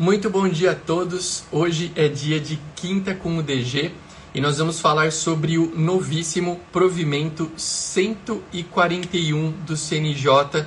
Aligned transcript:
Muito 0.00 0.30
bom 0.30 0.48
dia 0.48 0.70
a 0.70 0.74
todos. 0.74 1.44
Hoje 1.52 1.92
é 1.94 2.08
dia 2.08 2.40
de 2.40 2.58
quinta 2.74 3.14
com 3.14 3.36
o 3.36 3.42
DG 3.42 3.92
e 4.34 4.40
nós 4.40 4.56
vamos 4.56 4.80
falar 4.80 5.12
sobre 5.12 5.58
o 5.58 5.78
novíssimo 5.78 6.58
provimento 6.72 7.52
141 7.54 9.50
do 9.66 9.76
CNJ. 9.76 10.32
Uh, 10.32 10.66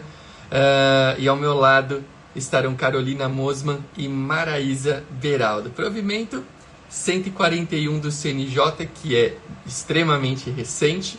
eh, 0.52 1.16
e 1.18 1.28
ao 1.28 1.36
meu 1.36 1.56
lado 1.56 2.04
estarão 2.36 2.76
Carolina 2.76 3.28
Mosman 3.28 3.80
e 3.98 4.08
Maraísa 4.08 5.04
Beraldo. 5.10 5.72
Provimento 5.72 6.44
141 6.88 7.98
do 7.98 8.12
CNJ, 8.12 8.88
que 9.02 9.16
é 9.16 9.36
extremamente 9.66 10.52
recente 10.52 11.18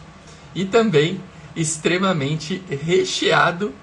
e 0.54 0.64
também 0.64 1.20
extremamente 1.56 2.62
recheado 2.70 3.74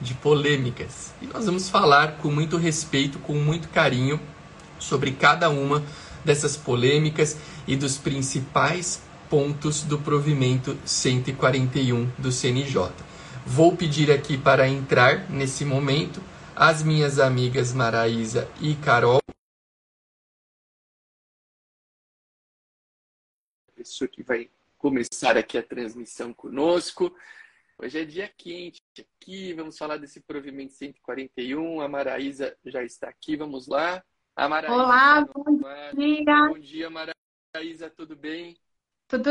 de 0.00 0.14
polêmicas. 0.14 1.12
E 1.20 1.26
nós 1.26 1.46
vamos 1.46 1.68
falar 1.68 2.18
com 2.18 2.30
muito 2.30 2.56
respeito, 2.56 3.18
com 3.18 3.34
muito 3.34 3.68
carinho 3.68 4.20
sobre 4.78 5.12
cada 5.12 5.50
uma 5.50 5.82
dessas 6.24 6.56
polêmicas 6.56 7.36
e 7.66 7.76
dos 7.76 7.98
principais 7.98 9.02
pontos 9.28 9.82
do 9.82 9.98
provimento 9.98 10.76
141 10.84 12.10
do 12.18 12.32
CNJ. 12.32 12.90
Vou 13.46 13.76
pedir 13.76 14.10
aqui 14.10 14.36
para 14.36 14.68
entrar 14.68 15.30
nesse 15.30 15.64
momento 15.64 16.22
as 16.54 16.82
minhas 16.82 17.18
amigas 17.18 17.72
Maraísa 17.72 18.48
e 18.60 18.74
Carol. 18.74 19.20
Pessoa 23.74 24.08
que 24.08 24.22
vai 24.22 24.50
começar 24.76 25.36
aqui 25.36 25.56
a 25.56 25.62
transmissão 25.62 26.32
conosco. 26.32 27.14
Hoje 27.80 28.00
é 28.00 28.04
dia 28.04 28.28
quente 28.36 28.82
aqui, 28.98 29.52
vamos 29.52 29.78
falar 29.78 29.98
desse 29.98 30.20
provimento 30.20 30.72
141. 30.72 31.80
A 31.80 31.88
Maraísa 31.88 32.58
já 32.64 32.82
está 32.82 33.08
aqui, 33.08 33.36
vamos 33.36 33.68
lá. 33.68 34.04
A 34.34 34.48
Maraísa 34.48 34.74
Olá, 34.74 35.24
bom 35.24 35.44
dia. 35.94 36.48
Bom 36.48 36.58
dia, 36.58 36.90
Maraísa, 36.90 37.88
tudo 37.88 38.16
bem? 38.16 38.56
Tudo 39.06 39.30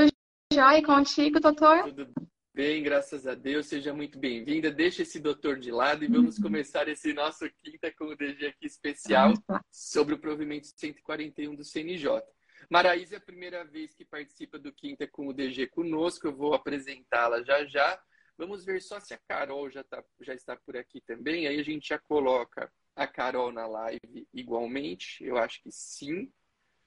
jóia 0.53 0.81
contigo, 0.81 1.41
doutor? 1.41 1.83
Tudo 1.93 2.09
bem, 2.53 2.81
graças 2.81 3.27
a 3.27 3.35
Deus. 3.35 3.65
Seja 3.65 3.93
muito 3.93 4.17
bem-vinda. 4.17 4.71
Deixa 4.71 5.01
esse 5.01 5.19
doutor 5.19 5.59
de 5.59 5.69
lado 5.69 6.05
e 6.05 6.07
vamos 6.07 6.37
uhum. 6.37 6.43
começar 6.43 6.87
esse 6.87 7.11
nosso 7.11 7.49
quinta 7.57 7.93
com 7.97 8.05
o 8.05 8.15
DG 8.15 8.47
aqui 8.47 8.65
especial 8.65 9.33
sobre 9.69 10.15
o 10.15 10.19
provimento 10.19 10.67
141 10.67 11.53
do 11.53 11.65
CNJ. 11.65 12.23
Maraísa 12.69 13.15
é 13.15 13.17
a 13.17 13.21
primeira 13.21 13.65
vez 13.65 13.93
que 13.93 14.05
participa 14.05 14.57
do 14.57 14.71
Quinta 14.71 15.05
com 15.05 15.27
o 15.27 15.33
DG 15.33 15.67
conosco. 15.67 16.27
Eu 16.27 16.35
vou 16.35 16.53
apresentá-la 16.53 17.43
já 17.43 17.65
já. 17.65 18.01
Vamos 18.37 18.63
ver 18.63 18.81
só 18.81 18.99
se 18.99 19.13
a 19.15 19.17
Carol 19.17 19.69
já, 19.71 19.83
tá, 19.83 20.03
já 20.21 20.33
está 20.33 20.55
por 20.55 20.77
aqui 20.77 21.01
também. 21.01 21.47
Aí 21.47 21.59
a 21.59 21.63
gente 21.63 21.89
já 21.89 21.97
coloca 21.97 22.71
a 22.95 23.07
Carol 23.07 23.51
na 23.51 23.65
live 23.65 24.27
igualmente. 24.31 25.23
Eu 25.23 25.37
acho 25.37 25.61
que 25.63 25.71
sim. 25.71 26.31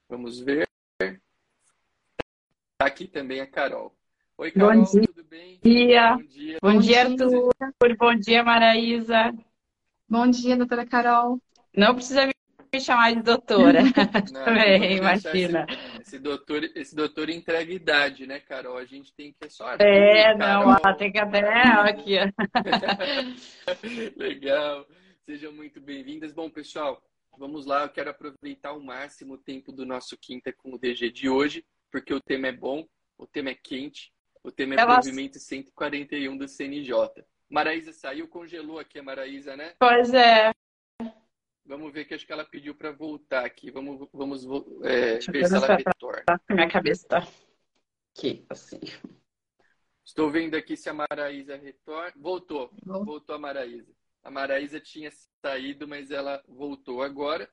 Vamos 0.09 0.39
ver. 0.41 0.69
Está 1.01 2.87
aqui 2.87 3.09
também 3.09 3.41
a 3.41 3.47
Carol. 3.47 3.97
Oi, 4.39 4.53
Carol, 4.53 4.85
Bom 4.85 4.85
dia. 4.85 5.07
tudo 5.09 5.25
bem? 5.25 5.61
Dia. 5.63 6.17
Bom 6.17 6.23
dia. 6.23 6.59
Bom 6.63 6.79
dia, 6.79 7.01
Arthur. 7.03 7.97
Bom 7.99 8.15
dia, 8.15 8.45
Maraísa. 8.45 9.35
Bom 10.09 10.31
dia, 10.31 10.57
doutora 10.57 10.87
Carol. 10.87 11.41
Não 11.77 11.95
precisa 11.95 12.27
me 12.27 12.33
chamar 12.79 13.15
de 13.15 13.23
doutora. 13.23 13.81
Não, 14.33 14.45
Também, 14.45 14.99
imagina. 14.99 15.67
Esse, 15.69 16.01
esse, 16.03 16.19
doutor, 16.19 16.65
esse 16.77 16.95
doutor 16.95 17.31
entrega 17.31 17.73
idade, 17.73 18.27
né, 18.27 18.39
Carol? 18.39 18.77
A 18.77 18.85
gente 18.85 19.13
tem 19.15 19.33
que 19.33 19.47
é 19.47 19.49
só. 19.49 19.75
É, 19.79 20.37
não, 20.37 20.69
ó, 20.69 20.95
tem 20.95 21.11
que 21.11 21.19
até 21.19 21.41
aqui. 21.41 22.17
Legal. 24.17 24.87
Sejam 25.25 25.53
muito 25.53 25.81
bem-vindas. 25.81 26.33
Bom, 26.33 26.51
pessoal, 26.51 27.03
vamos 27.37 27.67
lá. 27.67 27.85
Eu 27.85 27.89
quero 27.89 28.11
aproveitar 28.11 28.73
o 28.73 28.83
máximo 28.83 29.35
o 29.35 29.39
tempo 29.39 29.73
do 29.73 29.87
nosso 29.87 30.17
quinta 30.17 30.53
com 30.53 30.75
o 30.75 30.79
DG 30.79 31.11
de 31.11 31.29
hoje, 31.29 31.65
porque 31.91 32.13
o 32.13 32.21
tema 32.21 32.49
é 32.49 32.53
bom, 32.53 32.87
o 33.17 33.27
tema 33.27 33.51
é 33.51 33.55
quente, 33.55 34.13
o 34.43 34.51
tema 34.53 34.75
é 34.75 34.85
provimento 34.85 35.39
141 35.39 36.37
do 36.37 36.47
CNJ. 36.47 36.95
Maraísa 37.49 37.93
saiu, 37.93 38.29
congelou 38.29 38.79
aqui 38.79 38.99
a 38.99 39.03
Maraísa, 39.03 39.57
né? 39.57 39.75
Pois 39.79 40.15
é. 40.15 40.53
Vamos 41.71 41.93
ver 41.93 42.05
que 42.05 42.15
acho 42.15 42.27
que 42.27 42.33
ela 42.33 42.45
pediu 42.45 42.75
para 42.75 42.91
voltar 42.91 43.45
aqui. 43.45 43.71
Vamos, 43.71 44.09
vamos 44.13 44.45
é, 44.83 45.19
ver 45.19 45.47
se 45.47 45.55
ela 45.55 45.77
retorna. 45.77 46.25
Minha 46.51 46.69
cabeça 46.69 47.05
está 47.05 47.29
aqui, 48.13 48.45
assim. 48.51 48.81
Estou 50.05 50.29
vendo 50.33 50.57
aqui 50.57 50.77
se 50.77 50.89
a 50.89 50.93
Maraísa 50.93 51.57
retorna. 51.57 52.13
Voltou. 52.17 52.73
Voltou 52.85 53.37
a 53.37 53.39
Maraísa. 53.39 53.93
A 54.25 54.33
Maraísa 54.33 54.81
tinha 54.81 55.13
saído, 55.41 55.87
mas 55.87 56.11
ela 56.11 56.43
voltou 56.49 57.05
agora. 57.05 57.49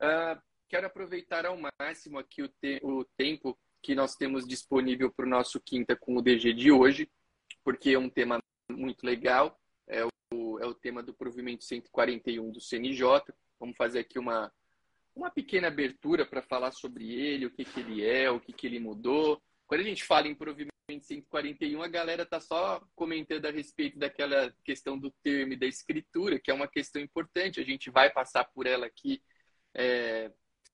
Uh, 0.00 0.40
quero 0.66 0.86
aproveitar 0.86 1.44
ao 1.44 1.58
máximo 1.78 2.18
aqui 2.18 2.42
o, 2.42 2.48
te 2.48 2.80
o 2.82 3.04
tempo 3.18 3.58
que 3.82 3.94
nós 3.94 4.16
temos 4.16 4.48
disponível 4.48 5.12
para 5.12 5.26
o 5.26 5.28
nosso 5.28 5.60
Quinta 5.60 5.94
com 5.94 6.16
o 6.16 6.22
DG 6.22 6.54
de 6.54 6.72
hoje, 6.72 7.06
porque 7.62 7.90
é 7.90 7.98
um 7.98 8.08
tema 8.08 8.38
muito 8.70 9.04
legal. 9.04 9.60
É 9.86 10.02
o, 10.02 10.08
é 10.60 10.66
o 10.66 10.74
tema 10.74 11.02
do 11.02 11.14
provimento 11.14 11.64
141 11.64 12.50
do 12.50 12.60
CNJ. 12.60 13.22
Vamos 13.58 13.76
fazer 13.76 14.00
aqui 14.00 14.18
uma, 14.18 14.52
uma 15.14 15.30
pequena 15.30 15.68
abertura 15.68 16.26
para 16.26 16.42
falar 16.42 16.72
sobre 16.72 17.12
ele, 17.12 17.46
o 17.46 17.50
que, 17.50 17.64
que 17.64 17.80
ele 17.80 18.04
é, 18.04 18.30
o 18.30 18.40
que, 18.40 18.52
que 18.52 18.66
ele 18.66 18.80
mudou. 18.80 19.40
Quando 19.66 19.80
a 19.80 19.84
gente 19.84 20.04
fala 20.04 20.28
em 20.28 20.34
provimento 20.34 20.72
141, 20.88 21.82
a 21.82 21.88
galera 21.88 22.26
tá 22.26 22.40
só 22.40 22.82
comentando 22.94 23.46
a 23.46 23.50
respeito 23.50 23.98
daquela 23.98 24.54
questão 24.64 24.98
do 24.98 25.10
termo 25.22 25.54
e 25.54 25.56
da 25.56 25.66
escritura, 25.66 26.38
que 26.38 26.50
é 26.50 26.54
uma 26.54 26.68
questão 26.68 27.00
importante. 27.00 27.60
A 27.60 27.64
gente 27.64 27.90
vai 27.90 28.10
passar 28.10 28.44
por 28.44 28.66
ela 28.66 28.86
aqui 28.86 29.22
é, 29.74 30.30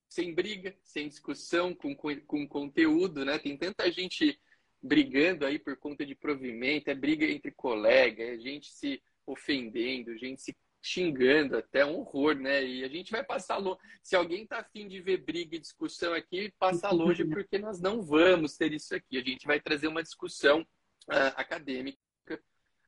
sem 0.09 0.35
briga, 0.35 0.75
sem 0.83 1.09
discussão, 1.09 1.75
com, 1.75 1.95
com 1.95 2.49
conteúdo, 2.49 3.25
né? 3.25 3.39
Tem 3.39 3.57
tanta 3.57 3.91
gente 3.93 4.41
brigando 4.83 5.45
aí 5.45 5.59
por 5.59 5.77
conta 5.77 6.07
de 6.07 6.15
provimento, 6.15 6.89
é 6.89 6.95
briga 6.95 7.27
entre 7.27 7.51
colegas, 7.51 8.29
é 8.29 8.39
gente 8.39 8.73
se 8.73 9.03
ofendendo, 9.31 10.17
gente 10.17 10.43
se 10.43 10.57
xingando 10.81 11.57
até 11.57 11.85
um 11.85 11.99
horror, 11.99 12.37
né? 12.37 12.65
E 12.65 12.85
a 12.85 12.89
gente 12.89 13.11
vai 13.11 13.25
passar 13.25 13.57
longe. 13.59 13.81
Se 14.03 14.17
alguém 14.17 14.47
tá 14.47 14.61
afim 14.61 14.89
de 14.89 15.01
ver 15.01 15.19
briga 15.19 15.57
e 15.57 15.61
discussão 15.61 16.15
aqui, 16.15 16.53
passa 16.59 16.91
longe, 16.91 17.25
porque 17.25 17.59
nós 17.59 17.81
não 17.81 18.03
vamos 18.03 18.57
ter 18.57 18.73
isso 18.73 18.95
aqui. 18.95 19.19
A 19.19 19.23
gente 19.23 19.47
vai 19.47 19.61
trazer 19.61 19.89
uma 19.89 20.03
discussão 20.03 20.61
uh, 20.63 21.35
acadêmica 21.37 21.99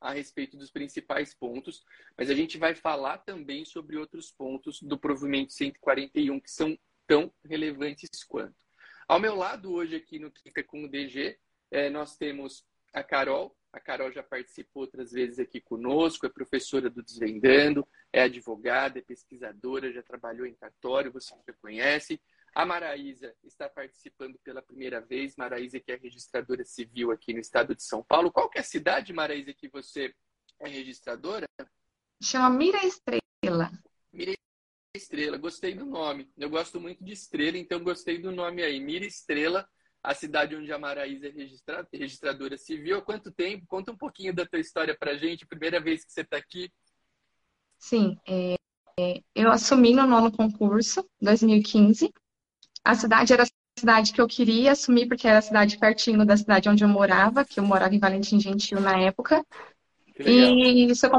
a 0.01 0.13
respeito 0.13 0.57
dos 0.57 0.71
principais 0.71 1.35
pontos, 1.35 1.85
mas 2.17 2.31
a 2.31 2.35
gente 2.35 2.57
vai 2.57 2.75
falar 2.75 3.19
também 3.19 3.65
sobre 3.67 3.99
outros 3.99 4.33
pontos 4.33 4.81
do 4.81 4.99
provimento 4.99 5.53
141 5.53 6.41
que 6.41 6.51
são 6.51 6.79
tão 7.07 7.31
relevantes 7.45 8.09
quanto. 8.27 8.57
Ao 9.07 9.21
meu 9.21 9.35
lado, 9.35 9.73
hoje 9.73 9.97
aqui 9.97 10.19
no 10.19 10.31
Kika 10.31 10.65
com 10.65 10.85
o 10.85 10.89
DG, 10.89 11.39
eh, 11.71 11.91
nós 11.91 12.17
temos 12.17 12.65
a 12.95 13.03
Carol, 13.03 13.55
a 13.73 13.79
Carol 13.79 14.11
já 14.11 14.23
participou 14.23 14.83
outras 14.83 15.13
vezes 15.13 15.39
aqui 15.39 15.61
conosco, 15.61 16.27
é 16.27 16.29
professora 16.29 16.91
do 16.91 17.03
Desvendando, 17.03 17.87
é 18.13 18.23
advogada, 18.23 18.99
é 18.99 19.03
pesquisadora, 19.03 19.93
já 19.93 20.03
trabalhou 20.03 20.47
em 20.47 20.55
cartório, 20.55 21.13
você 21.13 21.35
já 21.47 21.55
conhece. 21.61 22.21
A 22.53 22.67
Maraísa 22.67 23.33
está 23.45 23.69
participando 23.69 24.37
pela 24.43 24.61
primeira 24.61 25.01
vez. 25.01 25.37
Maraísa, 25.37 25.79
que 25.79 25.93
é 25.93 25.97
registradora 25.97 26.65
civil 26.65 27.13
aqui 27.13 27.33
no 27.33 27.39
estado 27.39 27.77
de 27.77 27.85
São 27.85 28.03
Paulo. 28.03 28.33
Qual 28.33 28.51
que 28.51 28.59
é 28.59 28.61
a 28.61 28.65
cidade, 28.65 29.13
Maraísa, 29.13 29.55
que 29.55 29.69
você 29.69 30.13
é 30.59 30.69
registradora? 30.69 31.47
Chama 32.21 32.51
Mira 32.51 32.85
Estrela. 32.85 33.71
Mira 34.13 34.35
Estrela, 34.97 35.39
gostei 35.39 35.75
do 35.75 35.87
nome. 35.87 36.29
Eu 36.37 36.51
gosto 36.51 36.81
muito 36.81 37.05
de 37.05 37.13
estrela, 37.13 37.57
então 37.57 37.85
gostei 37.85 38.19
do 38.19 38.33
nome 38.33 38.65
aí. 38.65 38.81
Mira 38.81 39.07
Estrela 39.07 39.69
a 40.03 40.15
cidade 40.15 40.57
onde 40.57 40.73
a 40.73 40.79
Maraísa 40.79 41.27
é 41.27 41.31
registrada, 41.31 41.89
registradora 41.93 42.57
civil. 42.57 42.99
Há 42.99 43.03
quanto 43.03 43.31
tempo? 43.31 43.67
Conta 43.67 43.93
um 43.93 43.97
pouquinho 43.97 44.35
da 44.35 44.47
tua 44.47 44.61
história 44.61 44.97
para 44.99 45.17
gente, 45.17 45.47
primeira 45.47 45.81
vez 45.81 46.05
que 46.05 46.13
você 46.13 46.23
está 46.23 46.37
aqui. 46.37 46.71
Sim, 47.79 48.19
é, 48.27 48.55
é, 48.99 49.23
eu 49.35 49.51
assumi 49.51 49.95
no 49.95 50.07
nono 50.07 50.33
concurso, 50.33 51.07
2015. 51.21 52.13
A 52.85 52.95
cidade 52.95 53.33
era 53.33 53.43
a 53.43 53.47
cidade 53.79 54.13
que 54.13 54.21
eu 54.21 54.27
queria 54.27 54.73
assumir, 54.73 55.07
porque 55.07 55.29
era 55.29 55.39
a 55.39 55.43
cidade 55.43 55.79
pertinho 55.79 56.25
da 56.25 56.37
cidade 56.37 56.69
onde 56.69 56.83
eu 56.83 56.89
morava, 56.89 57.45
que 57.45 57.61
eu 57.61 57.65
morava 57.65 57.95
em 57.95 57.99
Valentim 57.99 58.41
Gentil 58.41 58.81
na 58.81 58.99
época. 58.99 59.45
E 60.19 60.95
sou 60.95 61.11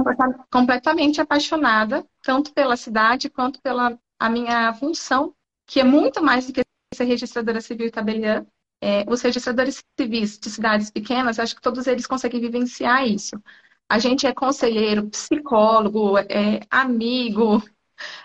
completamente 0.52 1.20
apaixonada, 1.20 2.06
tanto 2.22 2.54
pela 2.54 2.78
cidade 2.78 3.30
quanto 3.30 3.60
pela 3.62 3.98
a 4.20 4.30
minha 4.30 4.72
função, 4.76 5.34
que 5.66 5.80
é 5.80 5.84
muito 5.84 6.24
mais 6.24 6.46
do 6.46 6.54
que 6.54 6.62
ser 6.94 7.06
registradora 7.06 7.60
civil 7.60 7.88
e 7.88 7.92
tabeliã 7.92 8.46
é, 8.82 9.06
os 9.08 9.22
registradores 9.22 9.84
civis 9.98 10.40
de 10.40 10.50
cidades 10.50 10.90
pequenas, 10.90 11.40
acho 11.40 11.56
que 11.56 11.62
todos 11.62 11.86
eles 11.86 12.08
conseguem 12.08 12.42
vivenciar 12.42 13.08
isso. 13.08 13.42
A 13.88 14.00
gente 14.00 14.26
é 14.26 14.34
conselheiro, 14.34 15.10
psicólogo, 15.10 16.18
é 16.18 16.62
amigo, 16.70 17.62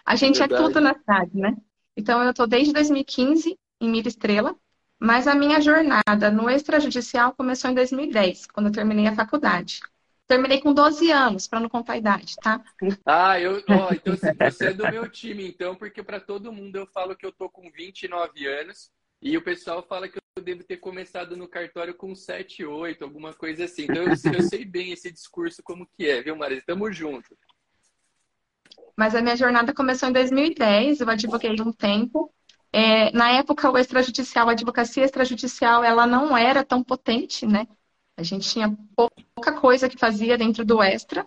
a 0.05 0.17
gente 0.17 0.43
é 0.43 0.47
Verdade. 0.47 0.62
é 0.62 0.67
tudo 0.67 0.81
na 0.81 0.94
cidade, 0.94 1.31
né? 1.35 1.56
Então, 1.97 2.23
eu 2.23 2.31
estou 2.31 2.47
desde 2.47 2.73
2015 2.73 3.58
em 3.81 3.91
Mira 3.91 4.08
Estrela, 4.08 4.55
mas 4.99 5.26
a 5.26 5.35
minha 5.35 5.61
jornada 5.61 6.31
no 6.31 6.49
extrajudicial 6.49 7.35
começou 7.35 7.70
em 7.70 7.75
2010, 7.75 8.47
quando 8.47 8.67
eu 8.67 8.73
terminei 8.73 9.06
a 9.06 9.14
faculdade. 9.14 9.81
Terminei 10.26 10.61
com 10.61 10.73
12 10.73 11.11
anos, 11.11 11.47
para 11.47 11.61
não 11.61 11.69
contar 11.69 11.93
a 11.93 11.99
idade, 11.99 12.35
tá? 12.37 12.62
Ah, 13.05 13.41
eu, 13.41 13.62
ó, 13.69 13.93
então 13.93 14.17
você 14.17 14.67
é 14.67 14.73
do 14.73 14.91
meu 14.91 15.09
time, 15.09 15.47
então, 15.47 15.76
porque 15.76 16.02
para 16.02 16.19
todo 16.19 16.52
mundo 16.52 16.76
eu 16.76 16.87
falo 16.87 17.14
que 17.14 17.25
eu 17.25 17.32
tô 17.32 17.49
com 17.49 17.70
29 17.70 18.47
anos 18.47 18.91
e 19.26 19.37
o 19.37 19.43
pessoal 19.43 19.82
fala 19.82 20.08
que 20.08 20.19
eu 20.37 20.43
devo 20.43 20.62
ter 20.62 20.76
começado 20.76 21.37
no 21.37 21.49
cartório 21.49 21.93
com 21.93 22.14
7, 22.14 22.64
8, 22.64 23.02
alguma 23.02 23.34
coisa 23.34 23.64
assim. 23.64 23.82
Então 23.82 24.05
eu, 24.05 24.11
eu 24.11 24.43
sei 24.43 24.64
bem 24.64 24.93
esse 24.93 25.11
discurso 25.11 25.61
como 25.64 25.84
que 25.84 26.08
é, 26.08 26.23
viu, 26.23 26.37
Marisa? 26.37 26.62
Tamo 26.64 26.93
junto. 26.93 27.37
Mas 28.96 29.17
a 29.17 29.20
minha 29.20 29.34
jornada 29.34 29.75
começou 29.75 30.08
em 30.08 30.12
2010, 30.12 31.00
eu 31.00 31.11
advoguei 31.11 31.61
um 31.61 31.73
tempo. 31.73 32.32
É, 32.73 33.11
na 33.11 33.32
época, 33.32 33.69
o 33.69 33.76
extrajudicial, 33.76 34.49
a 34.49 34.52
advocacia 34.52 35.05
extrajudicial, 35.05 35.82
ela 35.82 36.06
não 36.06 36.37
era 36.37 36.62
tão 36.62 36.84
potente, 36.84 37.44
né? 37.46 37.67
A 38.17 38.23
gente 38.23 38.49
tinha 38.49 38.78
pouca 38.94 39.52
coisa 39.61 39.88
que 39.88 39.99
fazia 39.99 40.38
dentro 40.38 40.64
do 40.64 40.81
extra. 40.81 41.26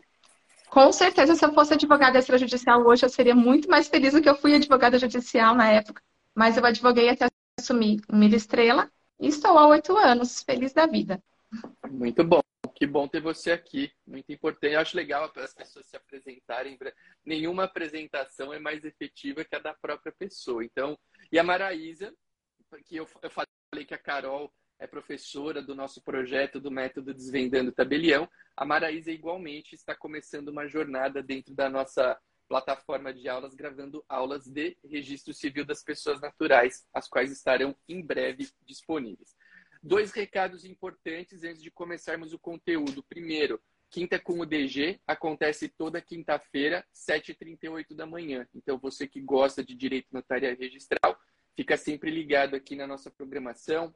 Com 0.69 0.89
certeza, 0.93 1.35
se 1.35 1.43
eu 1.43 1.53
fosse 1.53 1.73
advogada 1.73 2.17
extrajudicial 2.17 2.81
hoje, 2.85 3.05
eu 3.05 3.09
seria 3.09 3.35
muito 3.35 3.69
mais 3.69 3.89
feliz 3.89 4.13
do 4.13 4.21
que 4.21 4.29
eu 4.29 4.37
fui 4.37 4.55
advogada 4.55 4.97
judicial 4.97 5.53
na 5.53 5.69
época. 5.69 6.01
Mas 6.33 6.55
eu 6.55 6.65
advoguei 6.65 7.09
até 7.09 7.27
assumir 7.59 8.01
Mira 8.11 8.35
Estrela 8.35 8.91
e 9.19 9.27
estou 9.27 9.57
há 9.57 9.67
oito 9.67 9.95
anos, 9.95 10.41
feliz 10.43 10.73
da 10.73 10.85
vida. 10.85 11.21
Muito 11.89 12.23
bom. 12.23 12.41
Que 12.75 12.87
bom 12.87 13.07
ter 13.07 13.19
você 13.19 13.51
aqui. 13.51 13.91
Muito 14.07 14.31
importante. 14.31 14.73
Eu 14.73 14.79
acho 14.79 14.95
legal 14.95 15.29
as 15.35 15.53
pessoas 15.53 15.85
se 15.85 15.97
apresentarem. 15.97 16.77
Nenhuma 17.25 17.65
apresentação 17.65 18.53
é 18.53 18.59
mais 18.59 18.85
efetiva 18.85 19.43
que 19.43 19.55
a 19.55 19.59
da 19.59 19.73
própria 19.73 20.13
pessoa. 20.17 20.63
Então, 20.63 20.97
e 21.31 21.37
a 21.37 21.43
Maraísa, 21.43 22.13
que 22.85 22.95
eu, 22.95 23.07
eu 23.21 23.29
falei 23.29 23.85
que 23.85 23.93
a 23.93 23.97
Carol 23.97 24.51
é 24.79 24.87
professora 24.87 25.61
do 25.61 25.75
nosso 25.75 26.01
projeto 26.01 26.59
do 26.59 26.71
método 26.71 27.13
Desvendando 27.13 27.71
Tabelião. 27.71 28.29
A 28.55 28.63
Maraísa 28.63 29.11
igualmente 29.11 29.75
está 29.75 29.93
começando 29.93 30.47
uma 30.47 30.67
jornada 30.67 31.21
dentro 31.21 31.53
da 31.53 31.69
nossa 31.69 32.17
plataforma 32.49 33.13
de 33.13 33.29
aulas, 33.29 33.53
gravando 33.53 34.03
aulas 34.09 34.45
de 34.47 34.75
registro 34.83 35.33
civil 35.33 35.63
das 35.63 35.83
pessoas 35.83 36.19
naturais, 36.19 36.85
as 36.93 37.07
quais 37.07 37.31
estarão 37.31 37.75
em 37.87 38.05
breve 38.05 38.49
disponíveis. 38.65 39.37
Dois 39.81 40.11
recados 40.11 40.65
importantes 40.65 41.43
antes 41.43 41.61
de 41.61 41.71
começarmos 41.71 42.33
o 42.33 42.39
conteúdo. 42.39 43.03
Primeiro, 43.03 43.61
Quinta 43.91 44.19
com 44.19 44.39
o 44.39 44.45
DG 44.45 44.99
acontece 45.07 45.67
toda 45.67 45.99
quinta-feira, 45.99 46.85
7h38 46.93 47.95
da 47.95 48.05
manhã. 48.05 48.47
Então, 48.53 48.77
você 48.77 49.07
que 49.07 49.19
gosta 49.19 49.63
de 49.63 49.73
direito 49.73 50.09
notarial 50.11 50.55
registral, 50.55 51.19
fica 51.55 51.75
sempre 51.75 52.11
ligado 52.11 52.55
aqui 52.55 52.75
na 52.75 52.85
nossa 52.85 53.09
programação 53.09 53.91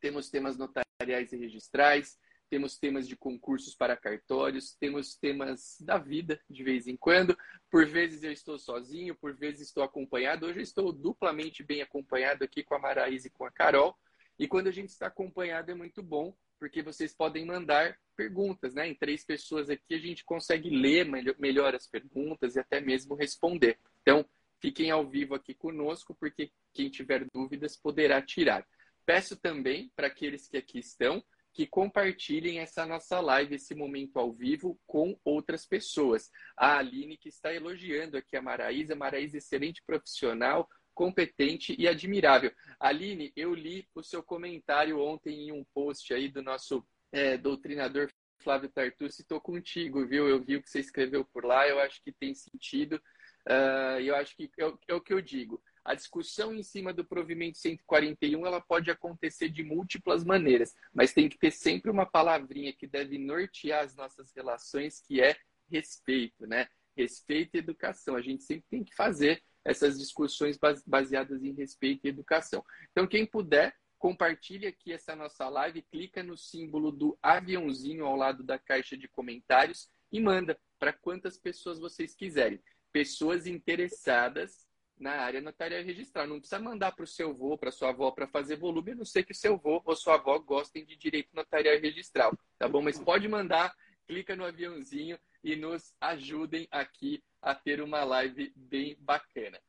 temos 0.00 0.30
temas 0.30 0.56
notariais 0.56 1.32
e 1.32 1.36
registrais, 1.36 2.18
temos 2.48 2.78
temas 2.78 3.06
de 3.06 3.16
concursos 3.16 3.74
para 3.74 3.96
cartórios, 3.96 4.74
temos 4.74 5.14
temas 5.14 5.76
da 5.80 5.98
vida 5.98 6.40
de 6.48 6.62
vez 6.62 6.86
em 6.86 6.96
quando. 6.96 7.36
Por 7.70 7.86
vezes 7.86 8.22
eu 8.22 8.32
estou 8.32 8.58
sozinho, 8.58 9.14
por 9.14 9.34
vezes 9.36 9.68
estou 9.68 9.82
acompanhado. 9.82 10.46
Hoje 10.46 10.58
eu 10.58 10.62
estou 10.62 10.92
duplamente 10.92 11.62
bem 11.62 11.82
acompanhado 11.82 12.44
aqui 12.44 12.62
com 12.62 12.74
a 12.74 12.78
Maraís 12.78 13.24
e 13.24 13.30
com 13.30 13.44
a 13.44 13.50
Carol. 13.50 13.96
E 14.38 14.46
quando 14.46 14.68
a 14.68 14.72
gente 14.72 14.90
está 14.90 15.08
acompanhado 15.08 15.70
é 15.70 15.74
muito 15.74 16.02
bom, 16.02 16.34
porque 16.58 16.82
vocês 16.82 17.14
podem 17.14 17.44
mandar 17.44 17.96
perguntas, 18.16 18.74
né? 18.74 18.88
Em 18.88 18.94
três 18.94 19.24
pessoas 19.24 19.70
aqui 19.70 19.94
a 19.94 19.98
gente 19.98 20.24
consegue 20.24 20.70
ler 20.70 21.06
melhor 21.38 21.74
as 21.74 21.86
perguntas 21.86 22.56
e 22.56 22.60
até 22.60 22.80
mesmo 22.80 23.14
responder. 23.14 23.78
Então, 24.02 24.24
fiquem 24.60 24.90
ao 24.90 25.08
vivo 25.08 25.34
aqui 25.34 25.54
conosco, 25.54 26.16
porque 26.18 26.50
quem 26.74 26.88
tiver 26.90 27.26
dúvidas 27.32 27.76
poderá 27.76 28.20
tirar. 28.20 28.66
Peço 29.06 29.36
também 29.36 29.90
para 29.94 30.08
aqueles 30.08 30.48
que 30.48 30.56
aqui 30.56 30.78
estão 30.78 31.22
que 31.58 31.66
compartilhem 31.66 32.60
essa 32.60 32.86
nossa 32.86 33.18
live, 33.18 33.56
esse 33.56 33.74
momento 33.74 34.16
ao 34.16 34.32
vivo, 34.32 34.78
com 34.86 35.18
outras 35.24 35.66
pessoas. 35.66 36.30
A 36.56 36.78
Aline, 36.78 37.16
que 37.16 37.28
está 37.28 37.52
elogiando 37.52 38.16
aqui 38.16 38.36
a 38.36 38.40
Maraísa. 38.40 38.94
Maraísa, 38.94 39.38
excelente 39.38 39.82
profissional, 39.84 40.68
competente 40.94 41.74
e 41.76 41.88
admirável. 41.88 42.52
Aline, 42.78 43.32
eu 43.34 43.52
li 43.52 43.88
o 43.92 44.04
seu 44.04 44.22
comentário 44.22 45.00
ontem 45.00 45.48
em 45.48 45.50
um 45.50 45.64
post 45.74 46.14
aí 46.14 46.28
do 46.28 46.44
nosso 46.44 46.86
é, 47.10 47.36
doutrinador 47.36 48.08
Flávio 48.40 48.70
Tartucci. 48.70 49.22
Estou 49.22 49.40
contigo, 49.40 50.06
viu? 50.06 50.28
Eu 50.28 50.40
vi 50.40 50.54
o 50.54 50.62
que 50.62 50.70
você 50.70 50.78
escreveu 50.78 51.24
por 51.24 51.44
lá, 51.44 51.66
eu 51.66 51.80
acho 51.80 52.00
que 52.04 52.12
tem 52.12 52.36
sentido. 52.36 53.02
Uh, 53.48 53.98
eu 54.00 54.14
acho 54.14 54.36
que 54.36 54.48
é, 54.60 54.72
é 54.86 54.94
o 54.94 55.00
que 55.00 55.12
eu 55.12 55.20
digo 55.20 55.60
a 55.84 55.94
discussão 55.94 56.54
em 56.54 56.62
cima 56.62 56.92
do 56.92 57.04
provimento 57.04 57.58
141 57.58 58.46
ela 58.46 58.60
pode 58.60 58.90
acontecer 58.90 59.48
de 59.48 59.62
múltiplas 59.62 60.24
maneiras, 60.24 60.74
mas 60.92 61.12
tem 61.12 61.28
que 61.28 61.38
ter 61.38 61.50
sempre 61.50 61.90
uma 61.90 62.06
palavrinha 62.06 62.72
que 62.72 62.86
deve 62.86 63.18
nortear 63.18 63.84
as 63.84 63.94
nossas 63.94 64.32
relações, 64.34 65.00
que 65.00 65.20
é 65.20 65.36
respeito, 65.70 66.46
né? 66.46 66.68
Respeito 66.96 67.54
e 67.54 67.58
educação. 67.58 68.16
A 68.16 68.22
gente 68.22 68.42
sempre 68.42 68.66
tem 68.70 68.84
que 68.84 68.94
fazer 68.94 69.42
essas 69.64 69.98
discussões 69.98 70.58
baseadas 70.86 71.42
em 71.42 71.52
respeito 71.52 72.06
e 72.06 72.08
educação. 72.08 72.64
Então, 72.90 73.06
quem 73.06 73.26
puder, 73.26 73.74
compartilhe 73.98 74.66
aqui 74.66 74.92
essa 74.92 75.14
nossa 75.14 75.48
live, 75.48 75.82
clica 75.82 76.22
no 76.22 76.36
símbolo 76.36 76.90
do 76.90 77.18
aviãozinho 77.22 78.06
ao 78.06 78.16
lado 78.16 78.42
da 78.42 78.58
caixa 78.58 78.96
de 78.96 79.08
comentários 79.08 79.90
e 80.10 80.20
manda 80.20 80.58
para 80.78 80.92
quantas 80.92 81.36
pessoas 81.36 81.78
vocês 81.78 82.14
quiserem. 82.14 82.60
Pessoas 82.92 83.46
interessadas 83.46 84.66
na 84.98 85.12
área 85.12 85.40
notarial 85.40 85.82
registral. 85.82 86.26
Não 86.26 86.38
precisa 86.38 86.60
mandar 86.60 86.92
para 86.92 87.04
o 87.04 87.06
seu 87.06 87.30
avô, 87.30 87.56
para 87.56 87.70
sua 87.70 87.90
avó, 87.90 88.10
para 88.10 88.26
fazer 88.26 88.56
volume, 88.56 88.92
a 88.92 88.96
não 88.96 89.04
ser 89.04 89.22
que 89.22 89.32
o 89.32 89.34
seu 89.34 89.54
avô 89.54 89.82
ou 89.84 89.96
sua 89.96 90.14
avó 90.14 90.38
gostem 90.38 90.84
de 90.84 90.96
direito 90.96 91.34
notarial 91.34 91.78
registral, 91.78 92.36
tá 92.58 92.68
bom? 92.68 92.82
Mas 92.82 92.98
pode 92.98 93.26
mandar, 93.28 93.74
clica 94.06 94.34
no 94.34 94.44
aviãozinho 94.44 95.18
e 95.42 95.56
nos 95.56 95.94
ajudem 96.00 96.66
aqui 96.70 97.22
a 97.40 97.54
ter 97.54 97.80
uma 97.80 98.04
live 98.04 98.52
bem 98.56 98.96
bacana. 99.00 99.60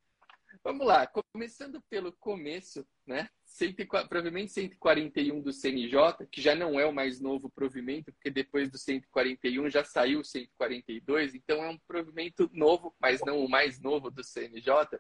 Vamos 0.64 0.86
lá, 0.86 1.08
começando 1.08 1.82
pelo 1.90 2.12
começo, 2.12 2.86
né? 3.06 3.30
100, 3.46 3.76
provavelmente 4.08 4.52
141 4.52 5.42
do 5.42 5.54
CNJ, 5.54 6.28
que 6.32 6.42
já 6.42 6.56
não 6.56 6.80
é 6.80 6.86
o 6.86 6.94
mais 6.94 7.20
novo 7.20 7.50
provimento, 7.50 8.12
porque 8.12 8.30
depois 8.30 8.70
do 8.70 8.78
141 8.78 9.70
já 9.70 9.84
saiu 9.84 10.20
o 10.20 10.26
142, 10.26 11.36
então 11.36 11.64
é 11.64 11.70
um 11.70 11.78
provimento 11.78 12.50
novo, 12.52 12.96
mas 13.00 13.22
não 13.22 13.44
o 13.44 13.50
mais 13.50 13.80
novo 13.80 14.12
do 14.12 14.24
CNJ 14.24 15.00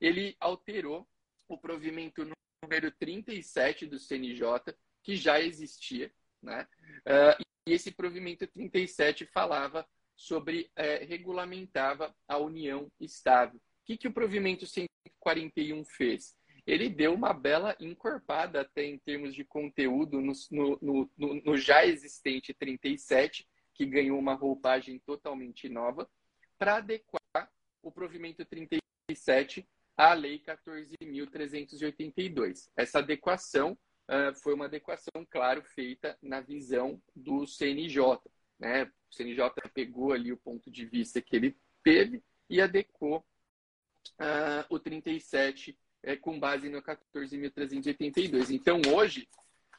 ele 0.00 0.36
alterou 0.40 1.08
o 1.48 1.58
provimento 1.58 2.30
número 2.62 2.90
37 2.92 3.86
do 3.86 3.98
CNJ, 3.98 4.74
que 5.02 5.16
já 5.16 5.40
existia, 5.40 6.12
né? 6.42 6.66
Uh, 7.00 7.42
e 7.66 7.72
esse 7.72 7.90
provimento 7.90 8.46
37 8.46 9.26
falava 9.26 9.86
sobre, 10.16 10.70
é, 10.74 11.04
regulamentava 11.04 12.14
a 12.26 12.38
união 12.38 12.90
estável. 12.98 13.58
O 13.58 13.62
que, 13.84 13.96
que 13.96 14.08
o 14.08 14.12
provimento 14.12 14.66
141 14.66 15.84
fez? 15.84 16.36
Ele 16.66 16.88
deu 16.88 17.14
uma 17.14 17.32
bela 17.32 17.76
encorpada 17.80 18.60
até 18.60 18.84
em 18.84 18.98
termos 18.98 19.34
de 19.34 19.44
conteúdo 19.44 20.20
no, 20.20 20.32
no, 20.50 21.10
no, 21.16 21.34
no 21.42 21.56
já 21.56 21.86
existente 21.86 22.52
37, 22.52 23.48
que 23.72 23.86
ganhou 23.86 24.18
uma 24.18 24.34
roupagem 24.34 24.98
totalmente 24.98 25.68
nova, 25.68 26.10
para 26.58 26.76
adequar 26.76 27.50
o 27.82 27.92
provimento 27.92 28.44
37 28.44 29.66
à 29.98 30.14
Lei 30.14 30.38
14.382. 30.38 32.70
Essa 32.76 33.00
adequação 33.00 33.76
uh, 34.08 34.32
foi 34.40 34.54
uma 34.54 34.66
adequação, 34.66 35.26
claro, 35.28 35.64
feita 35.64 36.16
na 36.22 36.40
visão 36.40 37.02
do 37.14 37.44
CNJ. 37.44 38.20
Né? 38.60 38.84
O 38.84 39.14
CNJ 39.14 39.50
pegou 39.74 40.12
ali 40.12 40.32
o 40.32 40.38
ponto 40.38 40.70
de 40.70 40.86
vista 40.86 41.20
que 41.20 41.34
ele 41.34 41.56
teve 41.82 42.22
e 42.48 42.60
adequou 42.60 43.18
uh, 43.18 44.64
o 44.70 44.78
37 44.78 45.76
é, 46.04 46.14
com 46.14 46.38
base 46.38 46.68
no 46.68 46.80
14.382. 46.80 48.50
Então, 48.50 48.80
hoje, 48.94 49.28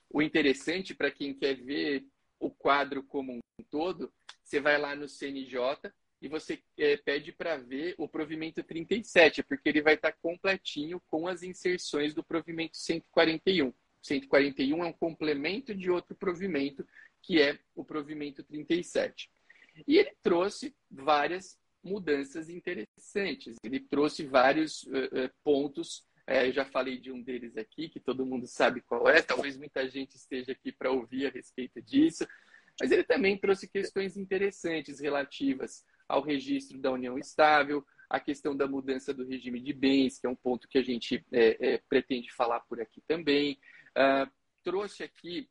o 0.10 0.22
interessante 0.22 0.94
para 0.94 1.10
quem 1.10 1.34
quer 1.34 1.56
ver 1.56 2.06
o 2.40 2.52
quadro 2.52 3.02
como 3.04 3.34
um 3.34 3.40
todo, 3.70 4.12
você 4.44 4.60
vai 4.60 4.78
lá 4.78 4.94
no 4.96 5.08
CNJ, 5.08 5.60
e 6.22 6.28
você 6.28 6.62
é, 6.78 6.98
pede 6.98 7.32
para 7.32 7.58
ver 7.58 7.96
o 7.98 8.08
provimento 8.08 8.62
37, 8.64 9.44
porque 9.44 9.70
ele 9.70 9.82
vai 9.82 9.94
estar 9.94 10.12
tá 10.12 10.18
completinho 10.22 11.02
com 11.08 11.28
as 11.28 11.44
inserções 11.44 12.14
do 12.14 12.24
provimento 12.24 12.78
141. 12.78 13.74
141 14.02 14.84
é 14.84 14.88
um 14.88 14.94
complemento 14.94 15.74
de 15.74 15.90
outro 15.90 16.16
provimento, 16.16 16.86
que 17.22 17.42
é 17.42 17.58
o 17.76 17.84
provimento 17.84 18.44
37. 18.44 19.30
E 19.88 19.98
ele 19.98 20.12
trouxe 20.22 20.76
várias 20.90 21.58
mudanças 21.82 22.50
interessantes. 22.50 23.56
Ele 23.64 23.80
trouxe 23.80 24.26
vários 24.26 24.84
uh, 24.84 25.32
pontos. 25.44 26.06
Uh, 26.30 26.52
já 26.52 26.66
falei 26.66 26.98
de 26.98 27.12
um 27.12 27.22
deles 27.22 27.56
aqui, 27.58 27.88
que 27.88 28.00
todo 28.00 28.26
mundo 28.26 28.46
sabe 28.46 28.82
qual 28.82 29.08
é. 29.08 29.22
Talvez 29.22 29.58
muita 29.58 29.88
gente 29.88 30.16
esteja 30.16 30.52
aqui 30.52 30.72
para 30.72 30.92
ouvir 30.92 31.28
a 31.28 31.30
respeito 31.30 31.82
disso. 31.82 32.28
Mas 32.80 32.92
ele 32.92 33.04
também 33.04 33.38
trouxe 33.38 33.68
questões 33.70 34.18
interessantes 34.18 35.00
relativas 35.00 35.86
ao 36.10 36.22
registro 36.22 36.80
da 36.80 36.92
união 36.92 37.18
estável, 37.18 37.86
a 38.10 38.20
questão 38.20 38.58
da 38.58 38.68
mudança 38.68 39.14
do 39.14 39.26
regime 39.26 39.60
de 39.62 39.72
bens, 39.72 40.18
que 40.18 40.26
é 40.26 40.30
um 40.30 40.36
ponto 40.36 40.68
que 40.68 40.80
a 40.80 40.84
gente 40.84 41.24
é, 41.32 41.74
é, 41.74 41.78
pretende 41.88 42.34
falar 42.34 42.62
por 42.62 42.82
aqui 42.82 43.02
também. 43.08 43.60
Uh, 43.92 44.30
trouxe 44.64 45.04
aqui 45.04 45.48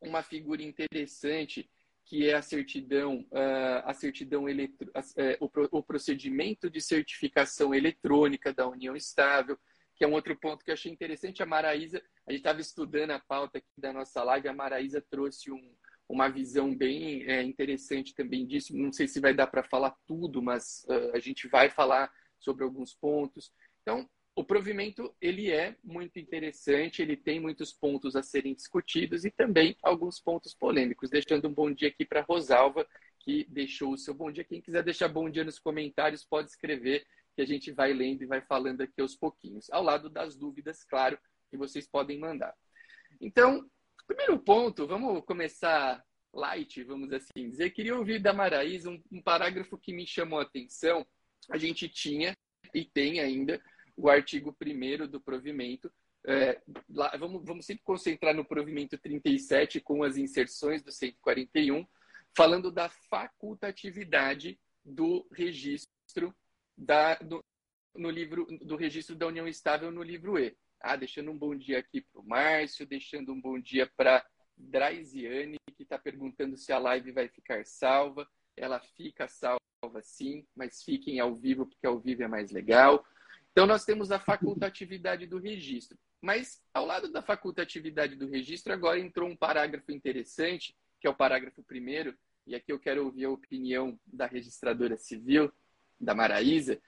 uma 0.00 0.22
figura 0.22 0.62
interessante 0.62 1.68
que 2.04 2.26
é 2.26 2.34
a 2.34 2.40
certidão, 2.40 3.26
uh, 3.32 3.82
a 3.84 3.92
certidão 3.92 4.48
eletro, 4.48 4.90
uh, 4.90 5.44
o, 5.44 5.78
o, 5.78 5.82
procedimento 5.82 6.70
de 6.70 6.80
certificação 6.80 7.74
eletrônica 7.74 8.50
da 8.50 8.66
união 8.66 8.96
estável, 8.96 9.58
que 9.94 10.04
é 10.04 10.08
um 10.08 10.14
outro 10.14 10.34
ponto 10.38 10.64
que 10.64 10.70
eu 10.70 10.74
achei 10.74 10.90
interessante. 10.90 11.42
A 11.42 11.46
Maraísa, 11.46 12.00
a 12.26 12.30
gente 12.30 12.40
estava 12.40 12.60
estudando 12.60 13.10
a 13.10 13.18
pauta 13.18 13.58
aqui 13.58 13.68
da 13.76 13.92
nossa 13.92 14.22
live, 14.22 14.48
a 14.48 14.54
Maraísa 14.54 15.04
trouxe 15.10 15.50
um, 15.50 15.74
uma 16.08 16.28
visão 16.28 16.74
bem 16.74 17.24
é, 17.24 17.42
interessante 17.42 18.14
também 18.14 18.46
disso. 18.46 18.76
Não 18.76 18.92
sei 18.92 19.06
se 19.06 19.20
vai 19.20 19.34
dar 19.34 19.46
para 19.46 19.62
falar 19.62 19.94
tudo, 20.06 20.40
mas 20.40 20.84
uh, 20.88 21.14
a 21.14 21.18
gente 21.18 21.46
vai 21.46 21.68
falar 21.68 22.10
sobre 22.38 22.64
alguns 22.64 22.94
pontos. 22.94 23.52
Então, 23.82 24.08
o 24.34 24.44
provimento 24.44 25.14
ele 25.20 25.50
é 25.50 25.76
muito 25.82 26.18
interessante, 26.18 27.02
ele 27.02 27.16
tem 27.16 27.40
muitos 27.40 27.72
pontos 27.72 28.16
a 28.16 28.22
serem 28.22 28.54
discutidos 28.54 29.24
e 29.24 29.30
também 29.30 29.76
alguns 29.82 30.18
pontos 30.20 30.54
polêmicos. 30.54 31.10
Deixando 31.10 31.48
um 31.48 31.52
bom 31.52 31.70
dia 31.70 31.88
aqui 31.88 32.04
para 32.04 32.22
Rosalva, 32.22 32.86
que 33.18 33.44
deixou 33.50 33.92
o 33.92 33.98
seu 33.98 34.14
bom 34.14 34.30
dia. 34.30 34.44
Quem 34.44 34.60
quiser 34.62 34.82
deixar 34.82 35.08
bom 35.08 35.28
dia 35.28 35.44
nos 35.44 35.58
comentários, 35.58 36.24
pode 36.24 36.48
escrever, 36.48 37.04
que 37.34 37.42
a 37.42 37.46
gente 37.46 37.70
vai 37.70 37.92
lendo 37.92 38.22
e 38.22 38.26
vai 38.26 38.40
falando 38.40 38.80
aqui 38.80 39.00
aos 39.00 39.14
pouquinhos. 39.14 39.68
Ao 39.70 39.82
lado 39.82 40.08
das 40.08 40.36
dúvidas, 40.36 40.84
claro, 40.84 41.18
que 41.50 41.56
vocês 41.56 41.86
podem 41.86 42.18
mandar. 42.18 42.54
Então, 43.20 43.68
primeiro 44.08 44.38
ponto, 44.38 44.86
vamos 44.86 45.22
começar 45.26 46.02
light, 46.32 46.82
vamos 46.82 47.12
assim 47.12 47.50
dizer. 47.50 47.70
Queria 47.70 47.94
ouvir 47.94 48.18
da 48.18 48.32
Maraísa 48.32 48.88
um, 48.88 49.00
um 49.12 49.22
parágrafo 49.22 49.76
que 49.76 49.92
me 49.92 50.06
chamou 50.06 50.38
a 50.38 50.42
atenção. 50.42 51.06
A 51.50 51.58
gente 51.58 51.88
tinha 51.88 52.34
e 52.74 52.84
tem 52.84 53.20
ainda 53.20 53.62
o 53.94 54.08
artigo 54.08 54.56
1 54.60 55.06
do 55.06 55.20
provimento. 55.20 55.92
É, 56.26 56.60
lá, 56.88 57.14
vamos, 57.18 57.44
vamos 57.44 57.66
sempre 57.66 57.84
concentrar 57.84 58.34
no 58.34 58.44
provimento 58.44 58.96
37 58.96 59.80
com 59.80 60.02
as 60.02 60.16
inserções 60.16 60.82
do 60.82 60.90
141, 60.90 61.86
falando 62.34 62.70
da 62.70 62.88
facultatividade 62.88 64.58
do 64.84 65.28
registro 65.32 66.34
da, 66.76 67.14
do, 67.16 67.44
no 67.94 68.10
livro 68.10 68.46
do 68.62 68.76
registro 68.76 69.14
da 69.14 69.26
União 69.26 69.46
Estável 69.46 69.90
no 69.90 70.02
livro 70.02 70.38
E. 70.38 70.56
Ah, 70.80 70.96
deixando 70.96 71.30
um 71.30 71.38
bom 71.38 71.54
dia 71.54 71.78
aqui 71.78 72.00
para 72.00 72.20
o 72.20 72.26
Márcio, 72.26 72.86
deixando 72.86 73.32
um 73.32 73.40
bom 73.40 73.58
dia 73.58 73.90
para 73.96 74.24
Draisiane, 74.56 75.56
que 75.76 75.82
está 75.82 75.98
perguntando 75.98 76.56
se 76.56 76.72
a 76.72 76.78
live 76.78 77.12
vai 77.12 77.28
ficar 77.28 77.64
salva. 77.66 78.28
Ela 78.56 78.80
fica 78.80 79.28
salva 79.28 79.60
sim, 80.02 80.46
mas 80.54 80.82
fiquem 80.82 81.20
ao 81.20 81.34
vivo, 81.34 81.66
porque 81.66 81.86
ao 81.86 81.98
vivo 81.98 82.22
é 82.22 82.28
mais 82.28 82.50
legal. 82.50 83.04
Então, 83.52 83.66
nós 83.66 83.84
temos 83.84 84.12
a 84.12 84.18
facultatividade 84.18 85.26
do 85.26 85.38
registro. 85.38 85.98
Mas, 86.20 86.62
ao 86.74 86.84
lado 86.84 87.10
da 87.10 87.22
facultatividade 87.22 88.16
do 88.16 88.28
registro, 88.28 88.72
agora 88.72 88.98
entrou 88.98 89.28
um 89.28 89.36
parágrafo 89.36 89.92
interessante, 89.92 90.76
que 91.00 91.06
é 91.06 91.10
o 91.10 91.14
parágrafo 91.14 91.62
primeiro, 91.62 92.16
e 92.46 92.54
aqui 92.54 92.72
eu 92.72 92.78
quero 92.78 93.04
ouvir 93.04 93.26
a 93.26 93.30
opinião 93.30 93.98
da 94.06 94.26
registradora 94.26 94.96
civil, 94.96 95.52
da 96.00 96.14
Maraísa, 96.14 96.80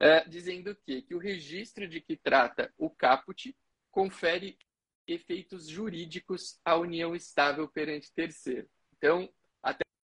é, 0.00 0.28
dizendo 0.28 0.74
que, 0.84 1.02
que 1.02 1.14
o 1.14 1.18
registro 1.18 1.88
de 1.88 2.00
que 2.00 2.16
trata 2.16 2.72
o 2.76 2.90
caput 2.90 3.54
confere 3.90 4.58
efeitos 5.06 5.68
jurídicos 5.68 6.60
à 6.64 6.76
união 6.76 7.14
estável 7.14 7.68
perante 7.68 8.12
terceiro. 8.12 8.68
Então, 8.96 9.28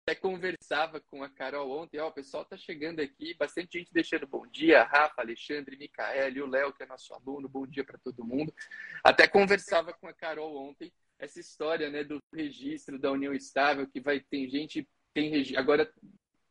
até 0.05 0.17
conversava 0.17 1.01
com 1.01 1.23
a 1.23 1.29
Carol 1.29 1.71
ontem, 1.71 2.01
ó, 2.01 2.09
o 2.09 2.13
pessoal 2.13 2.45
tá 2.45 2.57
chegando 2.57 3.01
aqui, 3.01 3.35
bastante 3.35 3.79
gente 3.79 3.93
deixando 3.93 4.27
bom 4.27 4.45
dia, 4.49 4.83
Rafa, 4.83 5.23
Alexandre, 5.23 5.77
Micael, 5.77 6.45
o 6.45 6.49
Léo, 6.49 6.73
que 6.73 6.83
é 6.83 6.87
nosso 6.87 7.15
aluno, 7.15 7.49
bom 7.49 7.65
dia 7.65 7.85
para 7.85 7.99
todo 7.99 8.25
mundo. 8.25 8.53
Até 9.05 9.29
conversava 9.29 9.93
com 9.93 10.09
a 10.09 10.13
Carol 10.13 10.57
ontem, 10.57 10.93
essa 11.21 11.39
história, 11.39 11.89
né, 11.89 12.03
do 12.03 12.21
registro 12.35 12.99
da 12.99 13.13
união 13.13 13.33
estável, 13.33 13.87
que 13.87 14.01
vai 14.01 14.19
ter 14.19 14.49
gente, 14.49 14.89
tem 15.15 15.57
agora 15.57 15.89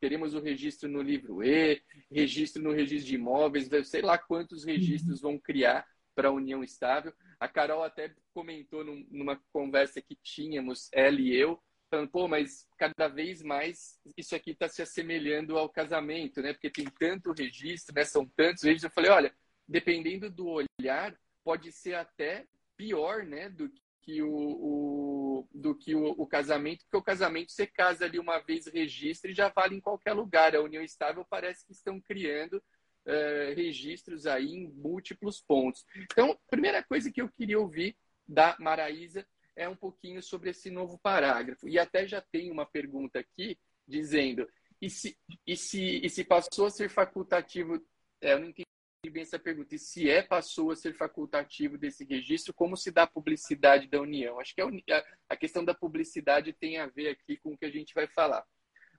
teremos 0.02 0.34
o 0.34 0.40
registro 0.40 0.88
no 0.88 1.00
livro 1.00 1.44
E, 1.44 1.80
registro 2.10 2.60
no 2.60 2.72
registro 2.72 3.08
de 3.08 3.14
imóveis, 3.14 3.70
sei 3.84 4.02
lá 4.02 4.18
quantos 4.18 4.64
registros 4.64 5.20
vão 5.20 5.38
criar 5.38 5.86
para 6.12 6.26
a 6.26 6.32
união 6.32 6.64
estável. 6.64 7.12
A 7.38 7.46
Carol 7.46 7.84
até 7.84 8.12
comentou 8.34 8.84
num, 8.84 9.06
numa 9.12 9.40
conversa 9.52 10.02
que 10.02 10.16
tínhamos, 10.16 10.88
ela 10.92 11.20
e 11.20 11.32
eu, 11.32 11.56
falando, 11.88 12.10
pô, 12.10 12.26
mas 12.26 12.66
cada 12.76 13.06
vez 13.06 13.42
mais 13.44 13.96
isso 14.16 14.34
aqui 14.34 14.50
está 14.50 14.66
se 14.66 14.82
assemelhando 14.82 15.56
ao 15.56 15.68
casamento, 15.68 16.42
né? 16.42 16.52
Porque 16.52 16.68
tem 16.68 16.86
tanto 16.98 17.32
registro, 17.32 17.94
né? 17.94 18.04
São 18.04 18.26
tantos 18.26 18.64
registros. 18.64 18.90
Eu 18.90 18.94
falei, 18.94 19.10
olha, 19.12 19.34
dependendo 19.68 20.28
do 20.28 20.48
olhar, 20.48 21.16
pode 21.44 21.70
ser 21.70 21.94
até 21.94 22.44
pior, 22.76 23.22
né? 23.24 23.48
Do 23.48 23.70
que 24.00 24.20
o, 24.20 24.28
o 24.28 25.21
do 25.52 25.74
que 25.74 25.94
o, 25.94 26.10
o, 26.10 26.26
casamento, 26.26 26.84
porque 26.84 26.96
o 26.96 27.02
casamento 27.02 27.52
você 27.52 27.66
casa 27.66 28.04
ali 28.04 28.18
uma 28.18 28.38
vez, 28.38 28.66
registra 28.66 29.30
e 29.30 29.34
já 29.34 29.48
vale 29.48 29.76
em 29.76 29.80
qualquer 29.80 30.12
lugar. 30.12 30.54
A 30.54 30.60
união 30.60 30.82
estável 30.82 31.24
parece 31.28 31.64
que 31.66 31.72
estão 31.72 32.00
criando 32.00 32.54
uh, 32.54 33.54
registros 33.54 34.26
aí 34.26 34.46
em 34.46 34.68
múltiplos 34.68 35.40
pontos. 35.40 35.84
Então, 36.10 36.38
primeira 36.50 36.82
coisa 36.82 37.10
que 37.10 37.22
eu 37.22 37.28
queria 37.28 37.58
ouvir 37.58 37.96
da 38.26 38.56
Maraísa 38.58 39.26
é 39.54 39.68
um 39.68 39.76
pouquinho 39.76 40.22
sobre 40.22 40.50
esse 40.50 40.70
novo 40.70 40.98
parágrafo. 40.98 41.68
E 41.68 41.78
até 41.78 42.06
já 42.06 42.20
tem 42.20 42.50
uma 42.50 42.66
pergunta 42.66 43.18
aqui 43.18 43.58
dizendo: 43.86 44.48
e 44.80 44.88
se, 44.88 45.16
e 45.46 45.56
se, 45.56 46.00
e 46.04 46.10
se 46.10 46.24
passou 46.24 46.66
a 46.66 46.70
ser 46.70 46.88
facultativo? 46.88 47.80
É, 48.20 48.32
eu 48.32 48.40
não 48.40 48.48
entendi 48.48 48.71
bem 49.10 49.22
essa 49.22 49.38
pergunta. 49.38 49.74
E 49.74 49.78
se 49.78 50.08
é, 50.08 50.22
passou 50.22 50.70
a 50.70 50.76
ser 50.76 50.94
facultativo 50.94 51.76
desse 51.76 52.04
registro, 52.04 52.54
como 52.54 52.76
se 52.76 52.90
dá 52.90 53.02
a 53.02 53.06
publicidade 53.06 53.88
da 53.88 54.00
União? 54.00 54.38
Acho 54.38 54.54
que 54.54 54.60
a, 54.60 55.04
a 55.28 55.36
questão 55.36 55.64
da 55.64 55.74
publicidade 55.74 56.52
tem 56.52 56.78
a 56.78 56.86
ver 56.86 57.08
aqui 57.08 57.36
com 57.36 57.52
o 57.52 57.58
que 57.58 57.64
a 57.64 57.70
gente 57.70 57.92
vai 57.94 58.06
falar. 58.06 58.44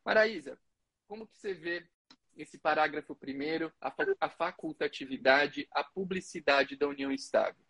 Maraísa, 0.06 0.60
como 1.08 1.26
que 1.26 1.38
você 1.38 1.54
vê 1.54 1.88
esse 2.36 2.58
parágrafo 2.58 3.16
primeiro, 3.16 3.72
a, 3.80 3.94
a 4.20 4.30
facultatividade, 4.30 5.68
a 5.72 5.84
publicidade 5.84 6.76
da 6.76 6.88
União 6.88 7.12
Estável? 7.12 7.64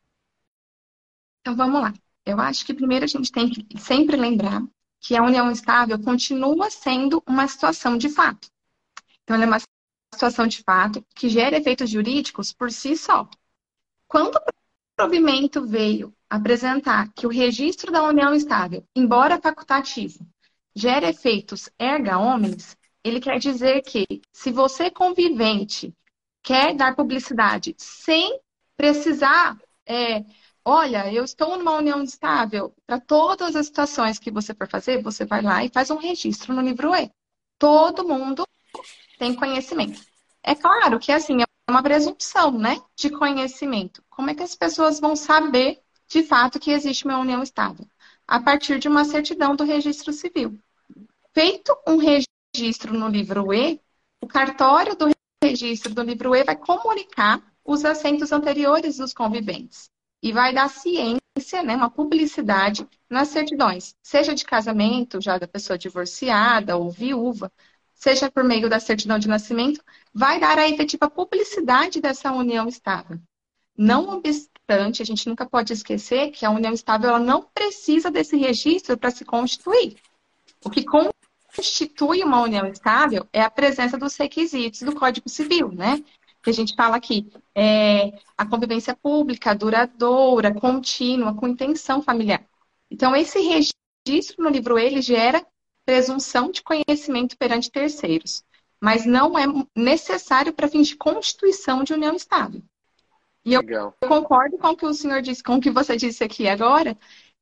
Então 1.41 1.55
vamos 1.55 1.81
lá. 1.81 1.93
Eu 2.25 2.39
acho 2.39 2.65
que 2.65 2.73
primeiro 2.73 3.05
a 3.05 3.07
gente 3.07 3.31
tem 3.31 3.49
que 3.49 3.77
sempre 3.77 4.15
lembrar 4.15 4.61
que 4.99 5.15
a 5.15 5.21
união 5.21 5.51
estável 5.51 5.99
continua 5.99 6.71
sendo 6.71 7.21
uma 7.27 7.45
situação 7.47 7.97
de 7.97 8.09
fato. 8.09 8.47
Então, 9.21 9.35
ela 9.35 9.43
é 9.43 9.47
uma 9.47 9.59
situação 10.13 10.47
de 10.47 10.63
fato 10.63 11.05
que 11.13 11.27
gera 11.27 11.57
efeitos 11.57 11.89
jurídicos 11.89 12.53
por 12.53 12.71
si 12.71 12.95
só. 12.95 13.27
Quando 14.07 14.35
o 14.37 14.41
provimento 14.95 15.65
veio 15.65 16.15
apresentar 16.29 17.11
que 17.13 17.27
o 17.27 17.29
registro 17.29 17.91
da 17.91 18.03
união 18.03 18.33
estável, 18.33 18.87
embora 18.95 19.41
facultativo, 19.41 20.25
gera 20.73 21.09
efeitos 21.09 21.69
erga 21.77 22.17
homens, 22.17 22.77
ele 23.03 23.19
quer 23.19 23.37
dizer 23.39 23.81
que 23.81 24.05
se 24.31 24.51
você 24.51 24.89
convivente 24.89 25.93
quer 26.41 26.73
dar 26.73 26.95
publicidade 26.95 27.75
sem 27.77 28.39
precisar 28.77 29.57
é, 29.85 30.23
olha, 30.65 31.11
eu 31.11 31.23
estou 31.23 31.57
numa 31.57 31.77
união 31.77 32.01
estável, 32.03 32.73
para 32.85 32.99
todas 32.99 33.55
as 33.55 33.65
situações 33.67 34.19
que 34.19 34.31
você 34.31 34.53
for 34.53 34.67
fazer, 34.67 35.01
você 35.01 35.25
vai 35.25 35.41
lá 35.41 35.63
e 35.63 35.69
faz 35.69 35.89
um 35.91 35.97
registro 35.97 36.53
no 36.53 36.61
livro 36.61 36.95
E. 36.95 37.11
Todo 37.59 38.07
mundo 38.07 38.45
tem 39.23 39.33
conhecimento. 39.33 40.01
É 40.43 40.53
claro 40.53 40.99
que 40.99 41.09
assim, 41.09 41.41
é 41.41 41.71
uma 41.71 41.81
presunção, 41.81 42.51
né, 42.51 42.81
de 42.93 43.09
conhecimento. 43.09 44.03
Como 44.09 44.29
é 44.29 44.35
que 44.35 44.43
as 44.43 44.53
pessoas 44.53 44.99
vão 44.99 45.15
saber 45.15 45.79
de 46.09 46.23
fato 46.23 46.59
que 46.59 46.71
existe 46.71 47.05
uma 47.05 47.17
união 47.19 47.41
estável? 47.41 47.87
A 48.27 48.41
partir 48.41 48.79
de 48.79 48.89
uma 48.89 49.05
certidão 49.05 49.55
do 49.55 49.63
registro 49.63 50.11
civil. 50.11 50.59
Feito 51.33 51.73
um 51.87 51.95
registro 51.95 52.93
no 52.93 53.07
livro 53.07 53.53
E, 53.53 53.79
o 54.21 54.27
cartório 54.27 54.93
do 54.93 55.09
registro 55.41 55.93
do 55.93 56.03
livro 56.03 56.35
E 56.35 56.43
vai 56.43 56.57
comunicar 56.57 57.41
os 57.63 57.85
assentos 57.85 58.33
anteriores 58.33 58.97
dos 58.97 59.13
conviventes 59.13 59.89
e 60.21 60.33
vai 60.33 60.53
dar 60.53 60.69
ciência, 60.69 61.63
né, 61.63 61.77
uma 61.77 61.89
publicidade 61.89 62.85
nas 63.09 63.29
certidões, 63.29 63.95
seja 64.03 64.35
de 64.35 64.43
casamento, 64.43 65.21
já 65.21 65.37
da 65.37 65.47
pessoa 65.47 65.77
divorciada 65.77 66.75
ou 66.75 66.91
viúva, 66.91 67.49
seja 68.03 68.29
por 68.29 68.43
meio 68.43 68.69
da 68.69 68.81
certidão 68.81 69.17
de 69.17 69.29
nascimento, 69.29 69.81
vai 70.13 70.37
dar 70.37 70.59
a 70.59 70.67
efetiva 70.67 71.09
publicidade 71.09 72.01
dessa 72.01 72.33
união 72.33 72.67
estável. 72.67 73.17
Não 73.77 74.09
obstante, 74.09 75.01
a 75.01 75.05
gente 75.05 75.29
nunca 75.29 75.45
pode 75.45 75.71
esquecer 75.71 76.31
que 76.31 76.45
a 76.45 76.51
união 76.51 76.73
estável 76.73 77.11
ela 77.11 77.19
não 77.19 77.41
precisa 77.41 78.11
desse 78.11 78.35
registro 78.35 78.97
para 78.97 79.09
se 79.09 79.23
constituir. 79.23 79.95
O 80.65 80.69
que 80.69 80.83
constitui 80.83 82.21
uma 82.23 82.41
união 82.41 82.67
estável 82.67 83.25
é 83.31 83.41
a 83.41 83.49
presença 83.49 83.97
dos 83.97 84.17
requisitos 84.17 84.81
do 84.81 84.93
Código 84.93 85.29
Civil, 85.29 85.71
né? 85.71 86.03
que 86.43 86.49
a 86.49 86.53
gente 86.53 86.75
fala 86.75 86.97
aqui, 86.97 87.31
é 87.55 88.19
a 88.37 88.45
convivência 88.45 88.93
pública, 88.93 89.55
duradoura, 89.55 90.53
contínua, 90.53 91.33
com 91.33 91.47
intenção 91.47 92.01
familiar. 92.01 92.45
Então, 92.91 93.15
esse 93.15 93.39
registro 93.39 94.43
no 94.43 94.49
livro 94.49 94.77
ele 94.77 95.01
gera 95.01 95.41
presunção 95.85 96.51
de 96.51 96.61
conhecimento 96.61 97.37
perante 97.37 97.71
terceiros, 97.71 98.43
mas 98.81 99.05
não 99.05 99.37
é 99.37 99.45
necessário 99.75 100.53
para 100.53 100.67
fins 100.67 100.87
de 100.87 100.95
constituição 100.95 101.83
de 101.83 101.93
união 101.93 102.15
estável. 102.15 102.61
E 103.45 103.53
eu, 103.53 103.61
eu 103.61 103.93
concordo 104.07 104.57
com 104.57 104.69
o 104.69 104.77
que 104.77 104.85
o 104.85 104.93
senhor 104.93 105.21
disse, 105.21 105.43
com 105.43 105.55
o 105.55 105.61
que 105.61 105.69
você 105.69 105.97
disse 105.97 106.23
aqui 106.23 106.47
agora, 106.47 106.97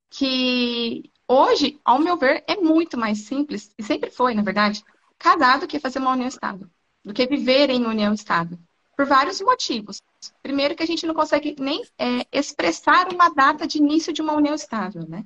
que 0.10 1.12
Hoje, 1.34 1.80
ao 1.86 1.98
meu 1.98 2.18
ver, 2.18 2.44
é 2.46 2.58
muito 2.58 2.98
mais 2.98 3.20
simples, 3.20 3.74
e 3.78 3.84
sempre 3.84 4.12
foi, 4.12 4.34
na 4.34 4.42
verdade, 4.42 4.84
casar 5.18 5.62
do 5.62 5.66
que 5.66 5.80
fazer 5.80 6.00
uma 6.00 6.12
união 6.12 6.28
estável, 6.28 6.68
do 7.06 7.14
que 7.14 7.26
viver 7.26 7.70
em 7.70 7.86
união 7.86 8.14
estável. 8.14 8.60
Por 8.98 9.06
vários 9.06 9.40
motivos. 9.40 10.02
Primeiro, 10.44 10.76
que 10.76 10.84
a 10.84 10.86
gente 10.86 11.08
não 11.08 11.14
consegue 11.14 11.56
nem 11.58 11.84
é, 11.98 12.28
expressar 12.34 13.08
uma 13.14 13.30
data 13.30 13.66
de 13.66 13.78
início 13.78 14.12
de 14.12 14.22
uma 14.22 14.34
união 14.34 14.54
estável, 14.54 15.08
né? 15.08 15.24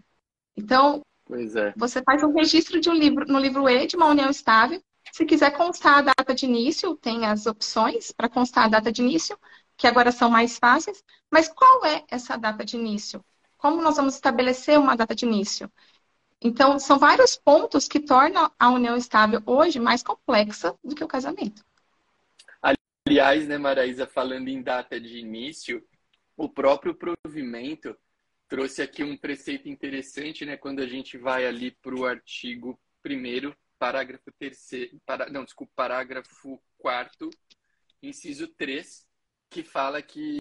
Então, 0.56 1.02
é. 1.56 1.74
você 1.76 2.04
faz 2.04 2.24
um 2.24 2.34
registro 2.34 2.80
de 2.80 2.90
um 2.90 2.94
livro 2.94 3.26
no 3.26 3.40
livro 3.40 3.68
E 3.68 3.88
de 3.88 3.96
uma 3.96 4.08
união 4.08 4.30
estável. 4.30 4.82
Se 5.12 5.26
quiser 5.26 5.52
constar 5.52 6.00
a 6.00 6.02
data 6.02 6.36
de 6.36 6.46
início, 6.46 6.96
tem 6.96 7.26
as 7.26 7.46
opções 7.46 8.12
para 8.12 8.30
constar 8.30 8.66
a 8.66 8.70
data 8.70 8.92
de 8.92 9.02
início, 9.02 9.38
que 9.78 9.88
agora 9.88 10.12
são 10.12 10.30
mais 10.30 10.58
fáceis. 10.58 11.04
Mas 11.32 11.48
qual 11.48 11.86
é 11.86 12.04
essa 12.10 12.38
data 12.38 12.66
de 12.66 12.76
início? 12.76 13.24
Como 13.58 13.82
nós 13.82 13.96
vamos 13.96 14.16
estabelecer 14.16 14.78
uma 14.78 14.96
data 14.96 15.16
de 15.16 15.26
início? 15.26 15.72
Então, 16.42 16.78
são 16.78 17.00
vários 17.00 17.36
pontos 17.36 17.88
que 17.88 18.00
tornam 18.00 18.52
a 18.60 18.70
união 18.70 18.96
estável 18.96 19.42
hoje 19.46 19.80
mais 19.80 20.04
complexa 20.04 20.76
do 20.84 20.94
que 20.94 21.04
o 21.04 21.08
casamento. 21.08 21.64
Aliás, 23.08 23.48
né, 23.48 23.58
Maraísa, 23.58 24.06
falando 24.06 24.48
em 24.48 24.62
data 24.62 25.00
de 25.00 25.18
início, 25.20 25.84
o 26.36 26.50
próprio 26.50 26.96
provimento 26.96 27.96
trouxe 28.48 28.82
aqui 28.82 29.04
um 29.04 29.18
preceito 29.18 29.68
interessante, 29.68 30.46
né, 30.46 30.58
quando 30.58 30.80
a 30.80 30.88
gente 30.88 31.18
vai 31.18 31.46
ali 31.46 31.72
para 31.72 31.96
o 31.96 32.06
artigo 32.06 32.80
1 33.06 33.54
parágrafo 33.78 34.32
terceiro, 34.40 35.00
para, 35.06 35.30
não, 35.30 35.44
desculpa, 35.44 35.74
parágrafo 35.76 36.62
4 36.78 37.30
inciso 38.02 38.48
3, 38.48 39.06
que 39.50 39.64
fala 39.64 40.02
que 40.02 40.38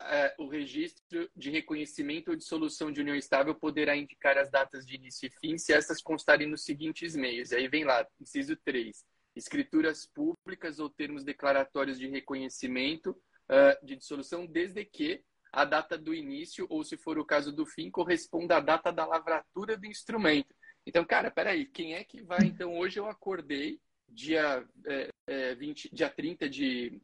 é, 0.00 0.34
o 0.38 0.46
registro 0.46 1.28
de 1.34 1.50
reconhecimento 1.50 2.30
ou 2.30 2.36
dissolução 2.36 2.92
de 2.92 3.00
união 3.00 3.16
estável 3.16 3.54
poderá 3.54 3.96
indicar 3.96 4.38
as 4.38 4.50
datas 4.50 4.86
de 4.86 4.94
início 4.94 5.26
e 5.26 5.30
fim 5.30 5.58
se 5.58 5.72
essas 5.72 6.00
constarem 6.00 6.48
nos 6.48 6.64
seguintes 6.64 7.16
meios. 7.16 7.52
Aí 7.52 7.68
vem 7.68 7.84
lá, 7.84 8.06
inciso 8.20 8.56
3. 8.64 9.04
Escrituras 9.34 10.06
públicas 10.06 10.78
ou 10.78 10.88
termos 10.88 11.24
declaratórios 11.24 11.98
de 11.98 12.08
reconhecimento 12.08 13.10
uh, 13.10 13.86
de 13.86 13.96
dissolução, 13.96 14.46
desde 14.46 14.84
que 14.84 15.22
a 15.52 15.64
data 15.64 15.96
do 15.96 16.14
início, 16.14 16.66
ou 16.68 16.84
se 16.84 16.96
for 16.96 17.18
o 17.18 17.24
caso 17.24 17.52
do 17.52 17.66
fim, 17.66 17.90
corresponda 17.90 18.56
à 18.56 18.60
data 18.60 18.92
da 18.92 19.06
lavratura 19.06 19.76
do 19.76 19.86
instrumento. 19.86 20.54
Então, 20.86 21.04
cara, 21.04 21.30
peraí, 21.30 21.66
quem 21.66 21.94
é 21.94 22.04
que 22.04 22.22
vai? 22.22 22.40
Então, 22.44 22.76
hoje 22.78 22.98
eu 22.98 23.06
acordei, 23.06 23.80
dia, 24.08 24.66
é, 24.86 25.10
é, 25.26 25.54
20, 25.54 25.94
dia 25.94 26.08
30 26.08 26.48
de, 26.48 27.00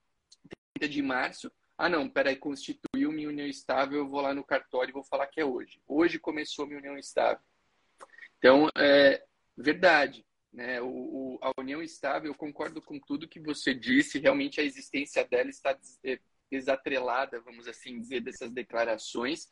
30 0.75 0.93
de 0.93 1.03
março, 1.03 1.53
ah, 1.77 1.89
não, 1.89 2.09
peraí, 2.09 2.37
constituiu 2.37 3.11
minha 3.11 3.29
união 3.29 3.47
estável, 3.47 3.99
eu 3.99 4.09
vou 4.09 4.21
lá 4.21 4.33
no 4.33 4.45
cartório 4.45 4.91
e 4.91 4.93
vou 4.93 5.03
falar 5.03 5.27
que 5.27 5.41
é 5.41 5.45
hoje. 5.45 5.81
Hoje 5.87 6.19
começou 6.19 6.67
minha 6.67 6.79
união 6.79 6.97
estável. 6.97 7.43
Então, 8.39 8.69
é 8.77 9.23
verdade. 9.57 10.25
Né? 10.53 10.81
O, 10.81 10.87
o, 10.87 11.39
a 11.43 11.51
união 11.61 11.83
estável, 11.83 12.31
eu 12.31 12.35
concordo 12.35 12.81
com 12.81 13.01
tudo 13.01 13.29
que 13.29 13.41
você 13.41 13.75
disse, 13.75 14.21
realmente 14.21 14.61
a 14.61 14.65
existência 14.65 15.25
dela 15.25 15.51
está 15.51 15.77
é, 16.05 16.21
desatrelada, 16.55 17.41
vamos 17.41 17.67
assim 17.67 17.99
dizer, 17.99 18.21
dessas 18.21 18.53
declarações. 18.53 19.49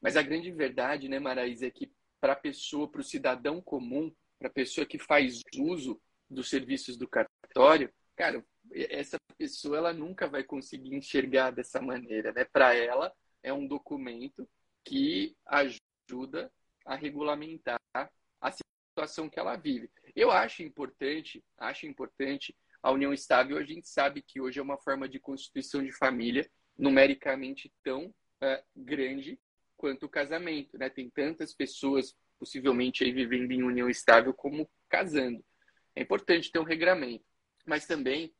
Mas 0.00 0.16
a 0.16 0.22
grande 0.22 0.50
verdade, 0.50 1.08
né, 1.08 1.20
Maraísa, 1.20 1.66
é 1.66 1.70
que 1.70 1.92
para 2.20 2.32
a 2.32 2.36
pessoa, 2.36 2.90
para 2.90 3.00
o 3.00 3.04
cidadão 3.04 3.60
comum, 3.60 4.12
para 4.38 4.48
a 4.48 4.52
pessoa 4.52 4.86
que 4.86 4.98
faz 4.98 5.40
uso 5.56 6.00
dos 6.28 6.50
serviços 6.50 6.96
do 6.96 7.06
cartório, 7.06 7.92
cara, 8.16 8.44
essa 8.72 9.16
pessoa 9.38 9.76
ela 9.76 9.92
nunca 9.92 10.26
vai 10.26 10.42
conseguir 10.42 10.94
enxergar 10.94 11.52
dessa 11.52 11.80
maneira, 11.80 12.32
né? 12.32 12.44
Para 12.44 12.74
ela 12.74 13.12
é 13.42 13.52
um 13.52 13.66
documento 13.66 14.48
que 14.84 15.36
ajuda 15.46 16.50
a 16.84 16.96
regulamentar 16.96 17.78
a 17.94 18.50
situação 18.50 19.30
que 19.30 19.38
ela 19.38 19.56
vive. 19.56 19.88
Eu 20.16 20.30
acho 20.30 20.62
importante, 20.62 21.44
acho 21.56 21.86
importante 21.86 22.56
a 22.84 22.92
união 22.92 23.14
estável. 23.14 23.56
A 23.56 23.64
gente 23.64 23.88
sabe 23.88 24.20
que 24.20 24.42
hoje 24.42 24.60
é 24.60 24.62
uma 24.62 24.76
forma 24.76 25.08
de 25.08 25.18
constituição 25.18 25.82
de 25.82 25.90
família 25.90 26.46
numericamente 26.76 27.72
tão 27.82 28.08
uh, 28.08 28.62
grande 28.76 29.40
quanto 29.74 30.04
o 30.04 30.08
casamento, 30.08 30.76
né? 30.76 30.90
Tem 30.90 31.08
tantas 31.08 31.54
pessoas 31.54 32.14
possivelmente 32.38 33.02
aí 33.02 33.10
vivendo 33.10 33.50
em 33.52 33.62
união 33.62 33.88
estável 33.88 34.34
como 34.34 34.70
casando. 34.86 35.42
É 35.96 36.02
importante 36.02 36.52
ter 36.52 36.58
um 36.58 36.64
regramento, 36.64 37.24
mas 37.64 37.86
também 37.86 38.34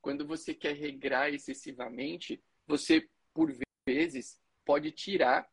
quando 0.00 0.24
você 0.24 0.54
quer 0.54 0.76
regrar 0.76 1.34
excessivamente, 1.34 2.40
você, 2.68 3.08
por 3.32 3.52
vezes, 3.88 4.38
pode 4.64 4.92
tirar 4.92 5.48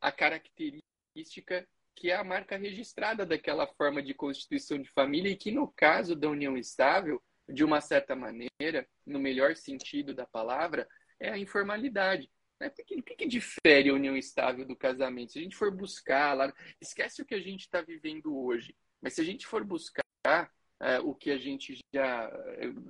a 0.00 0.10
característica 0.10 1.68
que 1.94 2.10
é 2.10 2.14
a 2.14 2.24
marca 2.24 2.56
registrada 2.56 3.26
daquela 3.26 3.66
forma 3.66 4.00
de 4.00 4.14
constituição 4.14 4.80
de 4.80 4.88
família 4.88 5.30
e 5.30 5.36
que, 5.36 5.50
no 5.50 5.68
caso 5.68 6.14
da 6.14 6.30
união 6.30 6.56
estável, 6.56 7.20
de 7.48 7.64
uma 7.64 7.80
certa 7.80 8.14
maneira, 8.14 8.86
no 9.06 9.18
melhor 9.18 9.56
sentido 9.56 10.14
da 10.14 10.26
palavra, 10.26 10.86
é 11.18 11.30
a 11.30 11.38
informalidade. 11.38 12.30
Né? 12.60 12.68
Por 12.68 12.84
que, 12.84 13.16
que 13.16 13.26
difere 13.26 13.90
a 13.90 13.94
união 13.94 14.16
estável 14.16 14.64
do 14.64 14.76
casamento? 14.76 15.32
Se 15.32 15.38
a 15.38 15.42
gente 15.42 15.56
for 15.56 15.70
buscar 15.70 16.34
lá, 16.34 16.52
esquece 16.80 17.22
o 17.22 17.24
que 17.24 17.34
a 17.34 17.40
gente 17.40 17.62
está 17.62 17.80
vivendo 17.80 18.36
hoje, 18.36 18.74
mas 19.00 19.14
se 19.14 19.20
a 19.20 19.24
gente 19.24 19.46
for 19.46 19.64
buscar 19.64 20.02
é, 20.80 21.00
o 21.00 21.14
que 21.14 21.30
a 21.30 21.38
gente 21.38 21.78
já 21.92 22.30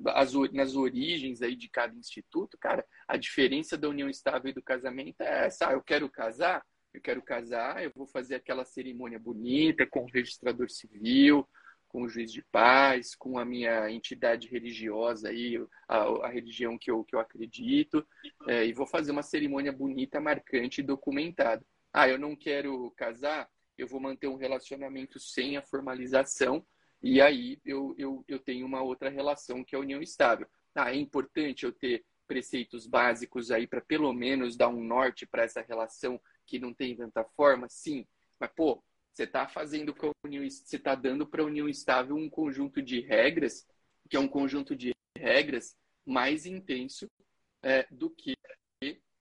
as, 0.09 0.33
nas 0.53 0.77
origens 0.77 1.41
aí 1.41 1.57
de 1.57 1.69
cada 1.69 1.97
instituto, 1.97 2.59
cara, 2.59 2.85
a 3.07 3.17
diferença 3.17 3.77
da 3.79 3.89
união 3.89 4.09
estável 4.09 4.51
e 4.51 4.55
do 4.55 4.63
casamento 4.63 5.21
é 5.23 5.47
essa. 5.47 5.69
Ah, 5.69 5.73
eu 5.73 5.83
quero 5.83 6.09
casar, 6.09 6.63
eu 6.93 7.01
quero 7.01 7.23
casar, 7.23 7.83
eu 7.83 7.91
vou 7.95 8.07
fazer 8.07 8.35
aquela 8.35 8.65
cerimônia 8.65 9.19
bonita 9.19 9.87
com 9.87 10.01
o 10.01 10.11
registrador 10.11 10.69
civil, 10.69 11.49
com 11.89 12.03
o 12.03 12.09
juiz 12.09 12.33
de 12.33 12.43
paz, 12.53 13.15
com 13.15 13.39
a 13.39 13.45
minha 13.45 13.91
entidade 13.91 14.49
religiosa 14.49 15.31
aí, 15.31 15.57
a, 15.89 16.27
a 16.27 16.29
religião 16.29 16.79
que 16.79 16.91
eu, 16.91 17.03
que 17.05 17.17
eu 17.17 17.21
acredito, 17.21 18.07
é, 18.47 18.67
e 18.67 18.73
vou 18.73 18.87
fazer 18.87 19.11
uma 19.11 19.23
cerimônia 19.23 19.73
bonita, 19.73 20.21
marcante 20.21 20.81
e 20.81 20.85
documentada. 20.85 21.65
Ah, 21.93 22.09
eu 22.09 22.19
não 22.19 22.37
quero 22.37 22.91
casar, 22.93 23.49
eu 23.77 23.89
vou 23.89 24.01
manter 24.01 24.29
um 24.29 24.37
relacionamento 24.37 25.19
sem 25.19 25.57
a 25.57 25.63
formalização, 25.63 26.65
e 27.03 27.21
aí 27.21 27.61
eu, 27.65 27.95
eu, 27.97 28.25
eu 28.29 28.39
tenho 28.39 28.67
uma 28.67 28.83
outra 28.83 29.09
relação 29.09 29.65
que 29.65 29.75
é 29.75 29.79
a 29.79 29.81
união 29.81 30.03
estável. 30.03 30.47
Ah, 30.75 30.93
é 30.93 30.97
importante 30.97 31.65
eu 31.65 31.73
ter 31.73 32.05
preceitos 32.27 32.87
básicos 32.87 33.51
aí 33.51 33.67
para 33.67 33.81
pelo 33.81 34.13
menos 34.13 34.57
dar 34.57 34.69
um 34.69 34.85
norte 34.85 35.27
para 35.27 35.45
essa 35.45 35.63
relação 35.63 36.21
que 36.47 36.59
não 36.59 36.75
tem 36.75 36.95
tanta 36.95 37.25
forma? 37.25 37.67
Sim. 37.69 38.07
Mas, 38.39 38.51
pô, 38.55 38.83
você 39.19 39.25
está 39.25 39.49
fazendo 39.49 39.93
com 39.93 40.13
união, 40.25 40.49
você 40.49 40.77
está 40.77 40.95
dando 40.95 41.27
para 41.27 41.43
a 41.43 41.47
união 41.47 41.69
estável 41.69 42.15
um 42.15 42.31
conjunto 42.31 42.81
de 42.81 43.01
regras, 43.01 43.67
que 44.09 44.17
é 44.17 44.21
um 44.21 44.29
conjunto 44.29 44.77
de 44.77 44.93
regras 45.17 45.77
mais 46.07 46.47
intenso 46.47 47.11
é, 47.61 47.85
do 47.91 48.09
que 48.11 48.35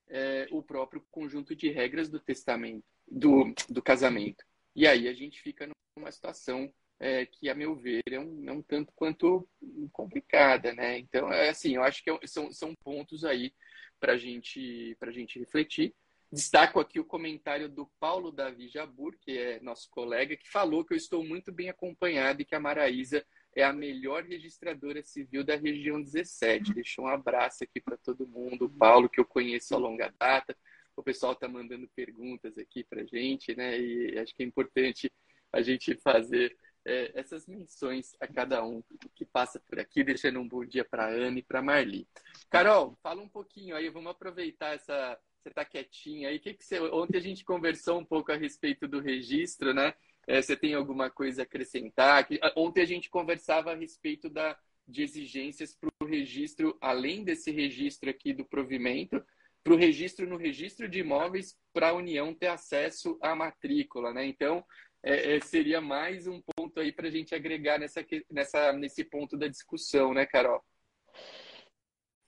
é, 0.09 0.47
o 0.51 0.61
próprio 0.61 1.03
conjunto 1.09 1.55
de 1.55 1.69
regras 1.71 2.09
do 2.09 2.19
testamento, 2.19 2.83
do, 3.07 3.53
do 3.67 3.81
casamento. 3.81 4.45
E 4.75 4.85
aí 4.85 5.07
a 5.07 5.13
gente 5.13 5.41
fica 5.41 5.67
numa 5.97 6.11
situação 6.11 6.71
é, 6.99 7.25
que, 7.25 7.49
a 7.49 7.55
meu 7.55 7.75
ver, 7.75 8.03
é 8.11 8.19
um, 8.19 8.47
é 8.47 8.51
um 8.51 8.61
tanto 8.61 8.93
quanto 8.95 9.49
complicada, 9.91 10.73
né? 10.73 10.99
Então, 10.99 11.33
é 11.33 11.49
assim, 11.49 11.75
eu 11.75 11.83
acho 11.83 12.03
que 12.03 12.11
é 12.11 12.19
são, 12.27 12.51
são 12.53 12.73
pontos 12.83 13.25
aí 13.25 13.51
para 13.99 14.15
gente, 14.15 14.95
a 15.01 15.11
gente 15.11 15.39
refletir. 15.39 15.95
Destaco 16.31 16.79
aqui 16.79 16.99
o 16.99 17.05
comentário 17.05 17.69
do 17.69 17.85
Paulo 17.99 18.31
Davi 18.31 18.67
Jabur, 18.67 19.15
que 19.19 19.37
é 19.37 19.59
nosso 19.61 19.89
colega, 19.89 20.35
que 20.35 20.49
falou 20.49 20.83
que 20.83 20.93
eu 20.93 20.97
estou 20.97 21.23
muito 21.23 21.51
bem 21.51 21.69
acompanhado 21.69 22.41
e 22.41 22.45
que 22.45 22.55
a 22.55 22.59
Maraísa 22.59 23.25
é 23.55 23.63
a 23.63 23.73
melhor 23.73 24.23
registradora 24.23 25.01
civil 25.01 25.43
da 25.43 25.55
região 25.55 26.01
17. 26.01 26.73
Deixou 26.73 27.05
um 27.05 27.07
abraço 27.07 27.63
aqui 27.63 27.81
para 27.81 27.97
todo 27.97 28.27
mundo. 28.27 28.65
O 28.65 28.69
Paulo, 28.69 29.09
que 29.09 29.19
eu 29.19 29.25
conheço 29.25 29.73
a 29.73 29.79
longa 29.79 30.13
data. 30.19 30.55
O 30.95 31.01
pessoal 31.01 31.33
está 31.33 31.47
mandando 31.47 31.87
perguntas 31.95 32.57
aqui 32.57 32.83
para 32.83 33.05
gente, 33.05 33.55
né? 33.55 33.79
E 33.79 34.19
acho 34.19 34.35
que 34.35 34.43
é 34.43 34.45
importante 34.45 35.11
a 35.51 35.61
gente 35.61 35.95
fazer 35.95 36.55
é, 36.85 37.11
essas 37.19 37.45
menções 37.45 38.15
a 38.19 38.27
cada 38.27 38.63
um 38.63 38.83
que 39.15 39.25
passa 39.25 39.59
por 39.59 39.79
aqui, 39.79 40.03
deixando 40.03 40.39
um 40.39 40.47
bom 40.47 40.63
dia 40.63 40.85
para 40.85 41.05
a 41.05 41.09
Ana 41.09 41.39
e 41.39 41.43
para 41.43 41.59
a 41.59 41.61
Marli. 41.61 42.07
Carol, 42.49 42.97
fala 43.03 43.21
um 43.21 43.29
pouquinho 43.29 43.75
aí, 43.75 43.89
vamos 43.89 44.11
aproveitar 44.11 44.73
essa. 44.73 45.19
Você 45.47 45.51
está 45.51 45.65
quietinha 45.65 46.29
aí. 46.29 46.39
Que 46.39 46.53
que 46.53 46.63
você... 46.63 46.79
Ontem 46.79 47.17
a 47.17 47.21
gente 47.21 47.45
conversou 47.45 47.99
um 47.99 48.05
pouco 48.05 48.31
a 48.31 48.35
respeito 48.35 48.87
do 48.87 48.99
registro, 48.99 49.73
né? 49.73 49.93
É, 50.27 50.41
você 50.41 50.57
tem 50.57 50.73
alguma 50.73 51.09
coisa 51.09 51.41
a 51.41 51.43
acrescentar? 51.43 52.27
Ontem 52.55 52.81
a 52.81 52.85
gente 52.85 53.09
conversava 53.09 53.71
a 53.71 53.75
respeito 53.75 54.29
da, 54.29 54.57
de 54.85 55.03
exigências 55.03 55.73
para 55.73 55.89
o 56.03 56.05
registro, 56.05 56.77
além 56.81 57.23
desse 57.23 57.49
registro 57.49 58.09
aqui 58.09 58.33
do 58.33 58.43
provimento, 58.43 59.23
para 59.63 59.73
o 59.73 59.77
registro 59.77 60.27
no 60.27 60.35
registro 60.35 60.89
de 60.89 60.99
imóveis 60.99 61.57
para 61.71 61.89
a 61.89 61.93
União 61.93 62.33
ter 62.33 62.47
acesso 62.47 63.17
à 63.21 63.33
matrícula, 63.33 64.13
né? 64.13 64.25
Então, 64.25 64.65
é, 65.01 65.37
é, 65.37 65.39
seria 65.39 65.79
mais 65.79 66.27
um 66.27 66.41
ponto 66.41 66.77
aí 66.81 66.91
para 66.91 67.07
a 67.07 67.11
gente 67.11 67.33
agregar 67.33 67.79
nessa, 67.79 68.05
nessa, 68.29 68.73
nesse 68.73 69.05
ponto 69.05 69.37
da 69.37 69.47
discussão, 69.47 70.13
né, 70.13 70.25
Carol? 70.25 70.61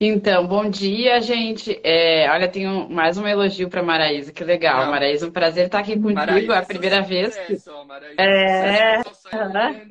Então, 0.01 0.47
bom 0.47 0.69
dia, 0.69 1.19
gente. 1.19 1.77
É, 1.83 2.31
olha, 2.31 2.47
tenho 2.47 2.89
mais 2.89 3.17
um 3.17 3.27
elogio 3.27 3.67
para 3.67 3.83
Maraísa, 3.83 4.31
que 4.31 4.45
legal. 4.45 4.85
Não. 4.85 4.91
Maraísa, 4.91 5.27
um 5.27 5.31
prazer 5.31 5.65
estar 5.65 5.79
aqui 5.79 5.91
contigo, 5.91 6.13
Maraísa, 6.13 6.53
é 6.53 6.57
a 6.57 6.65
primeira 6.65 7.01
vez. 7.01 7.35
Que... 7.35 7.57
Maraísa, 7.85 8.21
é, 8.21 9.01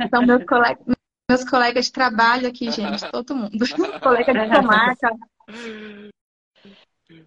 então, 0.01 0.25
meus 0.25 0.45
colegas, 0.45 0.83
meus 1.31 1.45
colegas 1.45 1.85
de 1.85 1.93
trabalho 1.93 2.49
aqui, 2.49 2.71
gente, 2.71 3.05
todo 3.13 3.37
mundo. 3.37 3.59
Colega 4.03 4.33
de 4.33 4.57
comarca. 4.57 5.11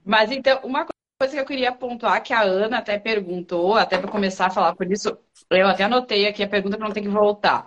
Mas 0.03 0.31
então, 0.31 0.59
uma 0.63 0.87
coisa 1.19 1.35
que 1.35 1.39
eu 1.39 1.45
queria 1.45 1.71
pontuar, 1.71 2.23
que 2.23 2.33
a 2.33 2.41
Ana 2.41 2.79
até 2.79 2.97
perguntou, 2.97 3.75
até 3.75 3.99
para 3.99 4.09
começar 4.09 4.47
a 4.47 4.49
falar 4.51 4.75
por 4.75 4.91
isso, 4.91 5.15
eu 5.51 5.67
até 5.67 5.83
anotei 5.83 6.27
aqui 6.27 6.41
a 6.41 6.49
pergunta 6.49 6.77
para 6.77 6.87
não 6.87 6.93
ter 6.95 7.01
que 7.01 7.07
voltar 7.07 7.63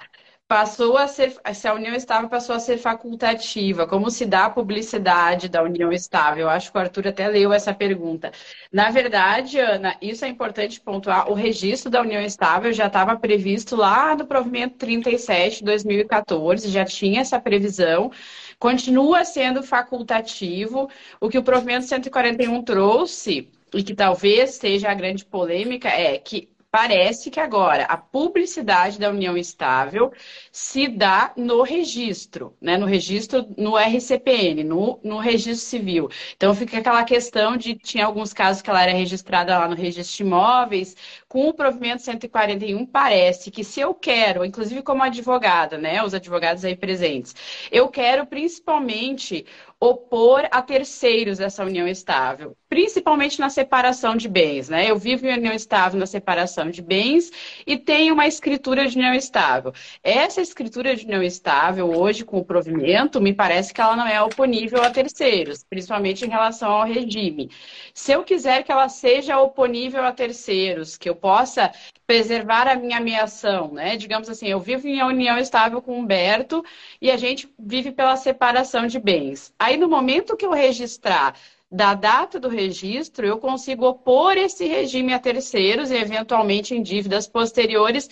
passou 0.46 0.98
a 0.98 1.08
ser, 1.08 1.34
se 1.54 1.66
a 1.66 1.74
união 1.74 1.94
estável 1.94 2.28
passou 2.28 2.54
a 2.54 2.60
ser 2.60 2.76
facultativa, 2.78 3.86
como 3.86 4.10
se 4.10 4.26
dá 4.26 4.46
a 4.46 4.50
publicidade 4.50 5.48
da 5.48 5.62
união 5.62 5.90
estável? 5.92 6.42
Eu 6.42 6.50
acho 6.50 6.70
que 6.70 6.76
o 6.78 6.80
Arthur 6.80 7.08
até 7.08 7.26
leu 7.28 7.52
essa 7.52 7.72
pergunta. 7.72 8.30
Na 8.72 8.90
verdade, 8.90 9.58
Ana, 9.58 9.96
isso 10.02 10.24
é 10.24 10.28
importante 10.28 10.80
pontuar, 10.80 11.30
o 11.30 11.34
registro 11.34 11.90
da 11.90 12.02
união 12.02 12.20
estável 12.20 12.72
já 12.72 12.86
estava 12.86 13.16
previsto 13.16 13.74
lá 13.74 14.14
no 14.14 14.26
provimento 14.26 14.76
37 14.76 15.58
de 15.58 15.64
2014, 15.64 16.68
já 16.68 16.84
tinha 16.84 17.22
essa 17.22 17.40
previsão, 17.40 18.10
continua 18.58 19.24
sendo 19.24 19.62
facultativo, 19.62 20.88
o 21.20 21.28
que 21.28 21.38
o 21.38 21.42
provimento 21.42 21.86
141 21.86 22.62
trouxe, 22.62 23.50
e 23.74 23.82
que 23.82 23.94
talvez 23.94 24.50
seja 24.54 24.90
a 24.90 24.94
grande 24.94 25.24
polêmica, 25.24 25.88
é 25.88 26.16
que 26.18 26.53
Parece 26.74 27.30
que 27.30 27.38
agora 27.38 27.84
a 27.84 27.96
publicidade 27.96 28.98
da 28.98 29.08
união 29.08 29.36
estável 29.36 30.12
se 30.50 30.88
dá 30.88 31.32
no 31.36 31.62
registro, 31.62 32.56
né? 32.60 32.76
No 32.76 32.84
registro, 32.84 33.46
no 33.56 33.78
RCPN, 33.78 34.64
no, 34.64 34.98
no 35.04 35.18
registro 35.18 35.64
civil. 35.68 36.08
Então 36.36 36.52
fica 36.52 36.78
aquela 36.78 37.04
questão 37.04 37.56
de 37.56 37.76
tinha 37.76 38.04
alguns 38.04 38.32
casos 38.32 38.60
que 38.60 38.68
ela 38.68 38.82
era 38.82 38.92
registrada 38.92 39.56
lá 39.56 39.68
no 39.68 39.76
registro 39.76 40.16
de 40.16 40.22
imóveis, 40.24 40.96
com 41.28 41.48
o 41.48 41.54
provimento 41.54 42.02
141 42.02 42.84
parece 42.84 43.52
que 43.52 43.62
se 43.62 43.78
eu 43.78 43.94
quero, 43.94 44.44
inclusive 44.44 44.82
como 44.82 45.00
advogada, 45.04 45.78
né? 45.78 46.02
Os 46.02 46.12
advogados 46.12 46.64
aí 46.64 46.74
presentes, 46.74 47.36
eu 47.70 47.88
quero 47.88 48.26
principalmente 48.26 49.46
opor 49.78 50.48
a 50.50 50.60
terceiros 50.62 51.38
essa 51.40 51.64
união 51.64 51.86
estável, 51.86 52.56
principalmente 52.74 53.38
na 53.38 53.48
separação 53.48 54.16
de 54.16 54.28
bens, 54.28 54.68
né? 54.68 54.90
Eu 54.90 54.98
vivo 54.98 55.24
em 55.24 55.32
união 55.32 55.54
estável 55.54 55.96
na 55.96 56.06
separação 56.06 56.68
de 56.72 56.82
bens 56.82 57.30
e 57.64 57.78
tenho 57.78 58.12
uma 58.12 58.26
escritura 58.26 58.88
de 58.88 58.96
união 58.96 59.14
estável. 59.14 59.72
Essa 60.02 60.40
escritura 60.40 60.96
de 60.96 61.04
união 61.04 61.22
estável, 61.22 61.96
hoje 61.96 62.24
com 62.24 62.36
o 62.38 62.44
provimento, 62.44 63.20
me 63.20 63.32
parece 63.32 63.72
que 63.72 63.80
ela 63.80 63.94
não 63.94 64.08
é 64.08 64.20
oponível 64.20 64.82
a 64.82 64.90
terceiros, 64.90 65.62
principalmente 65.62 66.24
em 66.24 66.28
relação 66.28 66.68
ao 66.68 66.84
regime. 66.84 67.48
Se 67.94 68.10
eu 68.10 68.24
quiser 68.24 68.64
que 68.64 68.72
ela 68.72 68.88
seja 68.88 69.38
oponível 69.38 70.02
a 70.02 70.10
terceiros, 70.10 70.96
que 70.96 71.08
eu 71.08 71.14
possa 71.14 71.70
preservar 72.08 72.66
a 72.66 72.74
minha 72.74 72.98
ameação, 72.98 73.72
né? 73.72 73.96
Digamos 73.96 74.28
assim, 74.28 74.48
eu 74.48 74.58
vivo 74.58 74.88
em 74.88 75.00
união 75.00 75.38
estável 75.38 75.80
com 75.80 75.92
o 75.92 75.98
Humberto 76.00 76.64
e 77.00 77.08
a 77.08 77.16
gente 77.16 77.48
vive 77.56 77.92
pela 77.92 78.16
separação 78.16 78.88
de 78.88 78.98
bens. 78.98 79.54
Aí 79.60 79.76
no 79.76 79.88
momento 79.88 80.36
que 80.36 80.44
eu 80.44 80.50
registrar 80.50 81.34
da 81.74 81.92
data 81.92 82.38
do 82.38 82.48
registro, 82.48 83.26
eu 83.26 83.36
consigo 83.36 83.84
opor 83.84 84.38
esse 84.38 84.64
regime 84.64 85.12
a 85.12 85.18
terceiros 85.18 85.90
e, 85.90 85.96
eventualmente, 85.96 86.72
em 86.72 86.80
dívidas 86.80 87.26
posteriores 87.26 88.08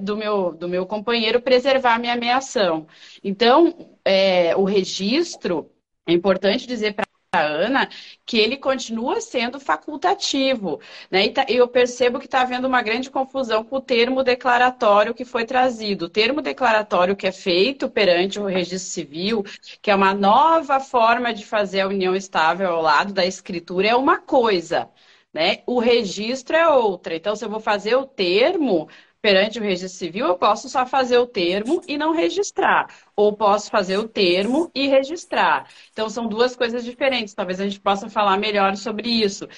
do 0.00 0.16
meu, 0.16 0.52
do 0.52 0.68
meu 0.68 0.84
companheiro, 0.84 1.40
preservar 1.40 2.00
minha 2.00 2.14
ameação. 2.14 2.88
Então, 3.22 3.96
é, 4.04 4.56
o 4.56 4.64
registro, 4.64 5.70
é 6.04 6.12
importante 6.12 6.66
dizer 6.66 6.94
para 6.94 7.05
Ana, 7.40 7.88
que 8.24 8.38
ele 8.38 8.56
continua 8.56 9.20
sendo 9.20 9.58
facultativo. 9.60 10.80
Né? 11.10 11.26
E 11.26 11.30
tá, 11.32 11.44
eu 11.48 11.66
percebo 11.68 12.18
que 12.18 12.26
está 12.26 12.42
havendo 12.42 12.66
uma 12.66 12.82
grande 12.82 13.10
confusão 13.10 13.64
com 13.64 13.76
o 13.76 13.80
termo 13.80 14.22
declaratório 14.22 15.14
que 15.14 15.24
foi 15.24 15.44
trazido. 15.44 16.06
O 16.06 16.08
termo 16.08 16.40
declaratório 16.42 17.16
que 17.16 17.26
é 17.26 17.32
feito 17.32 17.88
perante 17.88 18.38
o 18.40 18.46
registro 18.46 18.90
civil, 18.90 19.44
que 19.82 19.90
é 19.90 19.94
uma 19.94 20.14
nova 20.14 20.80
forma 20.80 21.32
de 21.32 21.44
fazer 21.44 21.80
a 21.80 21.88
união 21.88 22.14
estável 22.14 22.70
ao 22.70 22.82
lado 22.82 23.12
da 23.12 23.24
escritura, 23.26 23.88
é 23.88 23.94
uma 23.96 24.18
coisa. 24.18 24.88
Né? 25.32 25.62
O 25.66 25.78
registro 25.78 26.56
é 26.56 26.68
outra. 26.68 27.14
Então, 27.14 27.36
se 27.36 27.44
eu 27.44 27.50
vou 27.50 27.60
fazer 27.60 27.94
o 27.96 28.06
termo, 28.06 28.88
perante 29.26 29.58
o 29.58 29.62
registro 29.62 29.98
civil, 29.98 30.24
eu 30.24 30.38
posso 30.38 30.68
só 30.68 30.86
fazer 30.86 31.18
o 31.18 31.26
termo 31.26 31.80
e 31.88 31.98
não 31.98 32.12
registrar. 32.12 32.86
Ou 33.16 33.32
posso 33.36 33.68
fazer 33.72 33.98
o 33.98 34.06
termo 34.06 34.70
e 34.72 34.86
registrar. 34.86 35.68
Então, 35.90 36.08
são 36.08 36.28
duas 36.28 36.54
coisas 36.54 36.84
diferentes. 36.84 37.34
Talvez 37.34 37.60
a 37.60 37.64
gente 37.64 37.80
possa 37.80 38.08
falar 38.08 38.36
melhor 38.38 38.76
sobre 38.76 39.08
isso. 39.08 39.48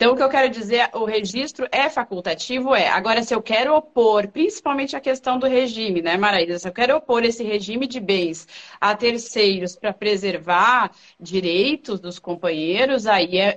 Então, 0.00 0.12
o 0.12 0.16
que 0.16 0.22
eu 0.22 0.28
quero 0.28 0.48
dizer, 0.48 0.88
o 0.94 1.04
registro 1.04 1.66
é 1.72 1.90
facultativo, 1.90 2.72
é. 2.72 2.86
Agora, 2.86 3.20
se 3.20 3.34
eu 3.34 3.42
quero 3.42 3.74
opor, 3.74 4.28
principalmente 4.28 4.94
a 4.94 5.00
questão 5.00 5.40
do 5.40 5.48
regime, 5.48 6.00
né, 6.00 6.16
Maraísa? 6.16 6.60
Se 6.60 6.68
eu 6.68 6.72
quero 6.72 6.96
opor 6.96 7.24
esse 7.24 7.42
regime 7.42 7.84
de 7.84 7.98
bens 7.98 8.46
a 8.80 8.94
terceiros 8.94 9.74
para 9.74 9.92
preservar 9.92 10.92
direitos 11.18 11.98
dos 11.98 12.20
companheiros, 12.20 13.08
aí 13.08 13.38
é 13.38 13.56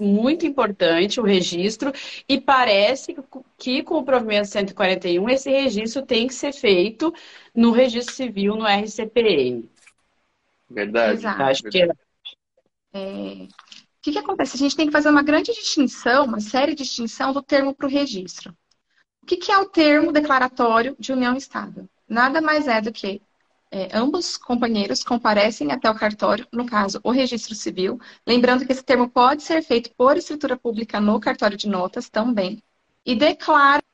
muito 0.00 0.46
importante 0.46 1.20
o 1.20 1.24
registro 1.24 1.92
e 2.26 2.40
parece 2.40 3.14
que 3.58 3.82
com 3.82 3.98
o 3.98 4.02
provimento 4.02 4.48
141 4.48 5.28
esse 5.28 5.50
registro 5.50 6.06
tem 6.06 6.26
que 6.26 6.32
ser 6.32 6.54
feito 6.54 7.12
no 7.54 7.70
registro 7.70 8.14
civil, 8.14 8.56
no 8.56 8.66
RCPN. 8.66 9.68
Verdade. 10.70 11.18
Exato. 11.18 11.42
Acho 11.42 11.62
que 11.64 11.82
é... 11.82 11.88
É, 12.94 13.46
o 14.02 14.04
que, 14.04 14.10
que 14.10 14.18
acontece? 14.18 14.56
A 14.56 14.58
gente 14.58 14.74
tem 14.74 14.86
que 14.86 14.92
fazer 14.92 15.08
uma 15.08 15.22
grande 15.22 15.52
distinção, 15.52 16.24
uma 16.24 16.40
série 16.40 16.74
de 16.74 16.82
distinção 16.82 17.32
do 17.32 17.40
termo 17.40 17.72
para 17.72 17.86
o 17.86 17.88
registro. 17.88 18.52
O 19.22 19.26
que, 19.26 19.36
que 19.36 19.52
é 19.52 19.56
o 19.56 19.68
termo 19.68 20.10
declaratório 20.10 20.96
de 20.98 21.12
união 21.12 21.36
estável? 21.36 21.88
Nada 22.08 22.40
mais 22.40 22.66
é 22.66 22.80
do 22.80 22.90
que 22.90 23.22
é, 23.70 23.96
ambos 23.96 24.36
companheiros 24.36 25.04
comparecem 25.04 25.70
até 25.70 25.88
o 25.88 25.94
cartório, 25.94 26.48
no 26.52 26.66
caso, 26.66 27.00
o 27.04 27.12
registro 27.12 27.54
civil. 27.54 28.00
Lembrando 28.26 28.66
que 28.66 28.72
esse 28.72 28.82
termo 28.82 29.08
pode 29.08 29.44
ser 29.44 29.62
feito 29.62 29.94
por 29.96 30.16
escritura 30.16 30.56
pública 30.56 31.00
no 31.00 31.20
cartório 31.20 31.56
de 31.56 31.68
notas 31.68 32.10
também. 32.10 32.60
E 33.06 33.14
declaram 33.14 33.84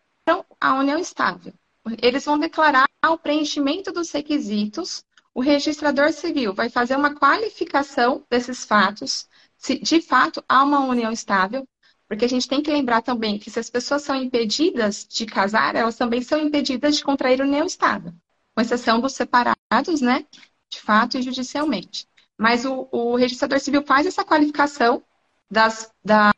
a 0.58 0.74
união 0.74 0.98
estável. 0.98 1.52
Eles 2.00 2.24
vão 2.24 2.38
declarar 2.38 2.88
o 3.04 3.18
preenchimento 3.18 3.92
dos 3.92 4.10
requisitos. 4.10 5.04
O 5.34 5.42
registrador 5.42 6.14
civil 6.14 6.54
vai 6.54 6.70
fazer 6.70 6.96
uma 6.96 7.14
qualificação 7.14 8.24
desses 8.30 8.64
fatos, 8.64 9.27
se 9.58 9.78
de 9.78 10.00
fato 10.00 10.42
há 10.48 10.62
uma 10.62 10.80
união 10.80 11.12
estável, 11.12 11.68
porque 12.08 12.24
a 12.24 12.28
gente 12.28 12.48
tem 12.48 12.62
que 12.62 12.70
lembrar 12.70 13.02
também 13.02 13.38
que 13.38 13.50
se 13.50 13.58
as 13.58 13.68
pessoas 13.68 14.02
são 14.02 14.16
impedidas 14.16 15.06
de 15.06 15.26
casar, 15.26 15.74
elas 15.74 15.96
também 15.96 16.22
são 16.22 16.40
impedidas 16.40 16.96
de 16.96 17.04
contrair 17.04 17.42
união 17.42 17.66
estável, 17.66 18.14
com 18.54 18.62
exceção 18.62 19.00
dos 19.00 19.12
separados, 19.12 20.00
né? 20.00 20.24
De 20.70 20.80
fato 20.80 21.18
e 21.18 21.22
judicialmente. 21.22 22.08
Mas 22.38 22.64
o, 22.64 22.88
o 22.90 23.16
registrador 23.16 23.60
civil 23.60 23.82
faz 23.84 24.06
essa 24.06 24.24
qualificação 24.24 25.02
das, 25.50 25.92
da, 26.04 26.32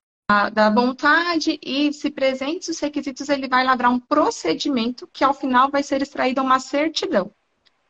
da 0.52 0.70
vontade 0.70 1.59
e, 1.62 1.92
se 1.92 2.11
presentes 2.11 2.68
os 2.68 2.80
requisitos, 2.80 3.28
ele 3.28 3.46
vai 3.46 3.64
lavrar 3.64 3.92
um 3.92 4.00
procedimento 4.00 5.06
que, 5.12 5.22
ao 5.22 5.35
final, 5.35 5.70
vai 5.70 5.83
ser 5.83 6.00
extraída 6.02 6.42
uma 6.42 6.59
certidão. 6.59 7.30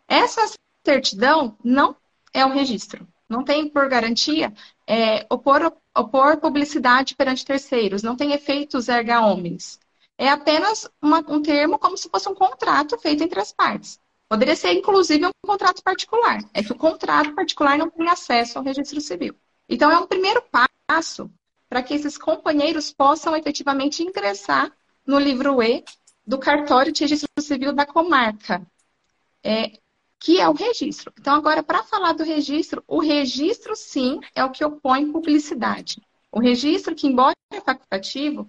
Essa 0.08 0.52
certidão 0.84 1.56
não 1.62 1.96
é 2.34 2.44
o 2.44 2.52
registro. 2.52 3.06
Não 3.28 3.44
tem 3.44 3.68
por 3.68 3.88
garantia 3.88 4.52
é, 4.90 5.24
opor, 5.30 5.72
opor 5.96 6.36
publicidade 6.38 7.14
perante 7.14 7.44
terceiros, 7.44 8.02
não 8.02 8.16
tem 8.16 8.32
efeitos 8.32 8.88
erga 8.88 9.20
omnes. 9.20 9.78
É 10.18 10.28
apenas 10.28 10.90
uma, 11.00 11.18
um 11.28 11.40
termo 11.40 11.78
como 11.78 11.96
se 11.96 12.08
fosse 12.08 12.28
um 12.28 12.34
contrato 12.34 12.98
feito 12.98 13.22
entre 13.22 13.38
as 13.38 13.52
partes. 13.52 14.00
Poderia 14.28 14.56
ser, 14.56 14.72
inclusive, 14.72 15.26
um 15.26 15.30
contrato 15.46 15.80
particular. 15.84 16.40
É 16.52 16.60
que 16.60 16.72
o 16.72 16.76
contrato 16.76 17.32
particular 17.36 17.78
não 17.78 17.88
tem 17.88 18.08
acesso 18.08 18.58
ao 18.58 18.64
registro 18.64 19.00
civil. 19.00 19.36
Então, 19.68 19.92
é 19.92 19.96
um 19.96 20.08
primeiro 20.08 20.42
passo 20.88 21.30
para 21.68 21.84
que 21.84 21.94
esses 21.94 22.18
companheiros 22.18 22.92
possam 22.92 23.36
efetivamente 23.36 24.02
ingressar 24.02 24.72
no 25.06 25.20
livro 25.20 25.62
E 25.62 25.84
do 26.26 26.36
cartório 26.36 26.92
de 26.92 27.04
registro 27.04 27.28
civil 27.38 27.72
da 27.72 27.86
comarca. 27.86 28.66
É, 29.44 29.70
que 30.20 30.38
é 30.38 30.46
o 30.46 30.52
registro. 30.52 31.12
Então, 31.18 31.34
agora, 31.34 31.62
para 31.62 31.82
falar 31.82 32.12
do 32.12 32.22
registro, 32.22 32.84
o 32.86 33.00
registro, 33.00 33.74
sim, 33.74 34.20
é 34.34 34.44
o 34.44 34.50
que 34.50 34.62
opõe 34.62 35.10
publicidade. 35.10 36.00
O 36.30 36.38
registro, 36.38 36.94
que, 36.94 37.06
embora 37.06 37.34
é 37.50 37.60
facultativo, 37.60 38.46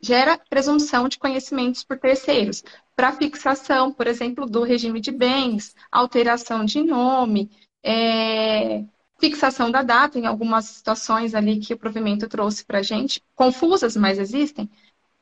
gera 0.00 0.40
presunção 0.48 1.08
de 1.08 1.18
conhecimentos 1.18 1.84
por 1.84 1.98
terceiros, 1.98 2.64
para 2.96 3.12
fixação, 3.12 3.92
por 3.92 4.06
exemplo, 4.06 4.46
do 4.46 4.62
regime 4.62 4.98
de 4.98 5.12
bens, 5.12 5.76
alteração 5.92 6.64
de 6.64 6.82
nome, 6.82 7.50
é, 7.84 8.82
fixação 9.20 9.70
da 9.70 9.82
data, 9.82 10.18
em 10.18 10.26
algumas 10.26 10.64
situações 10.64 11.34
ali 11.34 11.60
que 11.60 11.74
o 11.74 11.78
provimento 11.78 12.26
trouxe 12.28 12.64
para 12.64 12.78
a 12.78 12.82
gente, 12.82 13.22
confusas, 13.34 13.94
mas 13.94 14.18
existem. 14.18 14.70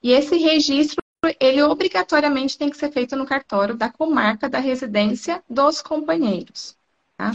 E 0.01 0.13
esse 0.13 0.37
registro 0.37 1.03
ele 1.41 1.63
obrigatoriamente 1.63 2.57
tem 2.57 2.71
que 2.71 2.77
ser 2.77 2.93
feito 2.93 3.17
no 3.17 3.27
cartório 3.27 3.77
da 3.77 3.91
comarca 3.91 4.49
da 4.49 4.59
residência 4.59 5.43
dos 5.49 5.83
companheiros. 5.83 6.77
Tá? 7.17 7.33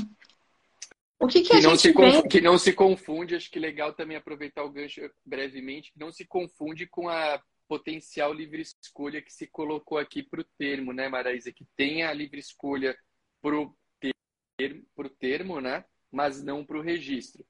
O 1.20 1.28
que, 1.28 1.42
que, 1.42 1.50
que 1.50 1.58
a 1.58 1.62
não 1.62 1.76
gente 1.76 1.92
vê... 1.92 2.28
Que 2.28 2.42
não 2.42 2.58
se 2.58 2.74
confunde, 2.74 3.36
acho 3.36 3.52
que 3.52 3.60
legal 3.60 3.94
também 3.94 4.18
aproveitar 4.18 4.64
o 4.64 4.70
gancho 4.70 5.02
brevemente, 5.26 5.92
que 5.92 6.00
não 6.00 6.12
se 6.12 6.26
confunde 6.26 6.88
com 6.88 7.10
a 7.10 7.42
potencial 7.68 8.34
livre 8.34 8.62
escolha 8.62 9.22
que 9.22 9.32
se 9.32 9.48
colocou 9.48 9.98
aqui 9.98 10.22
para 10.22 10.42
o 10.42 10.46
termo, 10.58 10.94
né, 10.94 11.10
Maraísa? 11.10 11.52
Que 11.52 11.66
tem 11.76 12.04
a 12.04 12.14
livre 12.14 12.40
escolha 12.40 12.98
para 13.42 13.56
o 13.56 13.76
termo, 14.58 15.10
termo, 15.20 15.62
né? 15.62 15.84
Mas 16.12 16.44
não 16.44 16.64
para 16.64 16.78
o 16.78 16.82
registro. 16.82 17.46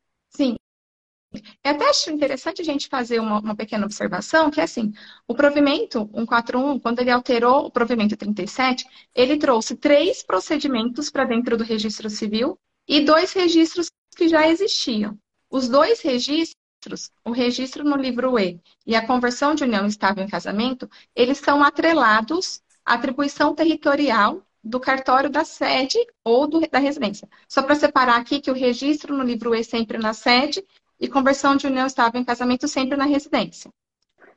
Eu 1.64 1.72
até 1.72 1.90
acho 1.90 2.12
interessante 2.12 2.62
a 2.62 2.66
gente 2.66 2.90
fazer 2.90 3.22
uma, 3.22 3.40
uma, 3.40 3.56
pequena 3.56 3.86
observação, 3.86 4.52
que 4.52 4.60
é 4.60 4.64
assim, 4.64 4.92
o 5.26 5.34
provimento 5.34 6.10
141, 6.14 6.78
quando 6.78 7.00
ele 7.00 7.10
alterou 7.10 7.66
o 7.66 7.72
provimento 7.72 8.18
37, 8.18 8.86
ele 9.16 9.38
trouxe 9.38 9.78
três 9.78 10.22
procedimentos 10.22 11.10
para 11.10 11.24
dentro 11.24 11.56
do 11.56 11.64
registro 11.64 12.10
civil 12.10 12.60
e 12.86 13.00
dois 13.00 13.32
registros 13.32 13.90
que 14.14 14.28
já 14.28 14.46
existiam. 14.46 15.18
Os 15.50 15.70
dois 15.70 16.02
registros, 16.02 17.10
o 17.24 17.32
registro 17.32 17.86
no 17.86 17.96
livro 17.96 18.38
E 18.38 18.60
e 18.86 18.94
a 18.94 19.08
conversão 19.08 19.56
de 19.56 19.64
união 19.64 19.86
estável 19.86 20.22
em 20.22 20.30
casamento, 20.30 20.90
eles 21.16 21.38
são 21.38 21.64
atrelados 21.64 22.62
à 22.86 22.96
atribuição 22.96 23.56
territorial 23.56 24.44
do 24.62 24.82
cartório 24.82 25.30
da 25.30 25.46
sede 25.46 25.98
ou 26.26 26.46
do, 26.46 26.60
da 26.70 26.80
residência. 26.80 27.28
Só 27.48 27.62
para 27.64 27.76
separar 27.76 28.18
aqui 28.18 28.42
que 28.42 28.52
o 28.52 28.54
registro 28.54 29.16
no 29.16 29.24
livro 29.24 29.56
E 29.56 29.64
sempre 29.64 29.98
na 29.98 30.14
sede 30.14 30.62
e 31.04 31.10
conversão 31.10 31.54
de 31.58 31.68
união 31.68 31.86
estável 31.86 32.22
em 32.22 32.24
casamento 32.24 32.66
sempre 32.66 32.96
na 32.96 33.04
residência. 33.04 33.70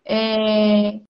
É... 0.05 1.01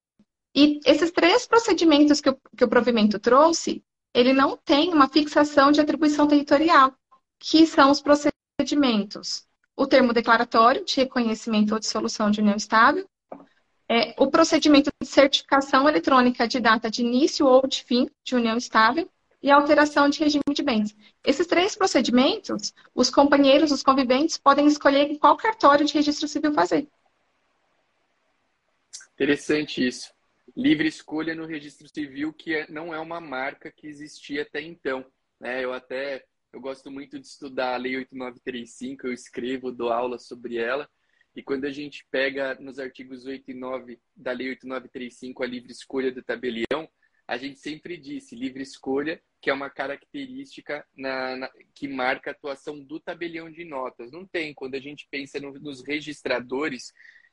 E 0.55 0.81
esses 0.85 1.11
três 1.11 1.47
procedimentos 1.47 2.21
que 2.21 2.29
o, 2.29 2.39
que 2.55 2.65
o 2.65 2.69
provimento 2.69 3.19
trouxe, 3.19 3.83
ele 4.13 4.35
não 4.35 4.59
tem 4.59 4.93
uma 4.93 5.09
fixação 5.09 5.73
de 5.73 5.81
atribuição 5.81 6.29
territorial 6.29 6.95
que 7.39 7.67
são 7.67 7.91
os 7.91 8.03
procedimentos. 8.03 9.47
O 9.75 9.87
termo 9.87 10.13
declaratório 10.13 10.85
de 10.85 10.97
reconhecimento 10.97 11.73
ou 11.73 11.79
dissolução 11.79 12.31
de 12.31 12.41
união 12.43 12.57
estável, 12.57 13.07
é, 13.89 14.15
o 14.19 14.31
procedimento 14.31 14.91
de 15.01 15.09
certificação 15.09 15.89
eletrônica 15.89 16.47
de 16.47 16.61
data 16.61 16.91
de 16.91 17.01
início 17.01 17.47
ou 17.47 17.67
de 17.67 17.83
fim 17.83 18.11
de 18.23 18.35
união 18.35 18.59
estável 18.59 19.09
e 19.47 19.51
alteração 19.51 20.09
de 20.09 20.19
regime 20.19 20.43
de 20.53 20.63
bens. 20.63 20.97
Esses 21.25 21.47
três 21.47 21.77
procedimentos, 21.77 22.75
os 22.93 23.09
companheiros, 23.09 23.71
os 23.71 23.81
conviventes, 23.81 24.37
podem 24.37 24.67
escolher 24.67 25.17
qual 25.19 25.37
cartório 25.37 25.87
de 25.87 25.95
registro 25.95 26.27
civil 26.27 26.53
fazer. 26.53 26.89
Interessante 29.15 29.87
isso. 29.87 30.13
Livre 30.57 30.89
escolha 30.89 31.33
no 31.33 31.47
registro 31.47 31.89
civil, 31.89 32.33
que 32.33 32.55
é, 32.55 32.67
não 32.69 32.93
é 32.93 32.99
uma 32.99 33.21
marca 33.21 33.71
que 33.71 33.87
existia 33.87 34.43
até 34.43 34.61
então. 34.61 35.07
Né? 35.39 35.65
Eu 35.65 35.73
até 35.73 36.25
eu 36.53 36.61
gosto 36.61 36.91
muito 36.91 37.21
de 37.21 37.27
estudar 37.27 37.75
a 37.75 37.77
Lei 37.77 37.97
8935, 37.99 39.07
eu 39.07 39.13
escrevo, 39.13 39.71
dou 39.71 39.91
aula 39.91 40.19
sobre 40.19 40.57
ela. 40.57 40.89
E 41.37 41.43
quando 41.43 41.67
a 41.67 41.71
gente 41.71 42.05
pega 42.11 42.55
nos 42.57 42.79
artigos 42.79 43.27
8 43.27 43.51
e 43.51 43.55
9 43.55 44.01
da 44.17 44.33
Lei 44.33 44.49
8935 44.49 45.43
a 45.45 45.47
livre 45.47 45.71
escolha 45.71 46.11
do 46.11 46.23
tabelião, 46.23 46.89
a 47.27 47.37
gente 47.37 47.59
sempre 47.59 47.97
disse 47.97 48.35
livre 48.35 48.63
escolha, 48.63 49.21
que 49.41 49.51
é 49.51 49.53
uma 49.53 49.71
característica 49.71 50.87
na, 50.97 51.37
na, 51.37 51.51
que 51.75 51.89
marca 51.89 52.31
a 52.31 52.33
atuação 52.33 52.79
do 52.79 53.01
tabelião 53.01 53.51
de 53.51 53.65
notas. 53.65 54.11
Não 54.13 54.27
tem, 54.27 54.55
quando 54.55 54.75
a 54.75 54.81
gente 54.81 55.07
pensa 55.11 55.41
no, 55.41 55.53
nos 55.55 55.83
registradores 55.83 56.93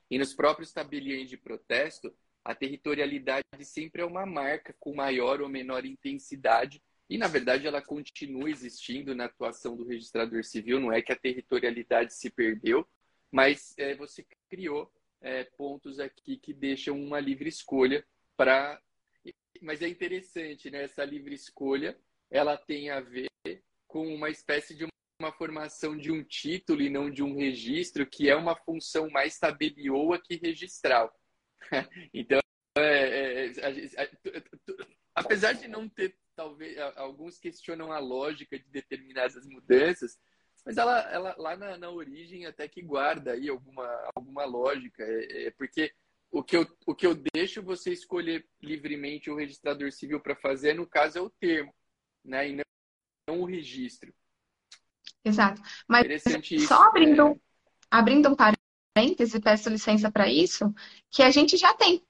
e 0.10 0.18
nos 0.18 0.34
próprios 0.34 0.72
tabeliões 0.72 1.30
de 1.30 1.38
protesto, 1.38 2.14
a 2.44 2.54
territorialidade 2.54 3.44
sempre 3.62 4.02
é 4.02 4.06
uma 4.06 4.26
marca 4.26 4.76
com 4.80 4.94
maior 4.94 5.42
ou 5.42 5.48
menor 5.48 5.86
intensidade 5.86 6.82
e, 7.10 7.18
na 7.18 7.28
verdade, 7.28 7.68
ela 7.68 7.82
continua 7.82 8.50
existindo 8.50 9.14
na 9.14 9.26
atuação 9.26 9.76
do 9.76 9.86
registrador 9.86 10.44
civil, 10.44 10.80
não 10.80 10.92
é 10.92 11.02
que 11.02 11.12
a 11.12 11.16
territorialidade 11.16 12.14
se 12.14 12.30
perdeu, 12.30 12.88
mas 13.32 13.74
é, 13.78 13.96
você 13.96 14.26
criou 14.50 14.92
é, 15.22 15.44
pontos 15.44 16.00
aqui 16.00 16.38
que 16.38 16.54
deixam 16.54 17.00
uma 17.00 17.20
livre 17.20 17.48
escolha 17.48 18.06
para. 18.36 18.82
Mas 19.62 19.82
é 19.82 19.88
interessante, 19.88 20.70
né? 20.70 20.84
Essa 20.84 21.06
livre 21.06 21.34
escolha 21.34 21.98
ela 22.30 22.58
tem 22.58 22.90
a 22.90 23.00
ver 23.00 23.30
com 23.88 24.08
uma 24.14 24.30
espécie 24.30 24.76
de 24.76 24.88
uma 25.22 25.32
formação 25.32 25.96
de 25.96 26.12
um 26.12 26.24
título 26.24 26.82
e 26.82 26.90
não 26.90 27.12
de 27.12 27.22
um 27.22 27.36
registro, 27.36 28.08
que 28.08 28.28
é 28.28 28.36
uma 28.36 28.56
função 28.56 29.08
mais 29.12 29.38
tabelioa 29.38 30.20
que 30.20 30.36
registral. 30.36 31.14
então, 32.12 32.40
é, 32.76 33.46
é, 33.46 33.46
é 33.46 34.12
apesar 35.14 35.54
de 35.54 35.68
não 35.68 35.88
ter 35.88 36.18
talvez 36.36 36.76
alguns 36.96 37.38
questionam 37.38 37.92
a 37.92 38.00
lógica 38.00 38.58
de 38.58 38.68
determinadas 38.70 39.46
mudanças, 39.46 40.18
mas 40.66 40.78
ela, 40.78 41.00
ela 41.12 41.36
lá 41.38 41.56
na, 41.56 41.78
na 41.78 41.92
origem 41.92 42.48
até 42.48 42.68
que 42.68 42.82
guarda 42.82 43.34
aí 43.34 43.48
alguma, 43.48 43.88
alguma 44.16 44.44
lógica, 44.46 45.04
é, 45.04 45.48
é 45.48 45.52
porque 45.52 45.94
o 46.34 46.44
que, 46.44 46.58
eu, 46.58 46.68
o 46.88 46.96
que 46.96 47.06
eu 47.06 47.14
deixo 47.14 47.62
você 47.62 47.94
escolher 47.94 48.44
livremente 48.60 49.30
o 49.30 49.36
registrador 49.36 49.92
civil 49.92 50.20
para 50.20 50.36
fazer, 50.36 50.74
no 50.74 50.88
caso, 50.88 51.20
é 51.20 51.22
o 51.22 51.30
termo, 51.30 51.72
né? 52.26 52.50
E 52.50 52.56
não, 52.56 52.64
não 53.30 53.42
o 53.42 53.46
registro. 53.46 54.12
Exato. 55.24 55.62
Mas 55.88 56.24
só 56.68 56.86
abrindo, 56.86 57.28
é... 57.28 57.36
abrindo 57.92 58.30
um 58.30 58.36
parêntese, 58.36 59.40
peço 59.40 59.70
licença 59.70 60.12
para 60.12 60.28
isso, 60.28 60.74
que 61.12 61.22
a 61.22 61.30
gente 61.30 61.56
já 61.56 61.72
tem 61.76 62.04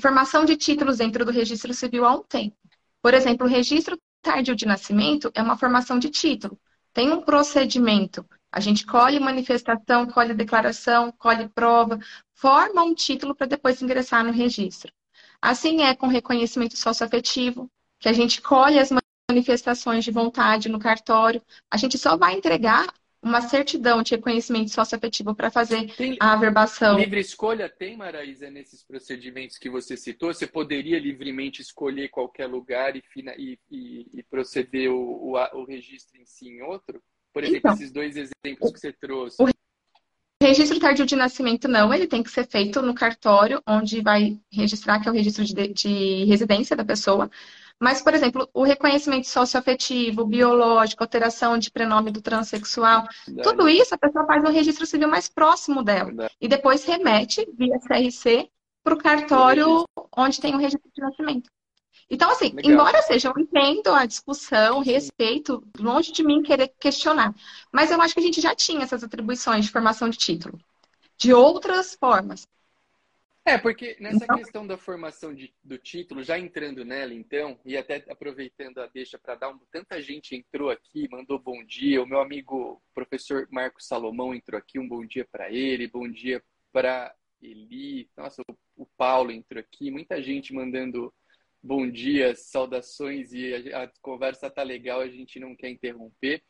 formação 0.00 0.44
de 0.44 0.56
títulos 0.56 0.98
dentro 0.98 1.24
do 1.24 1.32
registro 1.32 1.74
civil 1.74 2.04
há 2.04 2.14
um 2.14 2.22
tempo. 2.22 2.56
Por 3.02 3.12
exemplo, 3.12 3.44
o 3.44 3.50
registro 3.50 3.98
tardio 4.22 4.54
de 4.54 4.66
nascimento 4.66 5.32
é 5.34 5.42
uma 5.42 5.58
formação 5.58 5.98
de 5.98 6.10
título. 6.10 6.56
Tem 6.92 7.10
um 7.10 7.22
procedimento. 7.22 8.24
A 8.54 8.60
gente 8.60 8.86
colhe 8.86 9.18
manifestação, 9.18 10.06
colhe 10.06 10.32
declaração, 10.32 11.10
colhe 11.10 11.48
prova, 11.48 11.98
forma 12.34 12.84
um 12.84 12.94
título 12.94 13.34
para 13.34 13.48
depois 13.48 13.82
ingressar 13.82 14.24
no 14.24 14.30
registro. 14.30 14.92
Assim 15.42 15.82
é 15.82 15.92
com 15.92 16.06
reconhecimento 16.06 16.78
socioafetivo, 16.78 17.68
que 17.98 18.08
a 18.08 18.12
gente 18.12 18.40
colhe 18.40 18.78
as 18.78 18.90
manifestações 19.28 20.04
de 20.04 20.12
vontade 20.12 20.68
no 20.68 20.78
cartório. 20.78 21.42
A 21.68 21.76
gente 21.76 21.98
só 21.98 22.16
vai 22.16 22.34
entregar 22.34 22.86
uma 23.20 23.40
certidão 23.40 24.04
de 24.04 24.14
reconhecimento 24.14 24.70
socioafetivo 24.70 25.34
para 25.34 25.50
fazer 25.50 25.92
tem, 25.96 26.16
a 26.20 26.34
averbação. 26.34 26.96
Livre 26.96 27.18
escolha 27.18 27.68
tem, 27.68 27.96
Maraísa, 27.96 28.48
nesses 28.52 28.84
procedimentos 28.84 29.58
que 29.58 29.68
você 29.68 29.96
citou? 29.96 30.32
Você 30.32 30.46
poderia 30.46 31.00
livremente 31.00 31.60
escolher 31.60 32.08
qualquer 32.08 32.46
lugar 32.46 32.94
e, 32.94 33.02
e, 33.26 33.58
e, 34.14 34.22
proceder 34.22 34.92
o, 34.92 35.32
o, 35.32 35.60
o, 35.60 35.64
registro 35.64 36.20
em 36.20 36.24
si 36.24 36.46
em 36.46 36.62
outro? 36.62 37.02
Por 37.34 37.42
exemplo, 37.42 37.58
então, 37.58 37.74
esses 37.74 37.90
dois 37.90 38.16
exemplos 38.16 38.72
que 38.72 38.78
você 38.78 38.92
trouxe. 38.92 39.42
O 39.42 39.48
registro 40.40 40.78
tardio 40.78 41.04
de 41.04 41.16
nascimento, 41.16 41.66
não. 41.66 41.92
Ele 41.92 42.06
tem 42.06 42.22
que 42.22 42.30
ser 42.30 42.46
feito 42.46 42.80
no 42.80 42.94
cartório, 42.94 43.60
onde 43.66 44.00
vai 44.00 44.38
registrar, 44.52 45.00
que 45.00 45.08
é 45.08 45.10
o 45.10 45.14
registro 45.14 45.44
de, 45.44 45.68
de 45.68 46.24
residência 46.26 46.76
da 46.76 46.84
pessoa. 46.84 47.28
Mas, 47.80 48.00
por 48.00 48.14
exemplo, 48.14 48.48
o 48.54 48.62
reconhecimento 48.62 49.26
socioafetivo, 49.26 50.24
biológico, 50.24 51.02
alteração 51.02 51.58
de 51.58 51.72
prenome 51.72 52.12
do 52.12 52.22
transexual, 52.22 53.04
Verdade. 53.26 53.48
tudo 53.48 53.68
isso 53.68 53.94
a 53.94 53.98
pessoa 53.98 54.24
faz 54.26 54.44
no 54.44 54.50
registro 54.50 54.86
civil 54.86 55.08
mais 55.08 55.28
próximo 55.28 55.82
dela. 55.82 56.06
Verdade. 56.06 56.34
E 56.40 56.46
depois 56.46 56.84
remete 56.84 57.44
via 57.58 57.80
CRC 57.80 58.48
para 58.84 58.94
o 58.94 58.98
cartório 58.98 59.84
onde 60.16 60.40
tem 60.40 60.54
o 60.54 60.58
registro 60.58 60.88
de 60.94 61.02
nascimento. 61.02 61.50
Então, 62.10 62.30
assim, 62.30 62.52
Legal. 62.52 62.72
embora 62.72 63.02
seja, 63.02 63.28
eu 63.28 63.40
entendo 63.40 63.88
a 63.88 64.06
discussão, 64.06 64.80
respeito, 64.80 65.66
longe 65.78 66.12
de 66.12 66.22
mim 66.22 66.42
querer 66.42 66.68
questionar. 66.78 67.34
Mas 67.72 67.90
eu 67.90 68.00
acho 68.00 68.14
que 68.14 68.20
a 68.20 68.22
gente 68.24 68.40
já 68.40 68.54
tinha 68.54 68.82
essas 68.82 69.02
atribuições 69.02 69.64
de 69.64 69.70
formação 69.70 70.08
de 70.08 70.18
título. 70.18 70.58
De 71.16 71.32
outras 71.32 71.94
formas. 71.94 72.46
É, 73.46 73.58
porque 73.58 73.96
nessa 74.00 74.24
então... 74.24 74.38
questão 74.38 74.66
da 74.66 74.78
formação 74.78 75.34
de, 75.34 75.52
do 75.62 75.76
título, 75.76 76.22
já 76.22 76.38
entrando 76.38 76.82
nela, 76.82 77.12
então, 77.12 77.60
e 77.62 77.76
até 77.76 78.02
aproveitando 78.08 78.78
a 78.78 78.86
deixa 78.86 79.18
para 79.18 79.34
dar 79.34 79.50
um. 79.50 79.58
Tanta 79.70 80.00
gente 80.00 80.34
entrou 80.34 80.70
aqui, 80.70 81.06
mandou 81.10 81.38
bom 81.38 81.62
dia. 81.62 82.02
O 82.02 82.06
meu 82.06 82.20
amigo 82.20 82.82
professor 82.94 83.46
Marcos 83.50 83.86
Salomão 83.86 84.34
entrou 84.34 84.58
aqui, 84.58 84.78
um 84.78 84.88
bom 84.88 85.04
dia 85.04 85.26
para 85.30 85.50
ele, 85.50 85.86
bom 85.86 86.08
dia 86.08 86.42
para 86.72 87.14
Eli. 87.42 88.08
Nossa, 88.16 88.40
o, 88.48 88.82
o, 88.82 88.86
Paulo 88.96 89.30
entrou 89.30 89.60
aqui, 89.60 89.90
muita 89.90 90.22
gente 90.22 90.54
mandando 90.54 91.12
bom 91.64 91.90
dia, 91.90 92.36
saudações, 92.36 93.32
e 93.32 93.72
a, 93.72 93.84
a 93.84 93.92
conversa 94.02 94.50
tá 94.50 94.62
legal, 94.62 95.00
a 95.00 95.08
gente 95.08 95.40
não 95.40 95.56
quer 95.56 95.70
interromper. 95.70 96.44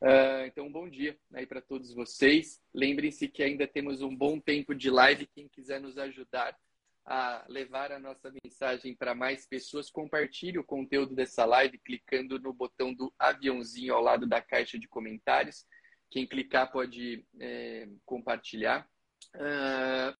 Uh, 0.00 0.46
então, 0.46 0.70
bom 0.70 0.88
dia 0.88 1.18
aí 1.34 1.44
para 1.44 1.60
todos 1.60 1.92
vocês. 1.92 2.60
Lembrem-se 2.72 3.26
que 3.26 3.42
ainda 3.42 3.66
temos 3.66 4.02
um 4.02 4.16
bom 4.16 4.38
tempo 4.38 4.72
de 4.72 4.88
live. 4.88 5.26
Quem 5.34 5.48
quiser 5.48 5.80
nos 5.80 5.98
ajudar 5.98 6.56
a 7.04 7.44
levar 7.48 7.90
a 7.90 7.98
nossa 7.98 8.32
mensagem 8.44 8.94
para 8.94 9.16
mais 9.16 9.44
pessoas, 9.46 9.90
compartilhe 9.90 10.58
o 10.58 10.64
conteúdo 10.64 11.12
dessa 11.12 11.44
live 11.44 11.76
clicando 11.78 12.38
no 12.38 12.52
botão 12.52 12.94
do 12.94 13.12
aviãozinho 13.18 13.92
ao 13.92 14.00
lado 14.00 14.28
da 14.28 14.40
caixa 14.40 14.78
de 14.78 14.86
comentários. 14.86 15.66
Quem 16.08 16.24
clicar 16.24 16.70
pode 16.70 17.26
é, 17.40 17.88
compartilhar. 18.04 18.88
Uh, 19.34 20.16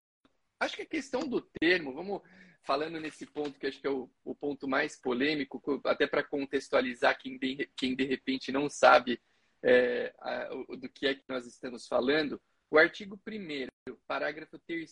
acho 0.59 0.75
que 0.75 0.83
a 0.83 0.87
questão 0.87 1.29
do 1.29 1.41
termo, 1.61 1.93
vamos 1.95 2.23
falando 2.63 3.01
nesse 3.01 3.27
ponto 3.27 3.59
que 3.59 3.67
acho 3.67 3.81
que 3.81 3.87
é 3.87 3.91
o, 3.91 4.11
o 4.25 4.35
ponto 4.35 4.69
mais 4.69 4.97
polêmico, 4.97 5.81
até 5.85 6.07
para 6.07 6.23
contextualizar 6.23 7.19
quem 7.19 7.39
de, 7.39 7.69
quem 7.77 7.95
de 7.95 8.05
repente 8.05 8.53
não 8.53 8.69
sabe 8.69 9.21
é, 9.63 10.15
a, 10.19 10.49
do 10.77 10.89
que 10.89 11.07
é 11.07 11.15
que 11.15 11.25
nós 11.29 11.47
estamos 11.47 11.87
falando, 11.87 12.41
o 12.71 12.79
artigo 12.79 13.21
1 13.27 13.93
parágrafo 14.07 14.59
3 14.61 14.91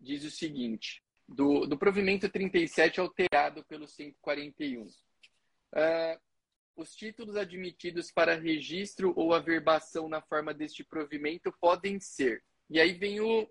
diz 0.00 0.24
o 0.24 0.30
seguinte: 0.30 1.02
do, 1.28 1.66
do 1.66 1.78
provimento 1.78 2.28
37 2.28 3.00
alterado 3.00 3.64
pelo 3.64 3.86
141. 3.86 4.82
Uh, 4.82 4.90
ah, 5.74 6.20
os 6.76 6.94
títulos 6.94 7.36
admitidos 7.36 8.12
para 8.12 8.36
registro 8.36 9.12
ou 9.16 9.34
averbação 9.34 10.08
na 10.08 10.22
forma 10.22 10.54
deste 10.54 10.84
provimento 10.84 11.52
podem 11.60 11.98
ser. 11.98 12.42
E 12.70 12.80
aí 12.80 12.92
vem 12.92 13.20
o 13.20 13.48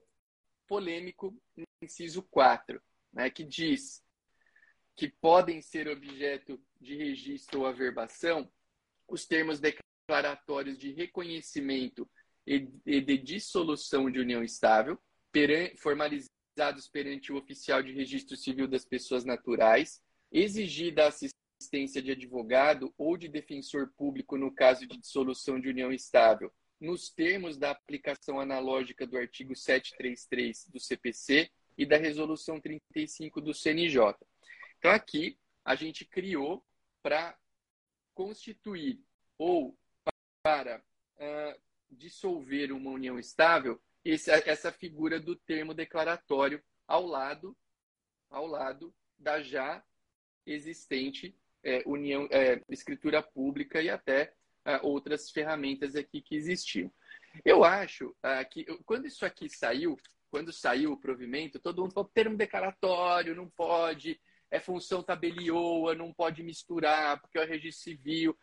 polêmico 0.65 1.35
inciso 1.81 2.23
4, 2.23 2.81
né, 3.13 3.29
que 3.29 3.43
diz 3.43 4.03
que 4.95 5.07
podem 5.07 5.61
ser 5.61 5.87
objeto 5.87 6.59
de 6.81 6.95
registro 6.95 7.61
ou 7.61 7.67
averbação 7.67 8.51
os 9.07 9.25
termos 9.25 9.59
declaratórios 9.59 10.77
de 10.77 10.91
reconhecimento 10.91 12.09
e 12.45 12.59
de 13.01 13.17
dissolução 13.17 14.09
de 14.09 14.19
união 14.19 14.43
estável, 14.43 14.99
formalizados 15.77 16.87
perante 16.91 17.31
o 17.31 17.37
oficial 17.37 17.83
de 17.83 17.91
registro 17.91 18.35
civil 18.35 18.67
das 18.67 18.85
pessoas 18.85 19.23
naturais, 19.23 20.01
exigida 20.31 21.05
a 21.05 21.09
assistência 21.09 22.01
de 22.01 22.11
advogado 22.11 22.93
ou 22.97 23.17
de 23.17 23.27
defensor 23.27 23.91
público 23.97 24.37
no 24.37 24.51
caso 24.51 24.87
de 24.87 24.97
dissolução 24.97 25.59
de 25.59 25.69
união 25.69 25.91
estável, 25.91 26.51
nos 26.79 27.09
termos 27.09 27.57
da 27.57 27.71
aplicação 27.71 28.39
analógica 28.39 29.05
do 29.05 29.17
artigo 29.17 29.55
733 29.55 30.67
do 30.69 30.79
CPC 30.79 31.51
e 31.77 31.85
da 31.85 31.97
resolução 31.97 32.59
35 32.59 33.39
do 33.41 33.53
CNJ. 33.53 34.15
Então 34.77 34.91
aqui 34.91 35.37
a 35.63 35.75
gente 35.75 36.05
criou 36.05 36.63
para 37.01 37.37
constituir 38.13 38.99
ou 39.37 39.77
para 40.41 40.81
uh, 41.17 41.61
dissolver 41.89 42.71
uma 42.71 42.91
união 42.91 43.19
estável 43.19 43.81
esse, 44.03 44.31
essa 44.31 44.71
figura 44.71 45.19
do 45.19 45.35
termo 45.35 45.73
declaratório 45.73 46.63
ao 46.87 47.05
lado 47.05 47.55
ao 48.29 48.45
lado 48.45 48.93
da 49.17 49.41
já 49.41 49.83
existente 50.45 51.35
é, 51.63 51.83
união 51.85 52.27
é, 52.31 52.61
escritura 52.69 53.21
pública 53.21 53.81
e 53.81 53.89
até 53.89 54.33
uh, 54.65 54.85
outras 54.85 55.29
ferramentas 55.29 55.95
aqui 55.95 56.21
que 56.21 56.35
existiam. 56.35 56.91
Eu 57.43 57.63
acho 57.63 58.09
uh, 58.09 58.49
que 58.49 58.65
quando 58.85 59.07
isso 59.07 59.25
aqui 59.25 59.49
saiu, 59.49 59.97
quando 60.29 60.51
saiu 60.51 60.91
o 60.91 60.99
provimento, 60.99 61.59
todo 61.59 61.81
mundo 61.81 61.93
falou 61.93 62.09
termo 62.13 62.35
declaratório, 62.35 63.35
não 63.35 63.49
pode, 63.49 64.19
é 64.51 64.59
função 64.59 65.03
tabelioa, 65.03 65.95
não 65.95 66.13
pode 66.13 66.43
misturar, 66.43 67.19
porque 67.21 67.37
é 67.37 67.43
o 67.43 67.47
registro 67.47 67.83
civil. 67.83 68.37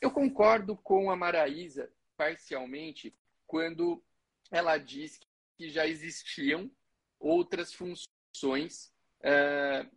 Eu 0.00 0.10
concordo 0.10 0.76
com 0.76 1.10
a 1.10 1.16
Maraísa, 1.16 1.90
parcialmente, 2.16 3.14
quando 3.46 4.02
ela 4.50 4.76
diz 4.78 5.18
que 5.56 5.68
já 5.70 5.86
existiam 5.86 6.70
outras 7.18 7.72
funções 7.72 8.92
uh, 9.20 9.90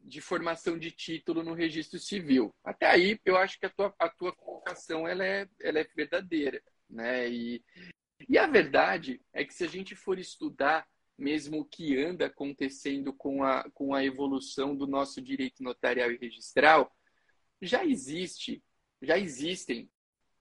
de 0.00 0.20
formação 0.20 0.78
de 0.78 0.90
título 0.90 1.42
no 1.42 1.54
registro 1.54 1.98
civil. 1.98 2.54
Até 2.64 2.86
aí, 2.86 3.18
eu 3.24 3.36
acho 3.36 3.58
que 3.58 3.66
a 3.66 3.70
tua, 3.70 3.94
a 3.98 4.08
tua 4.08 4.34
colocação 4.34 5.06
ela 5.06 5.24
é, 5.24 5.48
ela 5.60 5.80
é 5.80 5.84
verdadeira. 5.94 6.62
Né? 6.88 7.28
E, 7.28 7.64
e 8.26 8.38
a 8.38 8.46
verdade 8.46 9.20
é 9.32 9.44
que 9.44 9.52
se 9.52 9.64
a 9.64 9.68
gente 9.68 9.94
for 9.94 10.18
estudar 10.18 10.88
mesmo 11.18 11.60
o 11.60 11.64
que 11.64 11.98
anda 11.98 12.26
acontecendo 12.26 13.12
com 13.12 13.42
a, 13.42 13.68
com 13.70 13.92
a 13.92 14.04
evolução 14.04 14.76
do 14.76 14.86
nosso 14.86 15.20
direito 15.20 15.62
notarial 15.62 16.12
e 16.12 16.16
registral, 16.16 16.96
já 17.60 17.84
existe, 17.84 18.62
já 19.02 19.18
existem 19.18 19.90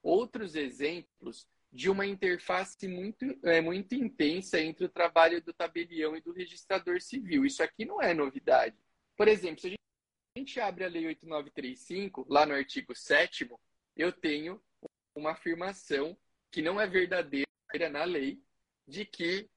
outros 0.04 0.56
exemplos 0.56 1.48
de 1.72 1.90
uma 1.90 2.06
interface 2.06 2.88
muito, 2.88 3.26
é, 3.44 3.60
muito 3.60 3.94
intensa 3.96 4.62
entre 4.62 4.86
o 4.86 4.90
trabalho 4.90 5.42
do 5.42 5.52
tabelião 5.52 6.16
e 6.16 6.22
do 6.22 6.32
registrador 6.32 7.02
civil. 7.02 7.46
Isso 7.46 7.62
aqui 7.64 7.84
não 7.84 8.02
é 8.02 8.14
novidade. 8.14 8.78
Por 9.16 9.28
exemplo, 9.28 9.60
se 9.60 9.74
a 9.74 10.40
gente 10.40 10.60
abre 10.60 10.86
a 10.86 10.88
Lei 10.88 11.08
8935, 11.08 12.26
lá 12.30 12.46
no 12.46 12.54
artigo 12.54 12.96
7 12.96 13.50
eu 13.96 14.12
tenho 14.12 14.62
uma 15.16 15.32
afirmação 15.32 16.16
que 16.52 16.62
não 16.62 16.80
é 16.80 16.86
verdadeira 16.88 17.47
na 17.90 18.04
lei, 18.04 18.42
de 18.88 19.06
que 19.06 19.50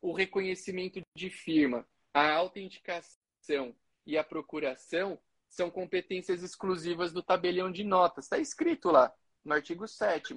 o 0.00 0.12
reconhecimento 0.12 1.00
de 1.14 1.30
firma, 1.30 1.86
a 2.14 2.32
autenticação 2.32 3.74
e 4.06 4.16
a 4.16 4.24
procuração 4.24 5.20
são 5.48 5.70
competências 5.70 6.42
exclusivas 6.42 7.12
do 7.12 7.22
tabelião 7.22 7.70
de 7.70 7.84
notas. 7.84 8.24
Está 8.24 8.38
escrito 8.38 8.90
lá, 8.90 9.12
no 9.44 9.52
artigo 9.52 9.86
7 9.86 10.34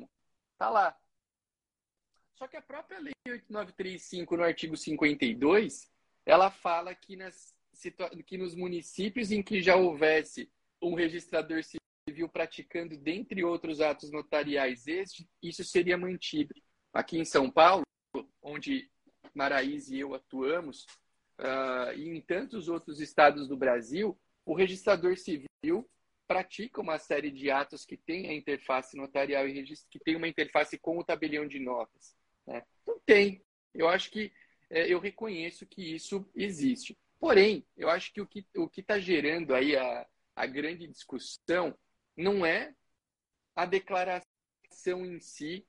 Está 0.54 0.70
lá. 0.70 0.98
Só 2.36 2.48
que 2.48 2.58
a 2.58 2.62
própria 2.62 3.00
Lei 3.00 3.14
8935, 3.26 4.38
no 4.38 4.44
artigo 4.44 4.76
52, 4.76 5.92
ela 6.26 6.50
fala 6.50 6.94
que, 6.96 7.16
nas, 7.16 7.56
que 8.26 8.38
nos 8.38 8.56
municípios 8.56 9.32
em 9.32 9.42
que 9.42 9.62
já 9.62 9.76
houvesse 9.76 10.52
um 10.82 10.96
registrador 10.96 11.62
civil 11.64 12.28
praticando, 12.28 12.98
dentre 12.98 13.44
outros 13.44 13.80
atos 13.80 14.12
notariais, 14.12 14.88
este, 14.88 15.28
isso 15.42 15.64
seria 15.64 15.98
mantido. 15.98 16.54
Aqui 16.94 17.18
em 17.18 17.26
São 17.26 17.50
Paulo, 17.50 17.84
onde 18.42 18.90
Maraís 19.34 19.90
e 19.90 20.00
eu 20.00 20.14
atuamos, 20.14 20.86
uh, 21.40 21.92
e 21.96 22.08
em 22.08 22.22
tantos 22.22 22.70
outros 22.70 23.00
estados 23.00 23.48
do 23.48 23.58
Brasil, 23.58 24.18
o 24.46 24.54
registrador 24.54 25.18
civil 25.18 25.90
pratica 26.28 26.82
uma 26.82 27.00
série 27.00 27.32
de 27.32 27.50
atos 27.50 27.86
que 27.86 27.98
tem 27.98 28.30
a 28.30 28.34
interface 28.34 28.96
notarial 28.96 29.48
e 29.48 29.54
registro, 29.54 29.90
que 29.90 30.00
tem 30.00 30.16
uma 30.16 30.28
interface 30.28 30.78
com 30.78 30.98
o 30.98 31.04
tabelião 31.04 31.48
de 31.48 31.60
notas. 31.60 32.16
Né? 32.46 32.64
Então 32.82 33.00
tem. 33.06 33.44
Eu 33.74 33.88
acho 33.88 34.12
que 34.12 34.32
é, 34.70 34.88
eu 34.88 35.00
reconheço 35.00 35.66
que 35.66 35.96
isso 35.96 36.30
existe. 36.36 36.98
Porém, 37.20 37.66
eu 37.76 37.90
acho 37.90 38.14
que 38.14 38.22
o 38.22 38.28
que 38.28 38.46
o 38.56 38.70
está 38.76 39.00
gerando 39.00 39.56
aí 39.56 39.76
a, 39.76 40.08
a 40.36 40.46
grande 40.46 40.88
discussão 40.88 41.76
não 42.16 42.46
é 42.46 42.76
a 43.56 43.66
declaração 43.66 44.26
em 45.06 45.20
si 45.20 45.66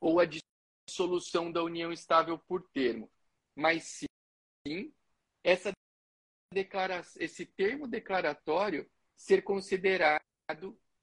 ou 0.00 0.20
a 0.20 0.24
dissolução 0.88 1.52
da 1.52 1.62
união 1.62 1.92
estável 1.92 2.38
por 2.38 2.66
termo, 2.70 3.10
mas 3.54 4.00
sim 4.66 4.92
essa 5.44 5.72
esse 7.20 7.44
termo 7.44 7.86
declaratório 7.86 8.90
ser 9.14 9.42
considerado 9.42 10.18